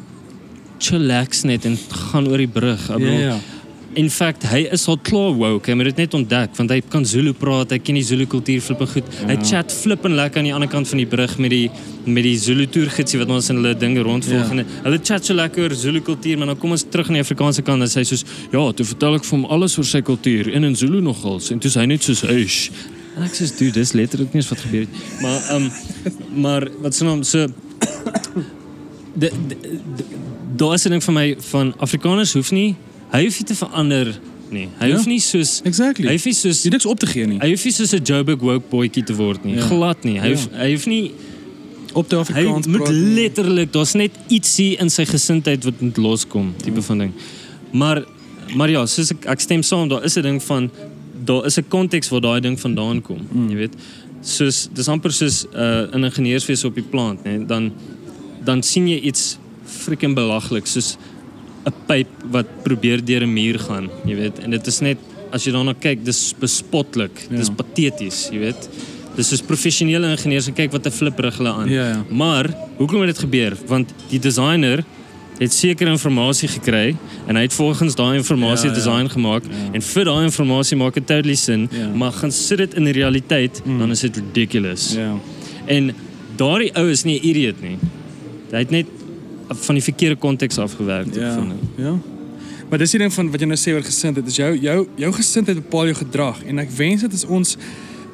[0.80, 2.89] chillax net en gaan oor die brug.
[2.89, 3.39] Ek bedoel,
[3.98, 5.72] In fact, hy is al klaar woke.
[5.72, 8.62] Hy moet dit net ontdek want hy kan Zulu praat, hy ken die Zulu kultuur
[8.62, 9.08] flippe goed.
[9.18, 9.30] Ja.
[9.32, 11.66] Hy chat flippen lekker aan die ander kant van die brug met die
[12.06, 14.52] met die Zulu toergidsie wat ons in hulle dinge rondvolg.
[14.54, 14.62] Ja.
[14.62, 14.82] Ja.
[14.86, 17.66] Hulle chat so lekker oor Zulu kultuur, maar dan kom ons terug aan die Afrikaanse
[17.66, 20.52] kant en hy sê soos ja, toe vertel ek vir hom alles oor sy kultuur
[20.54, 22.60] en in Zulu nogals en toe sê hy net soos eish.
[23.18, 25.02] En ek sê dude, dis letterlik nie eens wat gebeur het.
[25.24, 25.72] Maar ehm um,
[26.46, 27.48] maar wat sê hom so
[29.24, 29.58] de, de,
[29.98, 30.06] de,
[30.62, 32.76] daar is 'n ding vir my van Afrikaners hoef nie
[33.10, 34.93] hij hoef niet te verander Nee, hij ja.
[34.93, 35.62] hoeft niet zus.
[35.64, 36.05] Exactly.
[36.05, 36.62] Hij hoeft zus.
[36.62, 37.39] Je niks op te geven.
[37.39, 39.55] Hij hoeft niet soos 'n Joburg woke boykie te word Nie.
[39.55, 39.62] Ja.
[39.62, 40.18] Glad niet.
[40.18, 40.36] Hij, ja.
[40.70, 41.12] hoef hij niet.
[41.93, 42.66] Op de overkant.
[42.66, 43.74] Hij moet letterlijk.
[43.74, 46.53] daar's is net ietsie in zijn gezindheid wat moet loskom.
[46.55, 47.12] Type van ding.
[47.72, 48.03] Maar,
[48.55, 50.70] maar ja, zus, ek, ik stem saam, Daar is 'n ding van.
[51.24, 53.34] Daar is een context waar dat ding vandaan komt.
[53.34, 53.49] Mm.
[53.49, 53.76] Je weet.
[54.22, 57.24] Soos dus amper zus uh, eh, een ingenieursvis op je plant.
[57.24, 57.45] Nee?
[57.45, 57.74] Dan,
[58.43, 60.97] dan zie je iets freaking belaglik soos
[61.66, 64.39] 'n pyp wat probeer deur 'n muur gaan, jy weet.
[64.39, 64.97] En dit is net
[65.32, 67.38] as jy daarna kyk, dis bespotlik, Ja.
[67.38, 68.70] dis pateties, jy weet.
[69.16, 71.70] Dis soos professionele ingenieurs en kyk wat 'n flip rig hulle aan.
[71.70, 72.05] Ja, ja.
[72.10, 73.57] Maar hoekom het dit gebeur?
[73.68, 74.84] Want die designer
[75.39, 76.95] het sekere inligting gekry
[77.28, 78.76] en hy het volgens daai inligting Ja, ja, ja.
[78.76, 79.74] design gemaak Ja.
[79.74, 81.88] en vir daai inligting maak dit totally sin, Ja.
[81.95, 83.80] maar gaan sit dit in die realiteit, Mm.
[83.80, 84.93] dan is dit ridiculous.
[84.95, 85.14] Ja.
[85.68, 85.93] En
[86.36, 87.78] daardie ou is nie 'n idiot nie.
[88.51, 88.86] Hy het net
[89.50, 91.14] van die verkeerde konteks afgewerk.
[91.16, 91.36] Ja.
[91.36, 91.54] ding.
[91.76, 91.93] Ja.
[92.70, 95.14] Maar dis die ding van wat jy nou sê oor gesindheid, is jou jou jou
[95.14, 97.58] gesindheid bepaal jou gedrag en ek wens dit is ons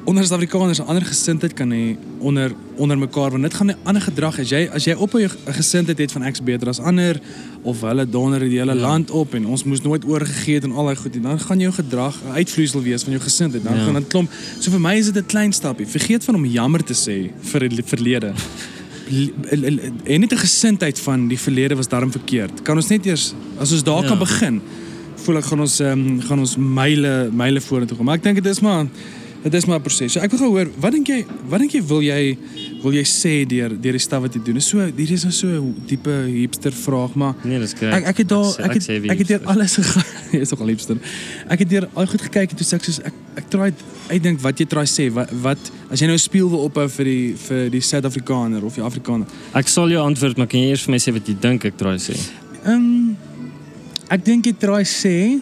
[0.06, 3.76] onder as Afrikaners 'n ander gesindheid kan hê onder onder mekaar want dit gaan 'n
[3.84, 7.20] ander gedrag as jy as jy op 'n gesindheid het van ek's beter as ander
[7.62, 8.80] of hulle donder die hele Ja.
[8.80, 11.58] land op en ons moes nooit oorgegee het en al daai goed nie, dan gaan
[11.60, 13.64] jou gedrag 'n uitvloeisel wees van jou gesindheid.
[13.64, 13.84] Dan Ja.
[13.84, 14.30] gaan dit klomp.
[14.60, 15.86] So vir my is dit 'n klein stapie.
[15.86, 18.32] Vergeet van om jammer te sê vir die verlede.
[20.04, 22.62] En net 'n gesindheid van die verlede was daarom verkeerd.
[22.62, 24.08] Kan ons net eers as ons daar Ja.
[24.08, 24.60] kan begin,
[25.14, 28.04] voel ek gaan ons um, gaan ons myle myle vorentoe gaan.
[28.04, 28.86] Maar ek dink dit is maar
[29.42, 30.12] dit is maar 'n proses.
[30.12, 32.36] So ek wil gou hoor, wat dink jy wat dink jy wil jy
[32.82, 34.54] wil jy sê deur deur die stap wat jy doen?
[34.54, 37.94] Dis so hier is nou so 'n diepe hipster vraag, maar Nee, dis korrek.
[37.94, 39.56] ek ek het daar ek het sê wie ek het deur hipster.
[39.56, 40.04] alles gegaan.
[40.32, 40.96] Jy is ook al hipster.
[41.48, 43.72] Ek het deur al goed gekyk en toe sê ek soos ek ek try
[44.10, 45.10] uitdink wat jy try sê.
[45.12, 45.58] Wat wat
[45.90, 49.26] as jy nou 'n spieël wil ophou vir die vir die Suid-Afrikaner of die Afrikaner.
[49.54, 51.76] Ek sal jou antwoord, maar kan jy eers vir my sê wat jy dink ek
[51.76, 52.14] draai sê?
[52.64, 53.16] Ehm um,
[54.10, 55.40] ek dink jy try sê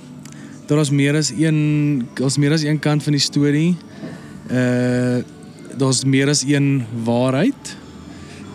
[0.67, 3.77] daar is meer as een daar's meer as een kant van die storie.
[4.51, 5.23] Uh
[5.77, 7.77] daar's meer as een waarheid.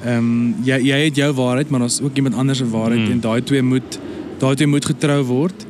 [0.05, 3.11] Ehm um, jy jy het jou waarheid, maar daar's ook iemand anders se waarheid Hmm.
[3.11, 3.99] en daai twee moet
[4.39, 5.65] daai twee moet getrou word.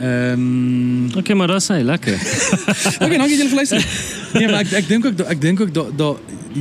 [0.00, 2.18] Ehm um, okay, maar dat is hy lekker.
[3.02, 3.86] Okay, dankie julle vir luister.
[4.32, 6.14] Nee, maar ek ek dink ook ek dink ook daar daar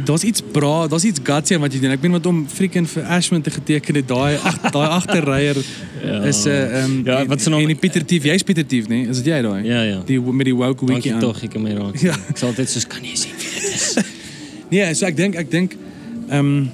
[0.05, 1.91] daar's iets bra, daar's iets gutsy aan wat jy doen.
[1.91, 5.57] Ek meen wat om freaking vir Ashman te geteken het, daai ag daai agterryer
[6.01, 6.23] Ja.
[6.25, 8.87] is 'n uh, um, Ja, wat se naam- En die Pieter Tief, jy's Pieter Tief,
[8.87, 9.07] nee?
[9.07, 9.63] Is dit jy daai?
[9.63, 10.01] Ja, ja.
[10.05, 11.19] Die met die woke wiki aan.
[11.19, 11.99] tog, ek my raak.
[12.07, 12.15] Ja.
[12.29, 13.97] Ek sal altyd soos kan jy sien wie dit is.
[14.71, 15.75] Nee, so ek dink ek dink
[16.29, 16.69] ehm um,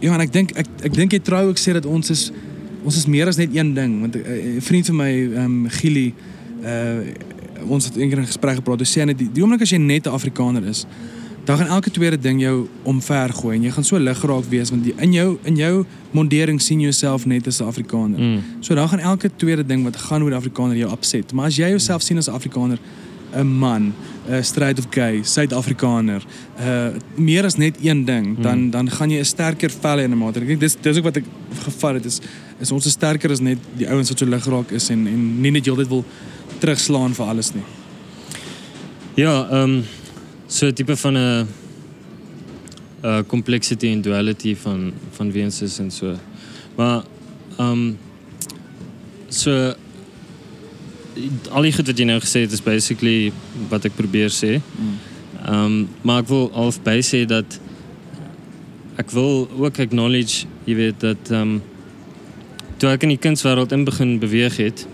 [0.00, 2.30] ja, en ek dink ek ek dink jy trou ook sê dat ons is
[2.84, 5.68] ons is meer as net een ding want 'n uh, vriend van my ehm um,
[5.68, 6.14] Gili
[6.64, 7.00] uh
[7.68, 8.78] ons het eendag in 'n gesprek gepraat.
[8.80, 10.86] Hy sê net die, die oomblik as jy net 'n Afrikaner is,
[11.46, 14.70] dan gaan elke tweede ding jou omver gooi en jy gaan so lig geraak wees
[14.74, 18.18] want die, in jou in jou mondering sien jy jouself net as 'n Afrikaner.
[18.18, 18.42] Mm.
[18.60, 21.32] So dan gaan elke tweede ding wat gaan oor Afrikaner jou opset.
[21.32, 22.78] Maar as jy jouself sien as 'n Afrikaner,
[23.34, 23.94] 'n man,
[24.28, 26.22] 'n straight of gay, Suid-Afrikaner,
[26.60, 28.70] uh meer as net een ding, dan Hmm.
[28.70, 30.40] dan gaan jy 'n sterker vel in 'n mate.
[30.40, 31.24] Ek dink dis dis ook wat ek
[31.64, 32.20] gevat het is
[32.60, 35.40] is ons is sterker as net die ouens wat so lig raak is en en
[35.40, 36.04] nie net heeltyd wil
[36.58, 37.64] terugslaan vir alles nie.
[39.14, 39.84] Ja, ehm um,
[40.48, 41.46] so 'n tipe van 'n
[43.04, 46.16] uh complexity en duality van van wie ons is en so.
[46.76, 47.02] Maar
[47.58, 47.98] ehm um,
[49.28, 49.74] so
[51.50, 53.32] al die goed wat jy nou gesê het is basically
[53.68, 54.60] wat ek probeer sê.
[55.44, 57.60] Ehm um, maar ek wil half by sê dat
[58.96, 61.62] ek wil ook acknowledge, jy weet dat ehm um,
[62.76, 64.86] toe ek in die kunswêreld in begin beweeg het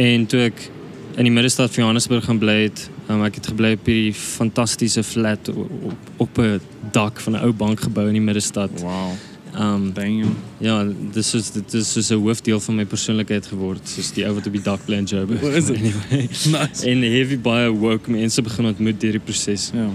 [0.00, 0.70] en toe ek
[1.16, 5.02] in die middestad van Johannesburg gaan bly het, um, ek het gebly op hierdie fantastiese
[5.02, 6.60] flat op op, 'n
[6.92, 8.70] dak van 'n ou bankgebou in die middestad.
[8.80, 9.12] Wow.
[9.54, 10.36] Ehm um, Damn.
[10.58, 14.46] ja, dis is dit is 'n hoofdeel van my persoonlikheid geword, soos die ou wat
[14.46, 15.40] op die dak bly in Joburg.
[15.46, 15.76] Wat is dit?
[15.76, 16.86] Anyway, Nice.
[16.90, 19.88] en heavy baie woke mense begin ontmoet deur die proses Ja.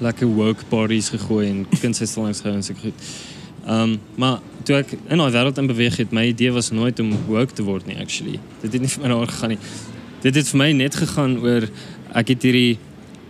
[0.00, 2.94] lekker woke parties gegooi en kunsuitstallings gehou en so goed.
[3.66, 7.00] Ehm um, maar toe ek in daai wêreld in beweeg het, my idee was nooit
[7.00, 8.38] om woke te word nie actually.
[8.60, 9.58] Dit het nie vir my daar gegaan nie.
[10.22, 11.68] Dit het vir my net gegaan oor
[12.14, 12.78] ek het hierdie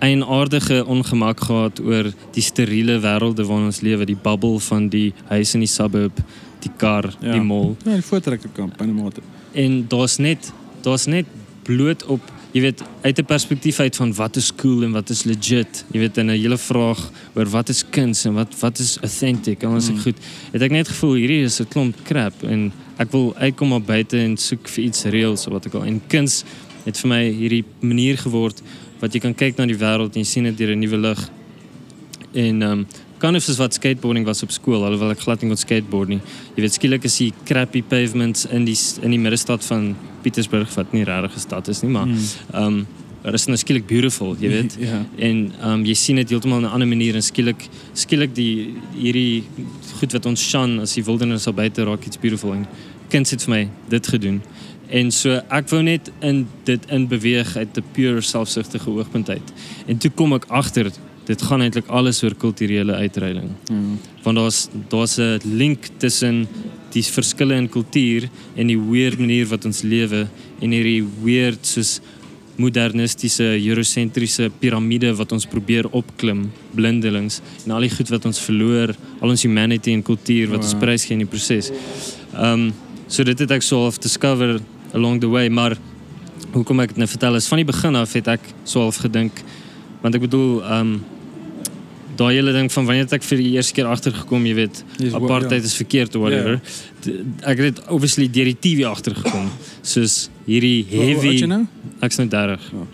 [0.05, 5.55] eienaardige ongemak gehad oor die steriele wêrelde waarin ons lewe, die bubble van die huis
[5.57, 6.20] in die suburb,
[6.61, 7.33] die kar, Ja.
[7.33, 7.77] die mall.
[7.85, 9.20] Ja, die voortrekkerkamp in 'n mate.
[9.53, 10.53] En daar's net
[10.83, 11.27] daar's net
[11.62, 12.20] bloot op
[12.53, 15.85] jy weet uit 'n perspektief uit van wat is cool en wat is legit.
[15.93, 19.62] Jy weet in 'n hele vraag oor wat is kuns en wat wat is authentic
[19.62, 19.95] en alles Mm.
[19.95, 20.01] mm.
[20.03, 20.16] goed.
[20.53, 24.16] Het ek net gevoel hierdie is 'n klomp crap en ek wil uitkom op buite
[24.18, 25.85] en soek vir iets reëls of wat ek al.
[25.85, 26.45] En kuns
[26.87, 28.62] het vir my hierdie manier geword
[29.01, 31.28] wat jy kan kyk na die wêreld en jy sien dit deur 'n nuwe lig.
[32.32, 32.87] En ehm um,
[33.18, 36.20] kan of soos wat skateboarding was op skool, alhoewel ek glad nie kon skateboard nie.
[36.55, 40.93] Jy weet skielik is die crappy pavements in die in die middestad van Pietersburg wat
[40.93, 42.18] nie regtig 'n stad is nie, maar Mm.
[42.53, 42.87] ehm um,
[43.24, 44.76] dit is nou skielik beautiful, jy weet.
[44.80, 45.05] Ja.
[45.18, 48.74] En ehm um, jy sien dit heeltemal op 'n ander manier en skielik skielik die
[48.95, 49.43] hierdie
[49.99, 52.66] goed wat ons shan as die wildernis daar buite raak iets beautiful en
[53.09, 54.43] kind het vir my dit gedoen.
[54.91, 59.53] En so ek wou net in dit in beweeg uit 'n pure selfsugtige oogpunt uit.
[59.87, 60.91] En toe kom ek agter
[61.26, 63.99] dit gaan eintlik alles oor kulturele uitreiling Mm.
[64.22, 66.47] want daar's daar's 'n link tussen
[66.93, 70.28] die verskille in kultuur en die weird manier wat ons lewe
[70.61, 72.01] en hierdie weird soos
[72.57, 78.95] modernistiese eurosentriese piramide wat ons probeer opklim blindelings en al die goed wat ons verloor
[79.20, 80.82] al ons humanity en kultuur wat ons Wow.
[80.82, 81.70] prys gee in die proses.
[82.34, 82.72] Ehm um,
[83.09, 84.61] so dit het ek so half discover
[84.97, 85.76] along the way maar
[86.57, 89.42] hoekom ek dit nou vertel is van die begin af het ek so half gedink
[90.03, 90.97] want ek bedoel ehm um,
[92.16, 94.78] daai hele ding van wanneer ek vir die eerste keer agtergekom, jy weet,
[95.12, 95.68] wo- apartheid ja.
[95.68, 96.55] is verkeerd of whatever.
[97.05, 99.51] D- Ek het obviously deur die TV agtergekom.
[99.84, 100.14] Soos
[100.47, 101.59] hierdie heavy jy nou?
[102.07, 102.70] ek's nou 30.
[102.72, 102.86] Ja.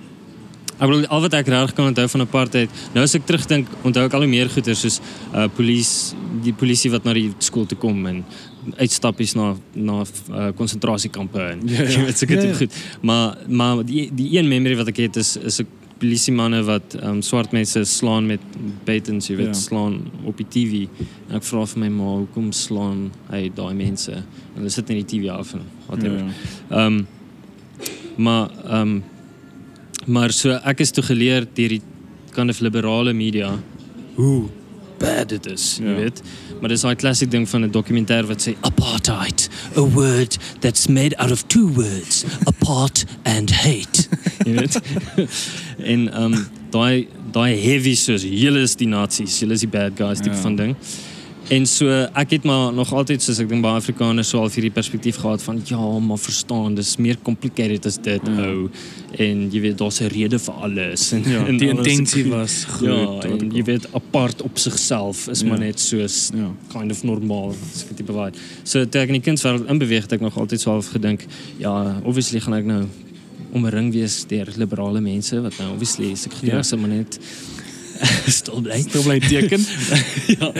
[0.73, 2.75] Ek bedoel al wat ek reg kan onthou van apartheid.
[2.97, 4.99] Nou as ek terugdink, onthou ek al hoe meer goeie soos
[5.31, 8.25] uh polisie, die polisie wat na die skool toe kom en
[8.79, 11.89] uitstappies na na uh, konsentrasiekampe en Ja, ja.
[11.99, 12.49] jy weet seker ja.
[12.49, 12.55] ja.
[12.55, 12.75] goed.
[13.03, 15.67] Maar maar die die een memory wat ek het is is 'n
[16.03, 18.41] polisiemanne wat um, swart mense slaan met
[18.85, 19.53] batons, jy weet, Ja.
[19.53, 19.59] ja.
[19.59, 20.89] slaan op die TV.
[21.29, 24.13] En ek vra vir my ma, hoekom slaan hy daai mense?
[24.13, 26.19] En hulle sit net die TV af en whatever.
[26.19, 26.29] Ehm
[26.71, 26.87] ja.
[26.87, 27.07] um,
[28.17, 29.03] maar ehm um,
[30.07, 31.83] maar so ek is toe geleer deur die
[32.35, 33.53] kind of liberale media
[34.17, 34.49] hoe
[34.99, 35.87] bad dit is, Ja.
[35.89, 36.23] jy weet.
[36.63, 41.17] Maar dis daai klassiek ding van 'n dokumentêr wat sê apartheid, a word that's made
[41.19, 44.07] out of two words, apart and hate.
[44.47, 44.79] jy weet.
[45.93, 49.93] en ehm um, daai daai heavy soos julle is die nasies, julle is die bad
[49.99, 50.41] guys tipe Ja.
[50.43, 50.77] van ding.
[51.53, 54.71] En so ek het maar nog altyd soos ek dink baie Afrikaners so al hierdie
[54.73, 58.47] perspektief gehad van ja, maar verstaan, dis meer complicated as dit Ja.
[58.47, 58.71] ou.
[59.21, 62.89] En jy weet daar's 'n rede vir alles en, ja en die intensie was goed.
[62.89, 65.49] Ja, en jy weet apart op sigself is Ja.
[65.49, 66.51] maar net soos Ja.
[66.73, 68.33] kind of normaal, so 'n tipe vibe.
[68.65, 71.27] So toe ek in die kindswêreld inbeweeg het ek nog altyd so half gedink,
[71.59, 72.85] ja, obviously gaan ek nou
[73.53, 76.59] omring wees deur liberale mense wat nou obviously is ek gedoen Ja.
[76.59, 77.19] as maar net
[78.39, 78.81] stil bly.
[78.83, 79.61] Stil bly teken.
[80.39, 80.53] ja.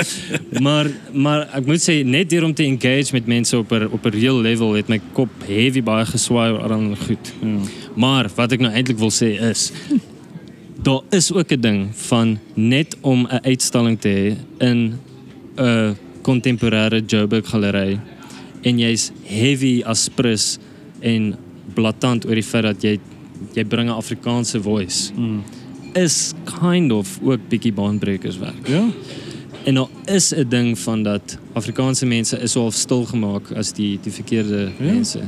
[0.61, 4.07] Maar maar ek moet sê net deur om te engage met mense op 'n op
[4.07, 7.33] 'n real level het my kop heavy baie aan goed.
[7.41, 7.59] ja.
[7.95, 9.73] Maar wat ek nou eintlik wil sê is
[10.83, 14.37] daar is ook 'n ding van net om 'n uitstalling te hê
[14.67, 14.99] in
[15.57, 18.01] 'n kontemporêre Joburg galery
[18.63, 20.59] en jy's heavy as prins
[21.01, 21.37] en
[21.75, 22.99] blaatant oor die feit dat jy
[23.55, 25.43] jy bring 'n Afrikaanse voice Mm.
[25.93, 28.69] Is kind of ook bietjie baanbrekers werk.
[28.69, 28.85] Ja.
[29.65, 33.99] En daar is 'n ding van dat Afrikaanse mense is half stil gemaak as die
[34.03, 34.85] die verkeerde Ja.
[34.87, 34.93] ja.
[34.93, 35.21] mense.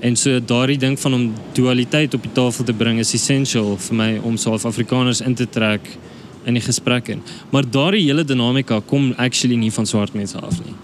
[0.00, 3.96] En so daardie ding van om dualiteit op die tafel te bring is essential vir
[3.96, 5.98] my om self Afrikaners in te trek
[6.44, 7.22] in die gesprek in.
[7.50, 10.74] Maar daardie hele dinamika kom actually nie van swart mense af nie.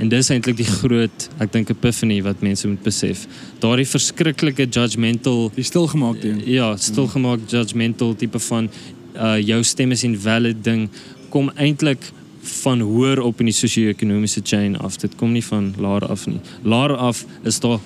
[0.00, 3.26] En dis eintlik die groot, ek dink epiphany wat mense moet besef.
[3.60, 6.40] Daardie verskriklike judgmental Die stilgemaak ding.
[6.48, 8.70] ja, stilgemaak judgmental tipe van
[9.14, 10.88] uh jou stem is invalid ding
[11.30, 12.12] kom eintlik
[12.62, 14.96] van hoër op in die sosio-ekonomiese chain af.
[14.96, 16.40] Dit kom nie van laer af nie.
[16.62, 17.80] Laer af is daar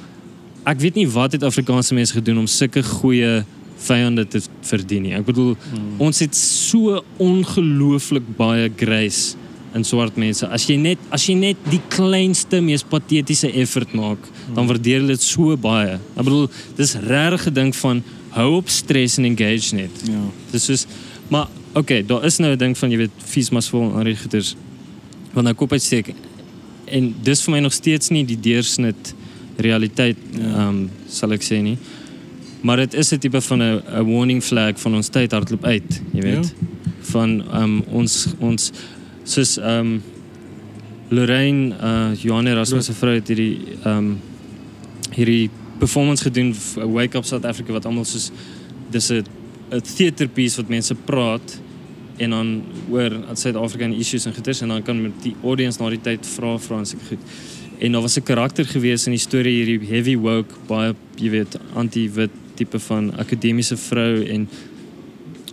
[0.65, 3.43] ek weet nie wat het Afrikaanse mense gedoen om sulke goeie
[3.85, 5.15] vyande te verdien nie.
[5.19, 5.97] Ek bedoel hmm.
[6.07, 9.35] ons het so ongelooflik baie grace
[9.75, 10.47] in swart mense.
[10.47, 14.19] As jy net as jy net die kleinste mees patetiese effort maak,
[14.55, 15.99] dan waardeer hulle dit so baie.
[16.17, 19.91] Ek bedoel dis regtig 'n ding van hou op stres en engage net.
[20.09, 20.23] Ja.
[20.53, 20.87] Dis soos
[21.31, 24.57] maar okay, daar is nou 'n ding van jy weet fees mas vol aanrigters
[25.33, 26.15] wat nou kop uitsteek
[26.87, 29.15] en dis vir my nog steeds nie die deursnit
[29.57, 30.69] realiteit ehm Ja.
[30.69, 31.79] um, sal ek sê nie.
[32.63, 36.03] Maar dit is 'n tipe van 'n 'n warning flag van ons tyd hardloop uit,
[36.13, 36.45] jy weet.
[36.45, 36.67] Ja.
[37.03, 38.73] Van ehm um, ons ons
[39.25, 40.03] soos ehm um,
[41.09, 44.21] Lorraine uh Johan Erasmus se vrou het hierdie ehm um,
[45.15, 48.31] hierdie performance gedoen Wake Up South Africa wat almal soos
[48.91, 49.25] dis 'n
[49.71, 51.61] 'n theater piece wat mense praat
[52.17, 55.91] en dan oor Suid-Afrika en issues en goeters en dan kan met die audience na
[55.91, 57.19] die tyd vra vra en seker goed.
[57.79, 61.59] En daar was 'n karakter gewees in die storie hierdie heavy woke baie jy weet
[61.75, 64.49] anti-wit tipe van akademiese vrou en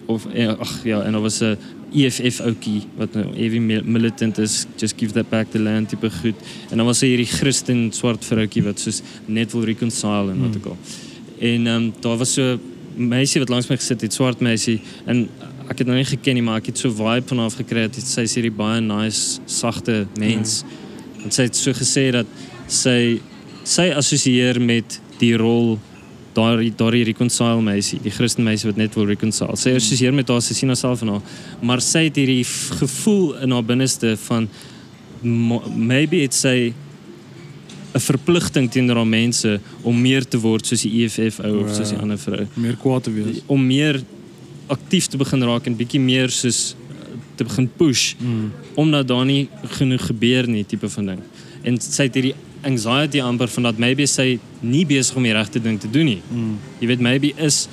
[0.05, 1.57] of eh, ag ja en daar was 'n
[1.91, 6.09] EFF ouetjie wat nou heavy mil- militant is just give that back the land tipe
[6.21, 6.35] goed
[6.69, 10.55] en dan was hy hierdie Christen swart vroutjie wat soos net wil reconcile en wat
[10.59, 10.77] ook al.
[11.39, 12.59] En ehm um, daar was so
[12.95, 15.27] meisie wat langs my gesit het, swart meisie en
[15.71, 17.99] ek het nou nie geken nie, maar ek het so vibe van haar gekry dat
[18.03, 20.61] sy is hierdie baie nice, sagte mens.
[20.65, 21.23] Ja.
[21.23, 22.27] En sy het so gesê dat
[22.67, 23.21] sy
[23.63, 25.77] sy assosieer met die rol
[26.33, 29.55] daardie daardie reconcile meisie, die Christen meisie wat net wil reconcile.
[29.57, 31.21] Sy assosieer met haar, sy sien haarself in haar,
[31.61, 32.43] maar sy het hierdie
[32.79, 34.47] gevoel in haar binneste van
[35.75, 36.73] maybe het sy
[37.93, 41.89] 'n verpligting teenoor haar mense om meer te word soos die EFF ou of soos
[41.89, 43.41] die ander vrou Meer kwaad te wees.
[43.47, 44.01] om meer
[44.67, 46.75] aktief te begin raak en bietjie meer soos
[47.35, 48.51] te begin push Mm.
[48.75, 51.19] omdat daar nie genoeg gebeur nie tipe van ding.
[51.63, 55.59] En sy het hierdie anxiety amper van dat maybe sy nie besig om die regte
[55.61, 56.21] ding te doen nie.
[56.31, 56.57] Mm.
[56.79, 57.67] Jy weet maybe is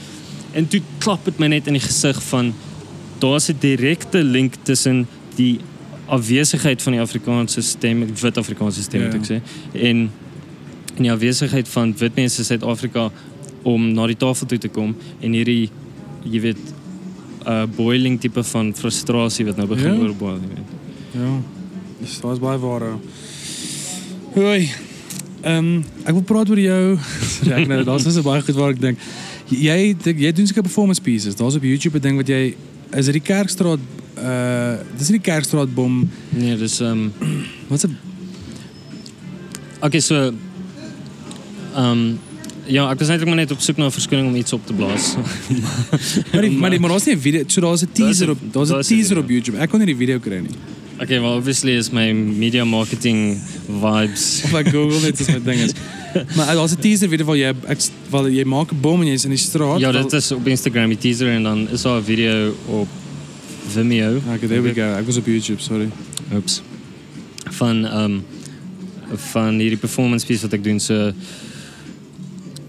[0.56, 2.54] en toe klap dit my net in die gesig van
[3.20, 5.06] daar's 'n direkte link tussen
[5.36, 5.58] die
[6.08, 9.18] afwesigheid van die Afrikaanse stem, die wit Afrikaanse stem moet Ja.
[9.18, 9.40] ek sê,
[9.74, 10.10] en
[10.96, 13.10] en die afwesigheid van wit mense in Suid-Afrika
[13.62, 15.70] om na die tafel toe te kom en hierdie
[16.24, 16.56] jy weet
[17.46, 20.00] uh boiling tipe van frustrasie wat nou begin Ja.
[20.00, 20.70] oorboil, jy weet.
[21.14, 21.40] Ja.
[22.00, 22.98] Dis daar's baie ware.
[24.38, 24.70] Hoi.
[25.42, 26.82] Ehm um, ek wil praat oor jou.
[27.26, 29.00] Sorry, ek nou daar's so baie goed waar ek dink.
[29.50, 31.34] Jy jy doen seker performance pieces.
[31.38, 32.54] Daar's op YouTube 'n ding wat jy
[32.94, 33.82] is dit die Kerkstraat
[34.14, 36.04] uh dis nie die Kerkstraat bom.
[36.30, 37.10] Nee, dis um
[37.66, 37.98] Wat's 'n
[39.82, 40.30] okay, so
[41.74, 42.20] um
[42.66, 44.72] ja, ek was eintlik maar net op soek na 'n verskoning om iets op te
[44.72, 45.16] blaas.
[46.32, 48.70] maar die, maar die, maar daar's nie 'n video, so daar's 'n teaser op daar's
[48.70, 49.58] 'n daar's 'n teaser op YouTube.
[49.58, 50.77] Ek kon nie die video kry nie.
[51.00, 54.44] Okay, well obviously is my media marketing vibes.
[54.54, 55.74] Of Google net as my ding is.
[56.36, 57.78] Maar daar's 'n teaser video waar jy ek
[58.10, 59.80] waar jy maak 'n bom en jy's in die straat.
[59.80, 62.88] Ja, dit is op Instagram die teaser en dan is daar 'n video op
[63.68, 64.16] Vimeo.
[64.16, 64.96] Okay, there we go.
[64.96, 65.90] Ek was op YouTube, sorry.
[66.32, 66.62] Oeps.
[67.44, 68.24] Van um
[69.14, 71.12] van hierdie performance piece wat ek doen so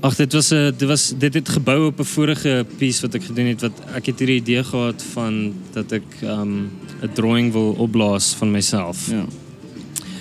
[0.02, 3.24] Ag dit was 'n dit was dit het gebou op 'n vorige piece wat ek
[3.24, 6.72] gedoen het wat ek het hierdie idee gehad van dat ek um
[7.04, 9.10] 'n drawing wil opblaas van myself.
[9.10, 9.26] Ja.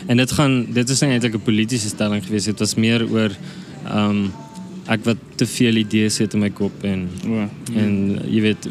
[0.06, 3.30] En dit gaan dit is nie eintlik 'n politieke stelling gewees dit was meer oor
[3.94, 4.32] um
[4.86, 7.48] ek wat te veel idees het in my kop en Ja.
[7.74, 8.68] en jy weet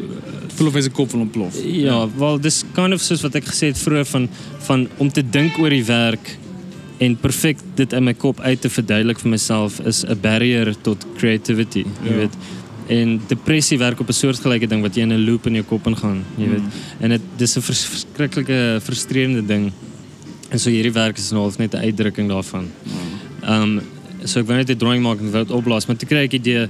[0.54, 1.54] voel of se kop wil ontplof.
[1.64, 4.28] Ja, wel dis kind of soos wat ek gesê het vroeër van
[4.58, 6.36] van om te dink oor die werk
[6.98, 11.06] en perfek dit in my kop uit te verduidelik vir myself is 'n barrier tot
[11.16, 12.16] creativity, jy Ja.
[12.16, 12.34] weet.
[12.88, 15.86] En depressie werk op 'n soortgelyke ding wat jy in 'n loop in jou kop
[15.86, 16.50] ingaan, jy Mm.
[16.50, 16.62] weet.
[17.00, 19.72] En dit dis 'n vers, verskriklike frustrerende ding.
[20.50, 22.66] En so hierdie werk is nou half net 'n uitdrukking daarvan.
[23.42, 23.80] Ehm um,
[24.24, 26.32] so ek wou net 'n drawing maak en wou dit opblaas, maar toe kry ek
[26.32, 26.68] 'n idee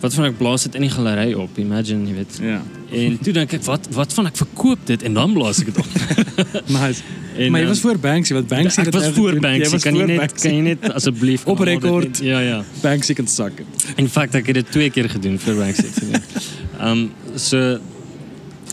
[0.00, 2.38] wat van ek blaas dit in die galery op, imagine, jy weet.
[2.42, 2.62] Ja.
[2.96, 5.78] En toe dink ek wat wat van ek verkoop dit en dan blaas ek dit
[5.78, 5.86] op.
[6.76, 7.02] Nice.
[7.36, 9.38] En, maar jy ehm, was voor Banksy, wat Banksy het was voor.
[9.40, 9.70] Banksy.
[9.72, 10.42] Was Kan jy voor net Banksy.
[10.48, 12.20] kan jy net asseblief Op rekord.
[12.24, 12.62] Ja ja.
[12.82, 13.84] Banksy kan sak het.
[13.96, 16.22] In feite ek het dit twee keer gedoen vir Banksy het.
[16.80, 17.06] Ehm
[17.36, 17.78] so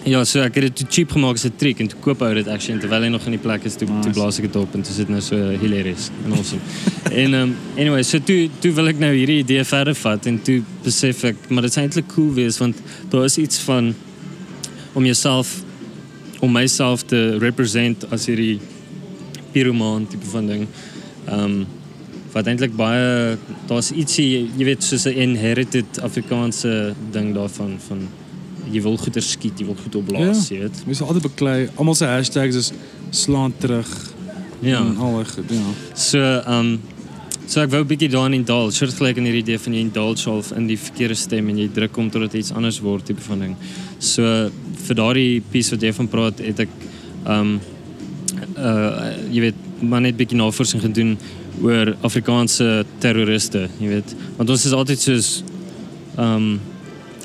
[0.04, 2.48] Ja, so ek het dit cheap gemaak as 'n trick en toe koop hy dit
[2.48, 4.04] actually en terwyl hy nog in die plek is toe Nice.
[4.04, 6.62] toe blaas ek dit op en toe sit nou so hilarious en awesome.
[7.12, 10.62] en um, anyway, so toe toe wil ek nou hierdie idee verder vat en toe
[10.84, 12.76] besef ek maar dit is eintlik cool wees want
[13.10, 13.96] daar is iets van
[14.94, 15.64] om jouself
[16.42, 18.60] om myself te represent as hierdie
[19.54, 20.68] pyromaan tipe van ding.
[21.32, 21.66] Um
[22.34, 23.38] wat eintlik baie
[23.70, 28.08] daar's ietsie jy weet soos 'n inherited Afrikaanse ding daarvan van
[28.74, 30.56] jy wil goeie skiet, jy wil goed opblaas, Ja.
[30.56, 30.86] jy weet.
[30.86, 31.70] Mens sal altyd beklei.
[31.78, 32.72] Almal se hashtags is
[33.12, 33.88] slaan terug.
[34.62, 34.80] Ja.
[34.80, 35.74] En al die goed, ja.
[35.96, 36.80] So um
[37.46, 40.30] so ek wou 'n bietjie daarin indulge, soort gelyk in hierdie idee van jy indulge
[40.30, 43.40] half in die verkeerde stem en jy druk hom totdat iets anders word tipe van
[43.40, 43.56] ding.
[44.00, 44.50] So
[44.88, 46.70] vir daardie piece wat jy van praat, het ek
[47.28, 47.60] um
[48.58, 51.18] uh jy weet maar net bietjie navorsing gedoen
[51.62, 54.16] oor Afrikaanse terroriste, jy weet.
[54.38, 55.44] Want ons is altyd soos
[56.18, 56.60] um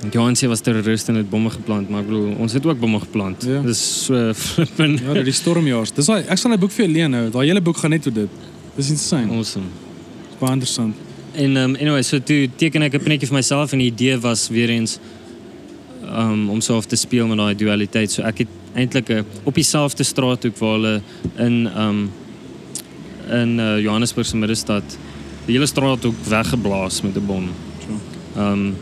[0.06, 3.42] Johansie was terroriste en het bomme geplant, maar ek bedoel ons het ook bomme geplant.
[3.42, 3.62] Ja.
[3.66, 5.92] Dis so flippin Ja, die stormjaars.
[5.96, 7.24] Dis daai ek sal 'n boek vir jou leen nou.
[7.34, 8.30] Daai hele boek gaan net oor dit.
[8.76, 9.32] Dis insane.
[9.34, 9.66] awesome.
[10.38, 10.94] Baie interessant.
[11.34, 14.48] En um, anyway, so toe teken ek 'n prentjie vir myself en die idee was
[14.48, 14.98] weer eens
[16.06, 18.10] um, om so af te speel met daai dualiteit.
[18.10, 21.02] So ek het eintlik 'n op dieselfde straathoek waar hulle
[21.36, 22.10] in um
[23.30, 24.84] in uh, Johannesburg se middestad
[25.46, 27.48] die hele straathoek weggeblaas met 'n bom.
[27.82, 28.50] Sure.
[28.50, 28.76] Um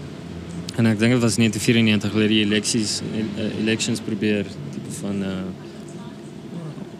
[0.76, 3.00] En ik denk dat was 1994 leer je electies,
[3.36, 5.28] eh, elections probeer type van eh,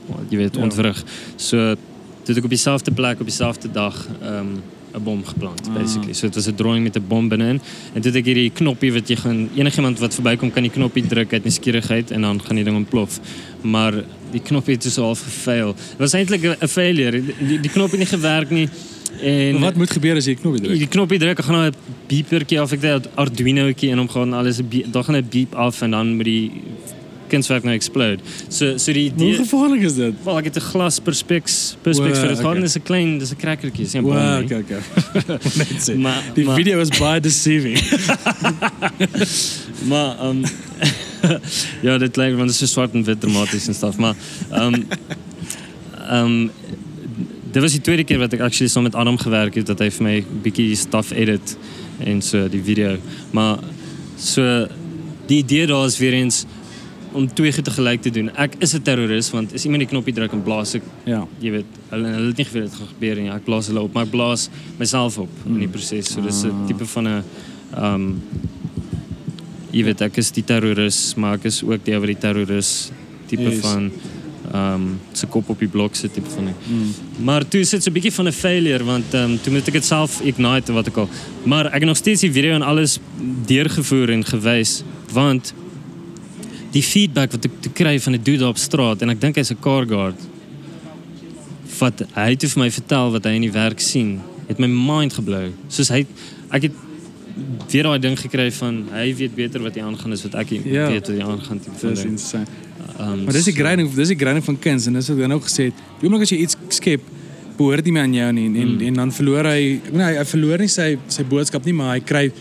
[0.06, 1.04] oh, je weet, ontwrig.
[1.34, 1.74] Zo so,
[2.22, 4.46] toen ik op diezelfde plek, op diezelfde dag, ehm,
[4.90, 5.74] een bom geplant, ah.
[5.74, 6.06] basically.
[6.06, 7.60] Dus het was een drawing met een bom binnenin.
[7.92, 10.70] En toen ik hier die knopje, wat je gaan, iemand wat voorbij komt, kan die
[10.70, 13.20] knopje drukken uit nieuwsgierigheid en dan gaan die dingen ontplof.
[13.60, 13.94] Maar
[14.30, 15.68] die knopje is dus al gefail.
[15.68, 17.22] Het was eigenlijk een failure.
[17.38, 18.70] Die, die knopje niet gewerkt, niet.
[19.22, 20.78] En wat moet gebeuren als je knopje eh, drukt?
[20.78, 21.74] Die knopje drukken, gaan een
[22.06, 25.90] beepertje of ik dat Arduino en om gewoon alles, dan gaan het beep af en
[25.90, 26.50] dan moet die
[27.26, 28.18] kunstwerk naar explode.
[28.48, 30.12] So, so die, die, Hoe gevaarlijk is dat?
[30.22, 32.62] Wel, ik heb een glas per specs, per wow, voor het okay.
[32.62, 33.86] is een klein, dus een crackertje.
[33.86, 34.12] simpel.
[34.12, 34.78] wow, oké, oké.
[36.34, 37.80] die video is by deceiving.
[39.90, 40.42] maar, um,
[41.86, 43.96] ja, dit lijkt, me want het is zo zwart en wit dramatisch en stuff.
[43.96, 44.14] Maar,
[44.52, 44.86] um,
[46.12, 46.50] um,
[47.56, 49.66] dit was de tweede keer dat ik actually zo met Adam gewerkt heb.
[49.66, 51.56] Dat heeft mij een beetje staf edit
[51.98, 52.96] in zo, die video.
[53.30, 53.58] Maar
[54.18, 54.66] zo,
[55.26, 56.44] die idee daar is weer eens
[57.12, 58.30] om twee keer tegelijk te doen.
[58.38, 61.26] Ik is een terrorist, want is iemand die knopje druk en blaas ik, ja.
[61.38, 63.24] je weet, hij het niet veel gaat gebeuren.
[63.24, 65.70] Ik blaas hulle maar ik blaas mezelf op in die hmm.
[65.70, 66.12] proces.
[66.12, 66.66] So, dus het ah.
[66.66, 67.22] type van een,
[67.74, 68.10] ehm,
[69.70, 72.92] je weet, ik is die terrorist, maar ik is ook die, die terrorist
[73.26, 73.92] type van
[74.54, 76.48] um, zijn kop op je blok zit, type van.
[76.66, 76.94] Hmm.
[77.24, 79.84] Maar toen zit ze een beetje van een failure, want um, toen moet ik het
[79.84, 81.08] zelf ignite wat ik al.
[81.42, 82.98] Maar ik heb nog steeds die video en alles
[83.46, 85.54] doorgevoerd en geweest Want
[86.70, 89.42] die feedback wat ik te krijg van de dude op straat, en ik denk hij
[89.42, 90.20] is een car guard.
[91.78, 95.52] Wat hij heeft mij verteld wat hij in die werk zien, het mijn mind geblauwd.
[95.76, 96.06] Dus hij,
[96.50, 96.72] ik heb
[97.68, 100.86] weer al ding gekregen van hij weet beter wat hij aangaan is wat ik ja.
[100.86, 101.60] weet wat hij aangaan.
[101.80, 102.32] Dat is.
[103.00, 105.44] Um, Maar dis die grinding, dis die grinding van kuns en dis wat ek ook
[105.48, 105.74] gesê het.
[106.00, 107.00] Die oomblik as jy iets skep,
[107.58, 108.80] behoort nie meer aan jou nie en en, Mm.
[108.86, 111.94] en dan verloor hy, ek bedoel hy, hy verloor nie sy sy boodskap nie, maar
[111.94, 112.32] hy kry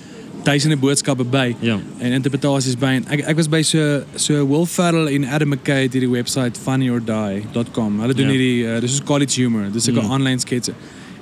[0.46, 1.80] duisende boodskappe by ja.
[2.00, 2.92] en interpretasies by.
[3.00, 6.58] En ek ek was by so so Will Ferrell en Adam McKay het hierdie website
[6.60, 8.00] funnyordie.com.
[8.02, 8.32] Hulle doen Ja.
[8.32, 9.72] hierdie uh, dis is college humor.
[9.72, 10.10] Dis 'n Mm.
[10.12, 10.74] online sketse.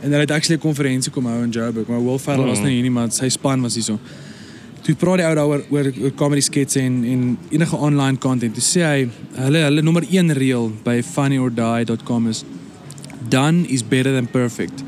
[0.02, 2.50] En hulle het actually 'n konferensie kom hou in Joburg, maar Will Ferrell Oh.
[2.50, 4.00] was nie hier nie, maar sy span was hier so.
[4.84, 7.22] Toe praat die ou daaroor oor, oor comedy sketse en en
[7.56, 8.54] enige online content.
[8.58, 9.06] Toe sê hy
[9.46, 12.44] hulle hulle nommer 1 reël by funnyordie.com is
[13.30, 14.84] done is better than perfect.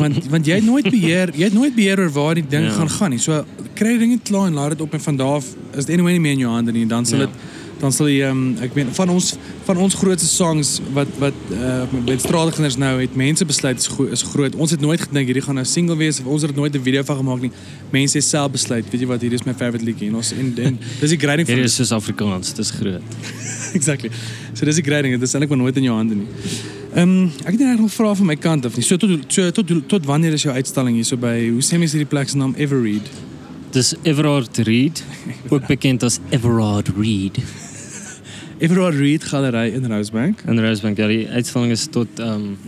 [0.00, 2.70] want want jy het nooit beheer, jy het nooit beheer oor waar die ding Ja.
[2.78, 3.18] gaan gaan nie.
[3.22, 3.44] So
[3.74, 5.46] kry die ding net klaar en laat dit op en van daar af
[5.76, 6.86] is dit anyway nie meer in jou hande nie.
[6.86, 7.26] Dan sal Ja.
[7.26, 7.34] dit
[7.80, 9.34] dan sal jy um, ek weet van ons
[9.64, 14.06] van ons grootste songs wat wat uh, met straatkinders nou het mense besluit is gro
[14.16, 14.54] is groot.
[14.54, 16.82] Ons het nooit gedink hierdie gaan nou single wees of ons het er nooit 'n
[16.82, 17.52] video van gemaak nie.
[17.90, 20.54] Mense het self besluit, weet jy wat, hierdie is my favourite liedjie en ons en,
[20.56, 23.02] en dis die grading van Hierdie is soos Afrikaans, dis groot.
[23.78, 24.10] exactly.
[24.52, 26.28] So dis die grading, dit is eintlik maar nooit in jou hande nie.
[26.94, 28.84] Ehm um, ek het regtig nog vrae van my kant af nie.
[28.86, 31.96] So tot so tot tot wanneer is jou uitstalling hier so by hoe sê mense
[31.96, 33.10] hierdie plek se naam Everread?
[33.74, 35.02] Dis Everard Reed,
[35.50, 37.42] ook bekend as Everard Reed.
[38.58, 40.42] Everard Read Galery in Rosebank.
[40.46, 42.58] In Rosebank, ja, die uitstalling is tot ehm um,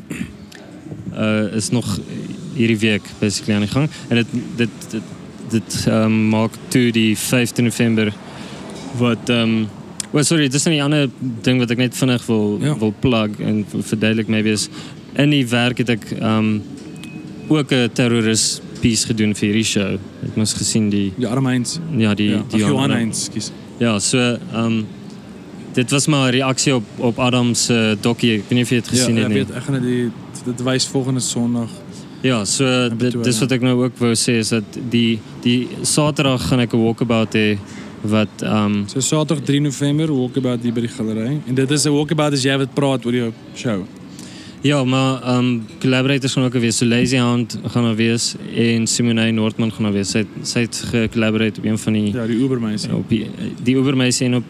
[1.17, 1.87] uh is nog
[2.57, 4.27] hierdie week basically aan die gang en dit
[4.57, 5.03] dit dit
[5.51, 8.13] dit ehm um, maak toe die 5de November
[8.99, 9.69] wat ehm um,
[10.13, 11.09] well, sorry, dis 'n ander
[11.43, 12.79] ding wat ek net vinnig wil Ja.
[12.79, 14.69] wil plug en verduidelik maybe is
[15.17, 16.63] in die werk het ek ehm um,
[17.49, 19.93] ook 'n terroris piece gedoen vir hierdie show.
[20.27, 21.79] Ek moes gesien die Ja, Armeins.
[21.97, 23.51] ja die Ja, die Johan skus.
[23.79, 24.87] Ja, so ehm um,
[25.77, 28.33] dit was maar 'n reaksie op op Adam se dokkie.
[28.39, 29.45] Ek weet nie of jy dit Ja, gesien ja, het nie.
[29.45, 31.69] weet, dit dit wys volgende Sondag.
[32.23, 36.49] Ja, so dit dis wat ek nou ook wou sê is dat die die Saterdag
[36.49, 37.59] gaan ek 'n walkabout hê
[38.03, 41.41] wat um, So Saterdag 3 November walkabout hier by die galery.
[41.47, 43.85] En dit is 'n walkabout as jy wat praat oor jou show.
[44.67, 46.73] Ja, maar ehm, um, collaborators gaan ook weer.
[46.73, 50.11] So Lazy Hound gaan er wees en Simone Noordman gaan er wees.
[50.11, 52.13] Zij heeft collaborate op een van die...
[52.13, 52.95] Ja, die Ubermeisje.
[52.95, 53.27] Op die,
[53.63, 54.45] die Ubermeisje en op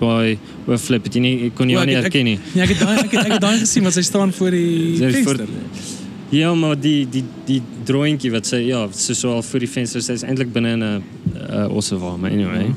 [0.78, 1.04] Flip.
[1.04, 2.38] Het nie, kon je niet herkennen.
[2.52, 2.76] Ja, ik
[3.10, 5.46] heb daar gezien, maar zij staan voor die venster.
[6.28, 10.00] Ja, maar die, die, die drawingje wat ze, ja, ze zo al voor die venster,
[10.00, 11.02] ze is eindelijk binnen
[11.50, 12.64] uh, Osseval, maar anyway.
[12.64, 12.74] um,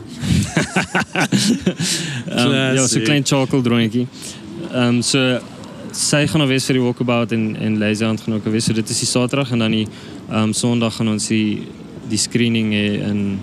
[2.52, 4.06] ja, ehm, zo'n klein charcoal drawingje.
[4.72, 5.40] Ehm, so,
[5.96, 8.50] sy gaan nou vir die walkabout en en Lazy Hand gaan ook.
[8.60, 9.88] So dit is die Saterdag en dan die
[10.30, 11.68] ehm um, Sondag gaan ons die
[12.10, 13.40] die screening in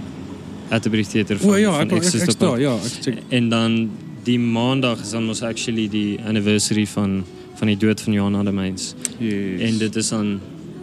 [0.71, 3.23] Atterbury Theatre O ja, ek ek, Exodus ek, ek sta, ja, ek.
[3.31, 3.91] En dan
[4.27, 7.25] die Maandag is dan ons actually die anniversary van
[7.57, 8.95] van die dood van Johan Ademeyns.
[9.19, 9.61] Yes.
[9.65, 10.41] En dit is dan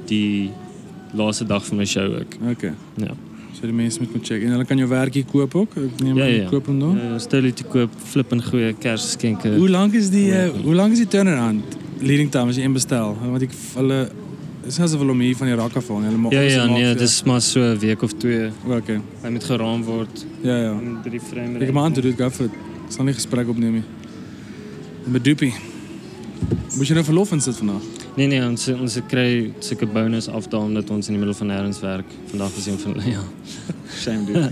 [0.10, 0.52] die
[1.14, 2.40] laaste dag van my show ook.
[2.49, 2.73] Okay.
[2.98, 3.14] Ja
[3.64, 4.44] voor de mensen moet check.
[4.44, 5.76] En dan kan je werkje koop ook?
[5.76, 6.49] Ik neem ja, ja.
[6.49, 6.99] Koop hom dan?
[7.03, 9.57] Ja, stel je te koop, flippen, goede kerstkinken.
[9.57, 11.64] Hoe lang is die, uh, hoe lang is die turnaround?
[11.99, 13.18] Leading time as jy in bestel.
[13.30, 14.10] Want ik hulle
[14.65, 16.03] is net zoveel om van die rakken van.
[16.30, 18.49] Ja, ja, nee, Dat is maar zo'n week of twee.
[18.65, 18.76] Oké.
[18.76, 19.02] Okay.
[19.22, 20.07] Hij moet geraamd worden.
[20.41, 20.72] Ja, ja.
[20.72, 21.61] In drie frames.
[21.61, 22.45] Ik maand dit ik even.
[22.45, 22.52] Ik
[22.88, 23.84] zal niet gesprek opnemen.
[25.03, 25.53] Met Dupie.
[26.77, 27.93] Moet je nou verlof in zitten vandaag?
[28.15, 31.80] Nee nee, ons ons kry sulke bonus afdaal omdat ons in die middel van nêrens
[31.81, 32.06] werk.
[32.30, 33.23] Vandag is een van ja.
[34.02, 34.49] Shame dude.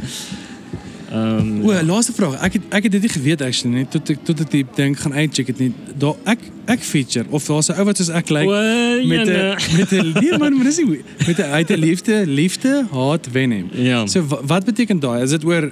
[1.12, 2.38] Ehm O, laaste vraag.
[2.42, 4.96] Ek het ek het dit nie geweet actually nie tot ek tot ek die ding
[5.00, 5.74] gaan uitcheck het nie.
[6.00, 6.40] Daar ek
[6.72, 10.14] ek feature of daar's 'n ou wat soos ek lyk Like, met 'n met 'n
[10.24, 13.68] nee man, maar dis nie met 'n uit 'n liefde, liefde, haat wen hem.
[13.74, 14.06] Ja.
[14.08, 15.22] So wa- wat beteken daai?
[15.24, 15.72] Is dit oor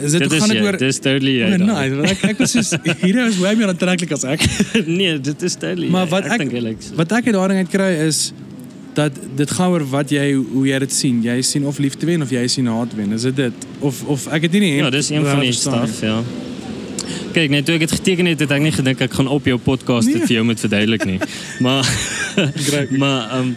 [0.00, 0.46] dit is
[0.78, 1.46] dit is totally jy.
[1.52, 1.66] Oh, dan.
[1.66, 1.94] nice.
[1.96, 2.70] want Ek ek was soos
[3.02, 4.44] hierdie is baie meer aantreklik as ek.
[4.86, 5.88] nee, dit is totally.
[5.90, 6.94] Maar wat ek- so.
[7.00, 8.32] Wat ek uit daarin uit kry is
[8.98, 11.22] dat dit gaan oor wat jy hoe jy dit sien.
[11.22, 13.12] Jy sien of liefde wen of jy sien haat wen.
[13.14, 13.66] Is dit dit?
[13.80, 16.20] Of of ek het nie Ja, dis een van die stuff, ja.
[17.32, 19.58] Kyk, net toe ek dit geteken het, het ek nie gedink ek gaan op jou
[19.62, 20.24] podcast Nee.
[20.26, 21.18] vir jou moet verduidelik nie.
[21.64, 21.86] maar
[22.98, 23.52] maar um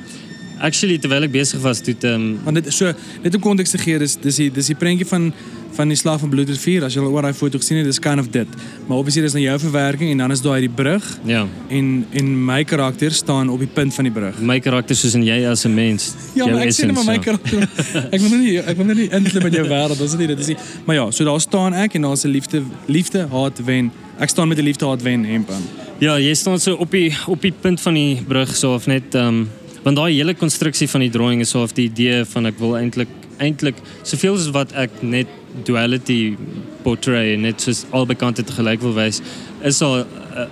[0.62, 2.92] actually terwyl ek besig was, toe het, um Want dit so
[3.24, 5.32] net om konteks te gee, dis dis die dis die prentjie van
[5.76, 6.84] van die slag van Bloedrivier.
[6.84, 8.48] As jy al oor daai foto gesien het, dis kind of dit.
[8.88, 12.32] Maar obviously dis nou jou verwerking en dan is daai die brug ja, en en
[12.46, 14.40] my karakter staan op die punt van die brug.
[14.40, 16.14] my karakter soos in jy as 'n mens.
[16.34, 17.20] Ja, jou maar ek sê net maar my ja.
[17.20, 17.68] karakter.
[18.16, 19.98] ek wil nou nie ek wil nou nie inklim in jou wêreld.
[19.98, 20.58] Dis nie dit is nie.
[20.86, 23.92] Maar ja, so daar staan ek en daar's 'n liefde liefde haat wen.
[24.20, 25.64] Ek staan met 'n liefde haat wen hemp aan.
[26.00, 29.16] Ja, jy staan so op die op die punt van die brug so of net
[29.16, 29.50] um
[29.84, 32.76] want daai hele konstruksie van die drawing is so of die idee van ek wil
[32.78, 33.10] eintlik
[33.42, 35.28] eintlik soveel as wat ek net
[35.66, 36.38] duality
[36.84, 39.22] portray net soos albei kante te gelyk wil wys
[39.64, 40.06] is al 'n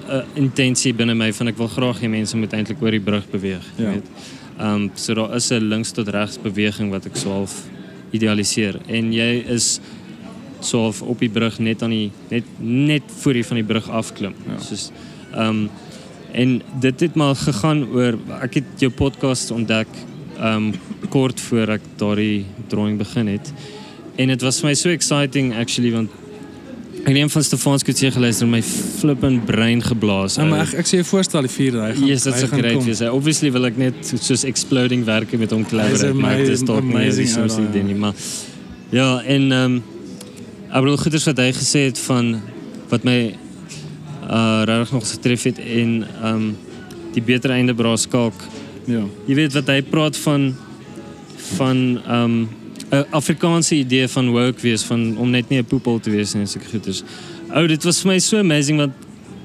[0.09, 3.25] 'n intensie binne my van ek wil graag hê mense moet eintlik oor die brug
[3.31, 3.91] beweeg, jy Ja.
[3.91, 4.07] weet.
[4.59, 7.53] Um so daar is 'n links tot regs beweging wat ek so half
[8.11, 9.79] idealiseer en jy is
[10.61, 13.89] so half op die brug net aan die net net voor jy van die brug
[13.89, 14.33] afklim.
[14.47, 14.59] Ja.
[14.59, 14.91] Soos
[15.37, 15.69] um
[16.33, 19.87] en dit het maar gegaan oor ek het jou podcast ontdek
[20.41, 20.73] um
[21.09, 23.53] kort voor ek daardie drawing begin het.
[24.19, 26.09] En het was voor mij zo exciting actually, want
[27.03, 28.63] ik neem van Stefans Kutje geluisterd en mijn
[28.97, 30.43] flippend brein geblazen.
[30.43, 32.11] Ja, maar ik, zie je voorstel die vierde eigenlijk.
[32.11, 33.01] Yes, dat is great wees.
[33.01, 37.29] Obviously wil ik net zoals exploding werken met hom collaborate, maar het is toch niet
[37.29, 38.13] soms niet maar
[38.89, 39.81] ja, en ehm, ik
[40.71, 42.41] ben ook goed eens wat hij gezegd heeft van
[42.87, 43.35] wat mij
[44.29, 46.43] uh eh, nog getreft in ehm,
[47.13, 48.33] die betere einde kalk.
[48.85, 49.03] Je Ja.
[49.25, 50.55] Je weet wat hij praat van
[51.35, 52.43] van ehm,
[52.91, 56.45] 'n Afrikaanse idee van woke wees van om net nie 'n poepel te wees nie,
[56.45, 57.03] sulke goeders.
[57.53, 58.93] Ou, dit was vir my so amazing want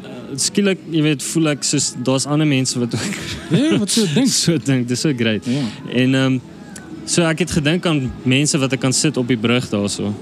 [0.05, 3.15] uh, skielik, jy weet, voel ek soos daar's ander mense wat ook
[3.51, 4.29] Ja, wat so dink.
[4.29, 4.89] so dink.
[4.89, 5.45] Dis so great.
[5.47, 5.63] Ja.
[5.93, 6.41] En ehm um,
[7.07, 10.15] so ek het gedink aan mense wat ek kan sit op die brug daarso.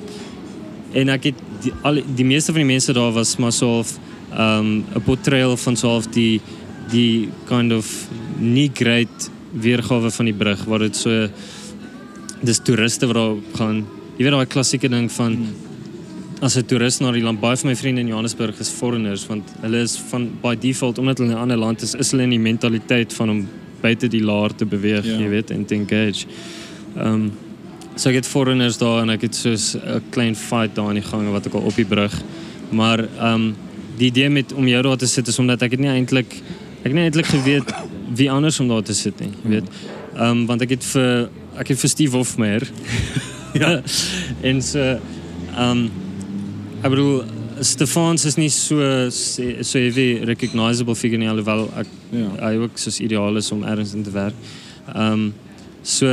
[0.92, 3.98] En ek het die, al die meeste van die mense daar was maar so half
[4.32, 6.40] ehm 'n portrayal van so half die
[6.90, 8.08] die kind of
[8.38, 11.28] nie great weergawe van die brug waar dit so
[12.42, 13.86] dis toeriste wat daar gaan.
[14.18, 15.54] Jy weet daai klassieke ding van Hmm.
[16.42, 19.44] as 'n toerist na die land baie van my vriende in Johannesburg is foreigners want
[19.60, 22.30] hulle is van by default omdat hulle in 'n ander land is is hulle in
[22.30, 23.48] die mentaliteit van om
[23.80, 25.18] buite die laar te beweeg, Ja.
[25.18, 26.26] jy weet, en te engage.
[26.96, 27.32] Ehm um,
[27.96, 31.08] so ek het foreigners daar en ek het soos 'n klein fight daar in die
[31.08, 32.22] gange wat ek al op die brug.
[32.70, 33.54] Maar ehm um,
[33.98, 36.32] die idee met om jou daar te sit is omdat ek het nie eintlik
[36.82, 37.72] ek het nie eintlik geweet
[38.14, 39.68] wie anders om daar te sit nie, jy weet.
[40.16, 41.28] Ehm um, want ek het vir
[41.68, 42.64] het vir Steve Hofmeyer.
[43.62, 43.82] ja.
[44.48, 45.90] en so ehm um,
[46.82, 47.24] ek bedoel
[47.62, 48.76] Stefans is nie so
[49.14, 52.28] sê- so heavy recognizable figure nie alhoewel ek Ja.
[52.42, 54.34] hy ook soos ideaal is om ergens in te werk.
[54.94, 55.34] Ehm um,
[55.82, 56.06] so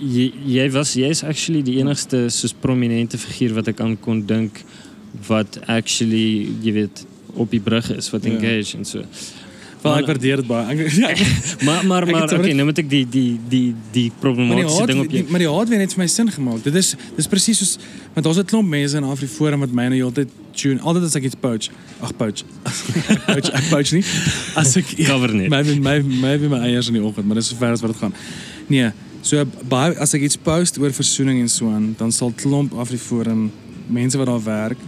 [0.00, 4.60] jy was jy is actually die enigste soos prominente figuur wat ek aan kon dink
[5.28, 7.04] wat actually jy weet
[7.40, 9.04] op die brug is wat engage en so.
[9.82, 10.66] Wel Maar- ek waardeer dit baie.
[10.74, 11.08] Ek, ja,
[11.64, 14.86] Maar maar maar het sommer okay, nou moet ek die die die die maar die
[14.86, 15.30] ding op die, jou.
[15.30, 16.62] maar die haat weer net vir my sin gemaak.
[16.64, 17.78] Dit is dis presies soos
[18.14, 20.80] want daar's 'n klomp mense in Afriforum wat my nou heeltyd tune.
[20.80, 21.70] Altyd as ek iets poach.
[22.00, 22.42] Ag poach.
[23.26, 24.04] poach ek poach nie.
[24.54, 27.72] As ek Cover my my my, my eiers in die oggend, maar dis so ver
[27.72, 28.12] as wat dit gaan.
[28.66, 28.90] Nee,
[29.22, 33.50] so baie as ek iets post oor versoening en so aan, dan sal klomp Afriforum
[33.88, 34.78] mense wat daar werk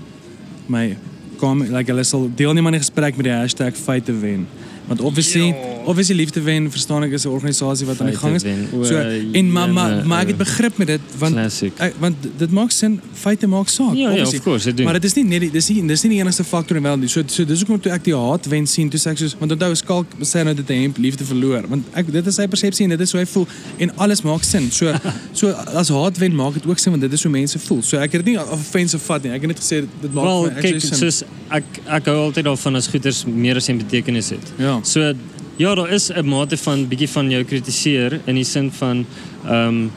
[0.69, 0.97] my
[1.39, 4.47] kom like hulle sal deelneem aan die gesprek met die hashtag feite wen.
[4.93, 5.53] And obviously,
[5.87, 8.43] obviously liefde wen verstaan ek is 'n organisasie wat aan die gang is.
[8.89, 8.97] So
[9.33, 11.37] en maar maar, jene, maar ek het begrip met dit want
[11.79, 13.95] ek, want dit maak sin feite maak saak.
[13.95, 14.85] Ja, ja, of course, dit.
[14.85, 17.09] Maar dit is nie net dis nie dis nie die enigste faktor in wêreld nie.
[17.09, 19.53] So so dis hoekom toe ek die haat wen sien, toe sê ek soos want
[19.53, 22.85] onthou Skalk sê nou dit 'n hemp liefde verloor, want ek dit is sy persepsie
[22.85, 23.47] en dit is hoe hy voel
[23.79, 24.71] en alles maak sin.
[24.71, 24.93] So
[25.33, 27.83] so as haat wen maak dit ook sin want dit is hoe mense voel.
[27.83, 29.33] So ek het dit nie offensive vat nie.
[29.33, 30.99] Ek het net gesê dit maak Wel, vir my actually kyk, sin.
[30.99, 34.53] soos ek ek hou altyd daarvan as goeders meer as 'n betekenis het.
[34.59, 34.81] ja.
[34.83, 35.13] So
[35.59, 39.07] ja, daar is 'n mate van bietjie van jou kritiseer in die sin van
[39.45, 39.91] ehm um,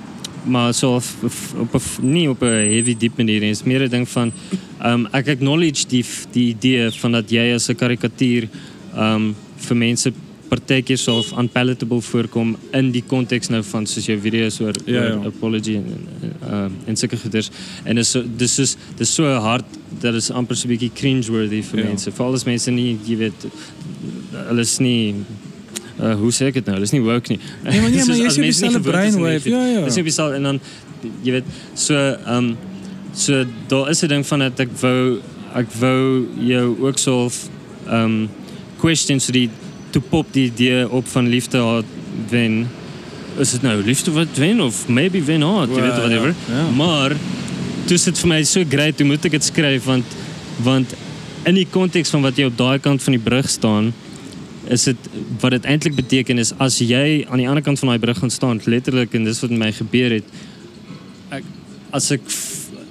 [0.48, 3.90] maar f- f- op 'n f- nie op 'n heavy diep manier is meer 'n
[3.90, 4.32] ding van
[4.82, 8.48] ehm um, ek acknowledge die die idee van dat as 'n karikatuur
[8.96, 10.12] ehm um, vir mense
[10.50, 15.08] partykeer sou unpalatable voorkom in die konteks nou van soos jou video's oor, Ja, oor
[15.22, 15.26] ja.
[15.26, 15.86] apology en
[16.52, 17.50] uh, en sulke goeders
[17.84, 19.66] en is so dis is dis so hard
[20.00, 21.86] dat is amper so 'n bietjie cringe worthy vir Ja.
[21.86, 22.12] mense.
[22.12, 23.46] Veral as mense nie jy weet
[24.48, 25.14] hulle is nie
[26.00, 26.78] eh, hoe zeg ik het nou?
[26.78, 27.42] Dat is niet woke niet.
[27.64, 29.50] Nee, maar, nee, dus maar je ziet snelle brainwave.
[29.50, 29.84] Ja, ja.
[29.84, 30.60] Dus dat is En dan,
[31.22, 31.44] je weet,
[31.74, 32.54] zo, um, ehm,
[33.16, 35.20] zo, daar is het ding van dat ik wou,
[35.56, 37.30] ik wou jou ook zo
[37.90, 38.30] um,
[38.82, 39.50] ehm, so die
[39.90, 41.86] to pop die die op van liefde had
[42.30, 42.70] wen.
[43.38, 46.34] Is het nou liefde wat wen of maybe wen hard, je weet whatever.
[46.76, 47.10] Maar
[47.84, 50.06] toen is het voor mij zo great, toen moet ik het schrijven, want,
[50.56, 50.94] want
[51.44, 53.94] in die context van wat je op die kant van die brug staan
[54.70, 54.98] is dit
[55.42, 58.32] wat dit eintlik beteken is as jy aan die ander kant van daai brug gaan
[58.34, 60.24] staan letterlik en dis wat met my gebeur het
[61.38, 61.44] ek
[61.92, 62.22] as ek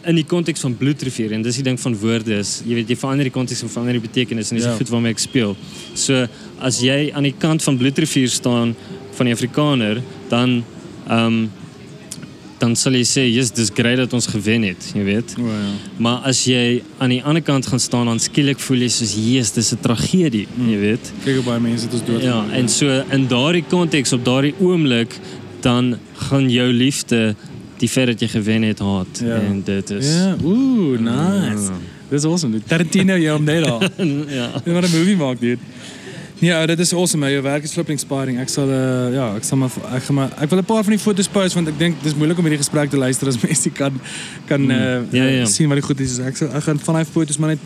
[0.04, 2.96] in die konteks van bloedrivier en dis die ding van woorde is jy weet jy
[3.00, 4.72] verander die konteks en verander die betekenis en dis Ja.
[4.72, 4.76] ja.
[4.78, 5.56] goed waarmee ek speel
[5.94, 6.26] so
[6.60, 8.74] as jy aan die kant van bloedrivier staan
[9.16, 10.62] van die Afrikaner dan
[11.08, 11.44] ehm um,
[12.64, 15.70] dan sal jy sê jy's dis great dat ons gewen het jy weet O ja.
[16.00, 19.52] maar as jy aan die ander kant gaan staan dan skielik voel jy soos Jesus
[19.58, 20.68] dis 'n tragedie Mm.
[20.72, 22.22] jy weet Kyk baie mense dit ons dood.
[22.22, 25.18] Ja, en so in daardie konteks op daardie oomblik
[25.60, 27.34] dan gaan jou liefde
[27.78, 29.36] die dat jy gewen het haat Ja.
[29.40, 31.70] en dit is Ja, ooh, nice.
[32.10, 32.52] Dis awesome.
[32.52, 32.64] dude.
[32.68, 33.64] Tarantino jy om net
[34.38, 34.48] ja.
[34.64, 35.58] Jy wat 'n movie maak, dude.
[36.44, 37.30] Ja, dit is awesome.
[37.30, 38.36] Jou werk is flipping inspiring.
[38.42, 40.92] Ek sal uh, ja, ek sal maar ek gaan maar ek wil 'n paar van
[40.92, 43.70] die foto's post want ek dink dis moeilik om hierdie gesprek te luister as mense
[43.70, 43.96] kan
[44.50, 45.46] kan uh, Ja, ja.
[45.48, 46.18] sien wat die goed is.
[46.20, 47.64] Ek sal ek gaan van daai foto's maar net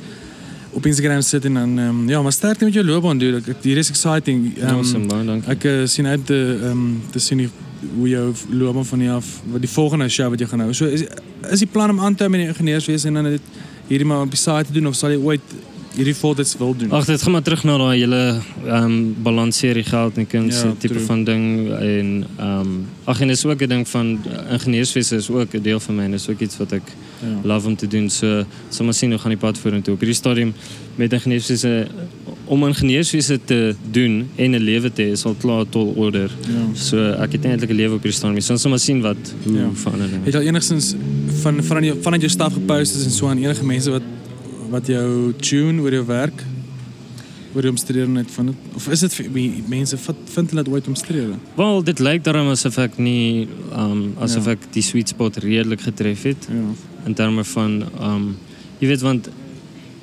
[0.79, 3.41] op Instagram sit en dan um, ja, maar sterkte met jou loopbaan dude.
[3.51, 4.53] Ek, hier is exciting.
[4.61, 5.51] Um, awesome, baie dankie.
[5.51, 7.49] Ek uh, sien uit te ehm um, te sien die,
[7.97, 10.73] hoe jou loopbaan van hier af wat die volgende show wat jy gaan hou.
[10.73, 11.03] So is
[11.51, 13.51] is die plan om aan te hou met die ingenieurswese en dan dit
[13.89, 15.59] hierdie maar op die site te doen of sal jy ooit
[15.99, 16.91] hierdie voltyds wil doen?
[16.95, 18.21] Ag dit gaan maar terug na daai hele
[18.67, 21.07] ehm um, balanseer die geld en kuns Ja, tipe true.
[21.07, 21.45] van ding
[21.79, 25.63] en ehm um, ag en dis ook 'n ding van uh, ingenieurswese is ook 'n
[25.63, 26.83] deel van my en dis ook iets wat ek
[27.21, 27.27] Ja.
[27.43, 28.11] love om te doen.
[28.11, 29.95] So sal maar sien hoe gaan die pad vorentoe.
[29.95, 30.53] Op hierdie stadium
[30.97, 31.87] met ingenieurswese
[32.45, 36.31] om ingenieurswese te doen en 'n lewe te hê is al klaar tol order.
[36.49, 36.75] Ja.
[36.75, 38.41] So ek het eintlik 'n lewe op hierdie stadium.
[38.41, 39.69] So ons sal maar sien wat hoe Ja.
[39.75, 40.09] verander.
[40.25, 40.95] Het al enigstens
[41.43, 44.03] van van vanuit jou staf gepost is en so aan enige mense wat
[44.69, 46.45] wat jouw tune, wat jouw werk,
[47.53, 48.57] wat je omstreden van het?
[48.75, 49.21] Of is het
[49.69, 51.41] mensen, vinden het ooit omstreden?
[51.55, 55.81] Wel, dit lijkt daarom alsof ik niet, um, ehm, alsof ik die sweet spot redelijk
[55.81, 56.37] getrefd heb.
[57.05, 58.37] In termen van, ehm, um,
[58.79, 59.29] je weet, want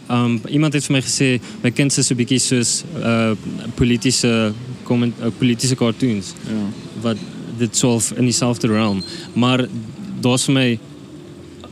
[0.07, 3.31] ehm, iemand heeft mij gezegd, mijn kind is een beetje zoals eh,
[3.73, 4.51] politische,
[4.83, 6.33] comment, eh, politische cartoons.
[6.47, 7.01] Ja.
[7.01, 7.17] Wat
[7.57, 9.03] dit zelf in diezelfde realm.
[9.33, 9.67] Maar
[10.19, 10.79] dat is voor mij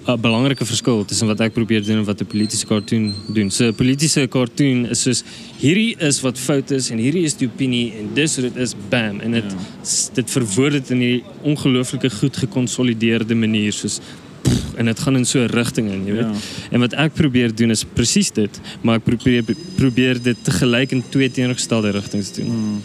[0.06, 3.52] een belangrijke verschil tussen wat ik probeer te doen en wat de politische cartoon doen.
[3.58, 5.24] De politische cartoon is dus,
[5.58, 9.20] hier is wat fout is en hier is de opinie en dus het is bam.
[9.20, 9.56] En het,
[10.14, 13.76] dit verwoordt het in die ongelooflijke goed geconsolideerde manier.
[14.76, 16.26] En het gaat in zo'n richting in, weet.
[16.72, 18.60] En wat ik probeer te doen is precies dit.
[18.82, 19.44] Maar ik probeer,
[19.76, 22.50] probeer dit tegelijk in twee tegengestelde richtingen te doen.
[22.50, 22.82] Hmm.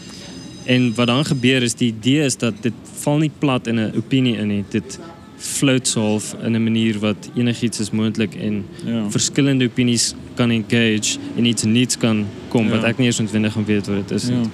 [0.64, 3.96] En wat dan gebeurt is, die idee is dat dit valt niet plat in een
[3.96, 4.64] opinie in.
[4.68, 4.98] Dit
[5.38, 8.64] fluitsolf in een manier wat enig iets is moeilijk in
[9.08, 12.70] verschillende opinies kan engage en iets niet kan komen.
[12.70, 14.26] Wat eigenlijk niet eens 20 gaan weet wat is.
[14.26, 14.32] Ja.
[14.32, 14.50] In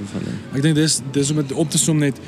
[0.53, 2.21] ik denk dat is om het op te som net.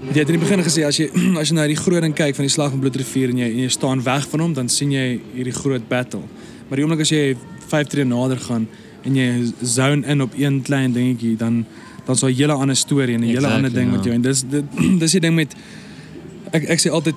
[0.00, 2.44] Je hebt in het begin gezien, als je, als je naar die ding kijkt van
[2.44, 5.20] die slag van Bloedrivier en je, en je staan weg van hem, dan zie je
[5.34, 6.20] die groot battle.
[6.68, 8.60] Maar die als je vijf treden nader gaat
[9.02, 11.64] en je zone in op één klein dingetjie dan,
[12.04, 14.14] dan is een hele ander storie en een hele ander andere ding met jou.
[14.14, 14.44] En dat
[15.00, 15.54] is, die ding met...
[16.50, 17.14] Ik, ik sê altijd,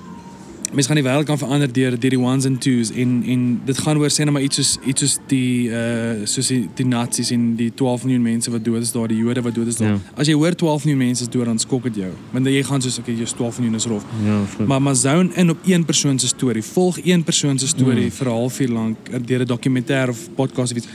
[0.72, 3.78] mense gaan die wêreld kan verander deur deur die ones and twos en en dit
[3.78, 7.30] gaan oor sê net maar iets soos iets soos die uh soos die, die nasies
[7.30, 9.88] en die 12 miljoen mense wat dood is daar, die Jode wat dood is daar.
[9.88, 9.98] Ja.
[10.16, 12.12] As jy hoor 12 miljoen mense is dood dan skok dit jou.
[12.32, 14.04] Want jy gaan soos okay, jy's 12 miljoen is rof.
[14.24, 14.40] Ja.
[14.66, 16.62] Maar maar zone in op een persoon se storie.
[16.62, 18.10] Volg een persoon se storie Mm.
[18.10, 20.86] vir 'n halfuur lank eh, deur 'n dokumentêr of podcast of iets.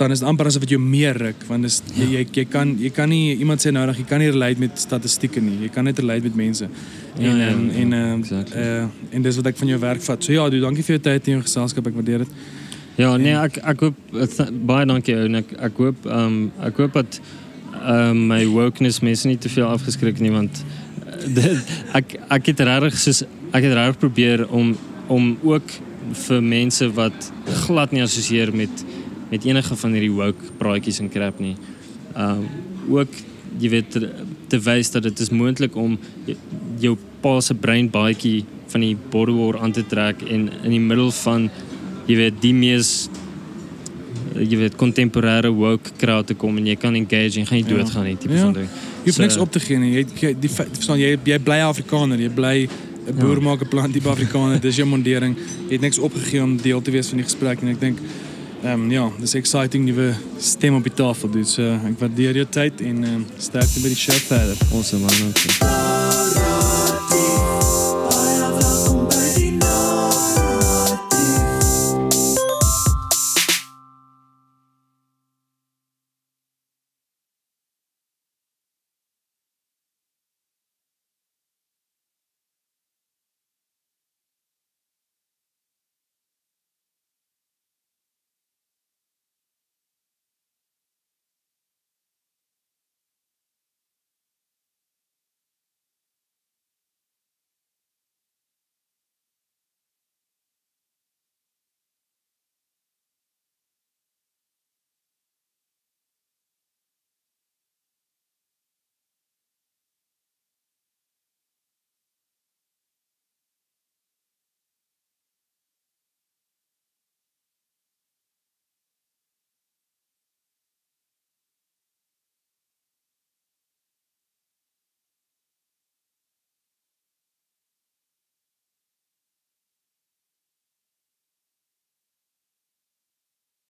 [0.00, 2.70] Dan is dit amper asof dit jou meer ruk want dis jy, jy jy kan
[2.80, 5.58] jy kan nie iemand sê nou nog jy kan nie relate met statistieke nie.
[5.66, 6.68] Jy kan net relate met mense.
[7.18, 8.64] Ja, en ja, en ja, en uh, exactly.
[8.64, 10.24] uh, en dis wat ek van jou werk vat.
[10.24, 11.90] So ja, doe, dankie vir jou tyd en jou geselskap.
[11.90, 12.40] Ek waardeer dit.
[13.00, 14.00] Ja, nee, ek ek hoop
[14.68, 17.20] baie dankie ou en ek ek hoop ehm um, ek hoop dat
[17.80, 20.64] ehm um, my wokeness mense nie te veel afgeskrik nie want
[21.04, 23.22] uh, dit, ek ek het regtig soos
[23.52, 24.74] ek het regtig probeer om
[25.10, 25.76] om ook
[26.26, 27.30] vir mense wat
[27.66, 28.84] glad nie assosieer met
[29.30, 31.56] met enige van hierdie woke praatjies en crap nie.
[32.14, 32.46] Ehm um,
[32.90, 33.08] ook
[33.58, 34.08] jy weet te,
[34.48, 35.98] te wys dat dit is moontlik om
[36.78, 41.50] jou pa se breinbaadjie van die borrelwar aan te trek en in die middel van
[42.06, 43.08] jy weet die mees
[44.34, 48.04] eh, jy weet kontemporêre woke crowd te kom en jy kan engage en gaan doodgaan
[48.06, 48.40] nie tipe Ja.
[48.46, 48.68] van ding.
[49.04, 49.92] Jy hoef So- niks op te gee nie.
[49.94, 52.68] Jy jy die verstaan jy jy bly Afrikaner, jy bly 'n
[53.16, 53.24] Ja.
[53.24, 54.60] boer maak 'n plant tipe Afrikaner.
[54.60, 55.36] Dis jou mondering.
[55.68, 57.98] Jy het niks opgegee om deel te wees van die gesprek en ek dink
[58.62, 61.30] ehm um, ja, dis exciting nuwe stem op die tafel.
[61.30, 64.56] Dus uh, ek waardeer jou tyd en ehm um, sterkte met die show verder.
[64.72, 65.14] Awesome man.
[65.20, 66.59] dankie.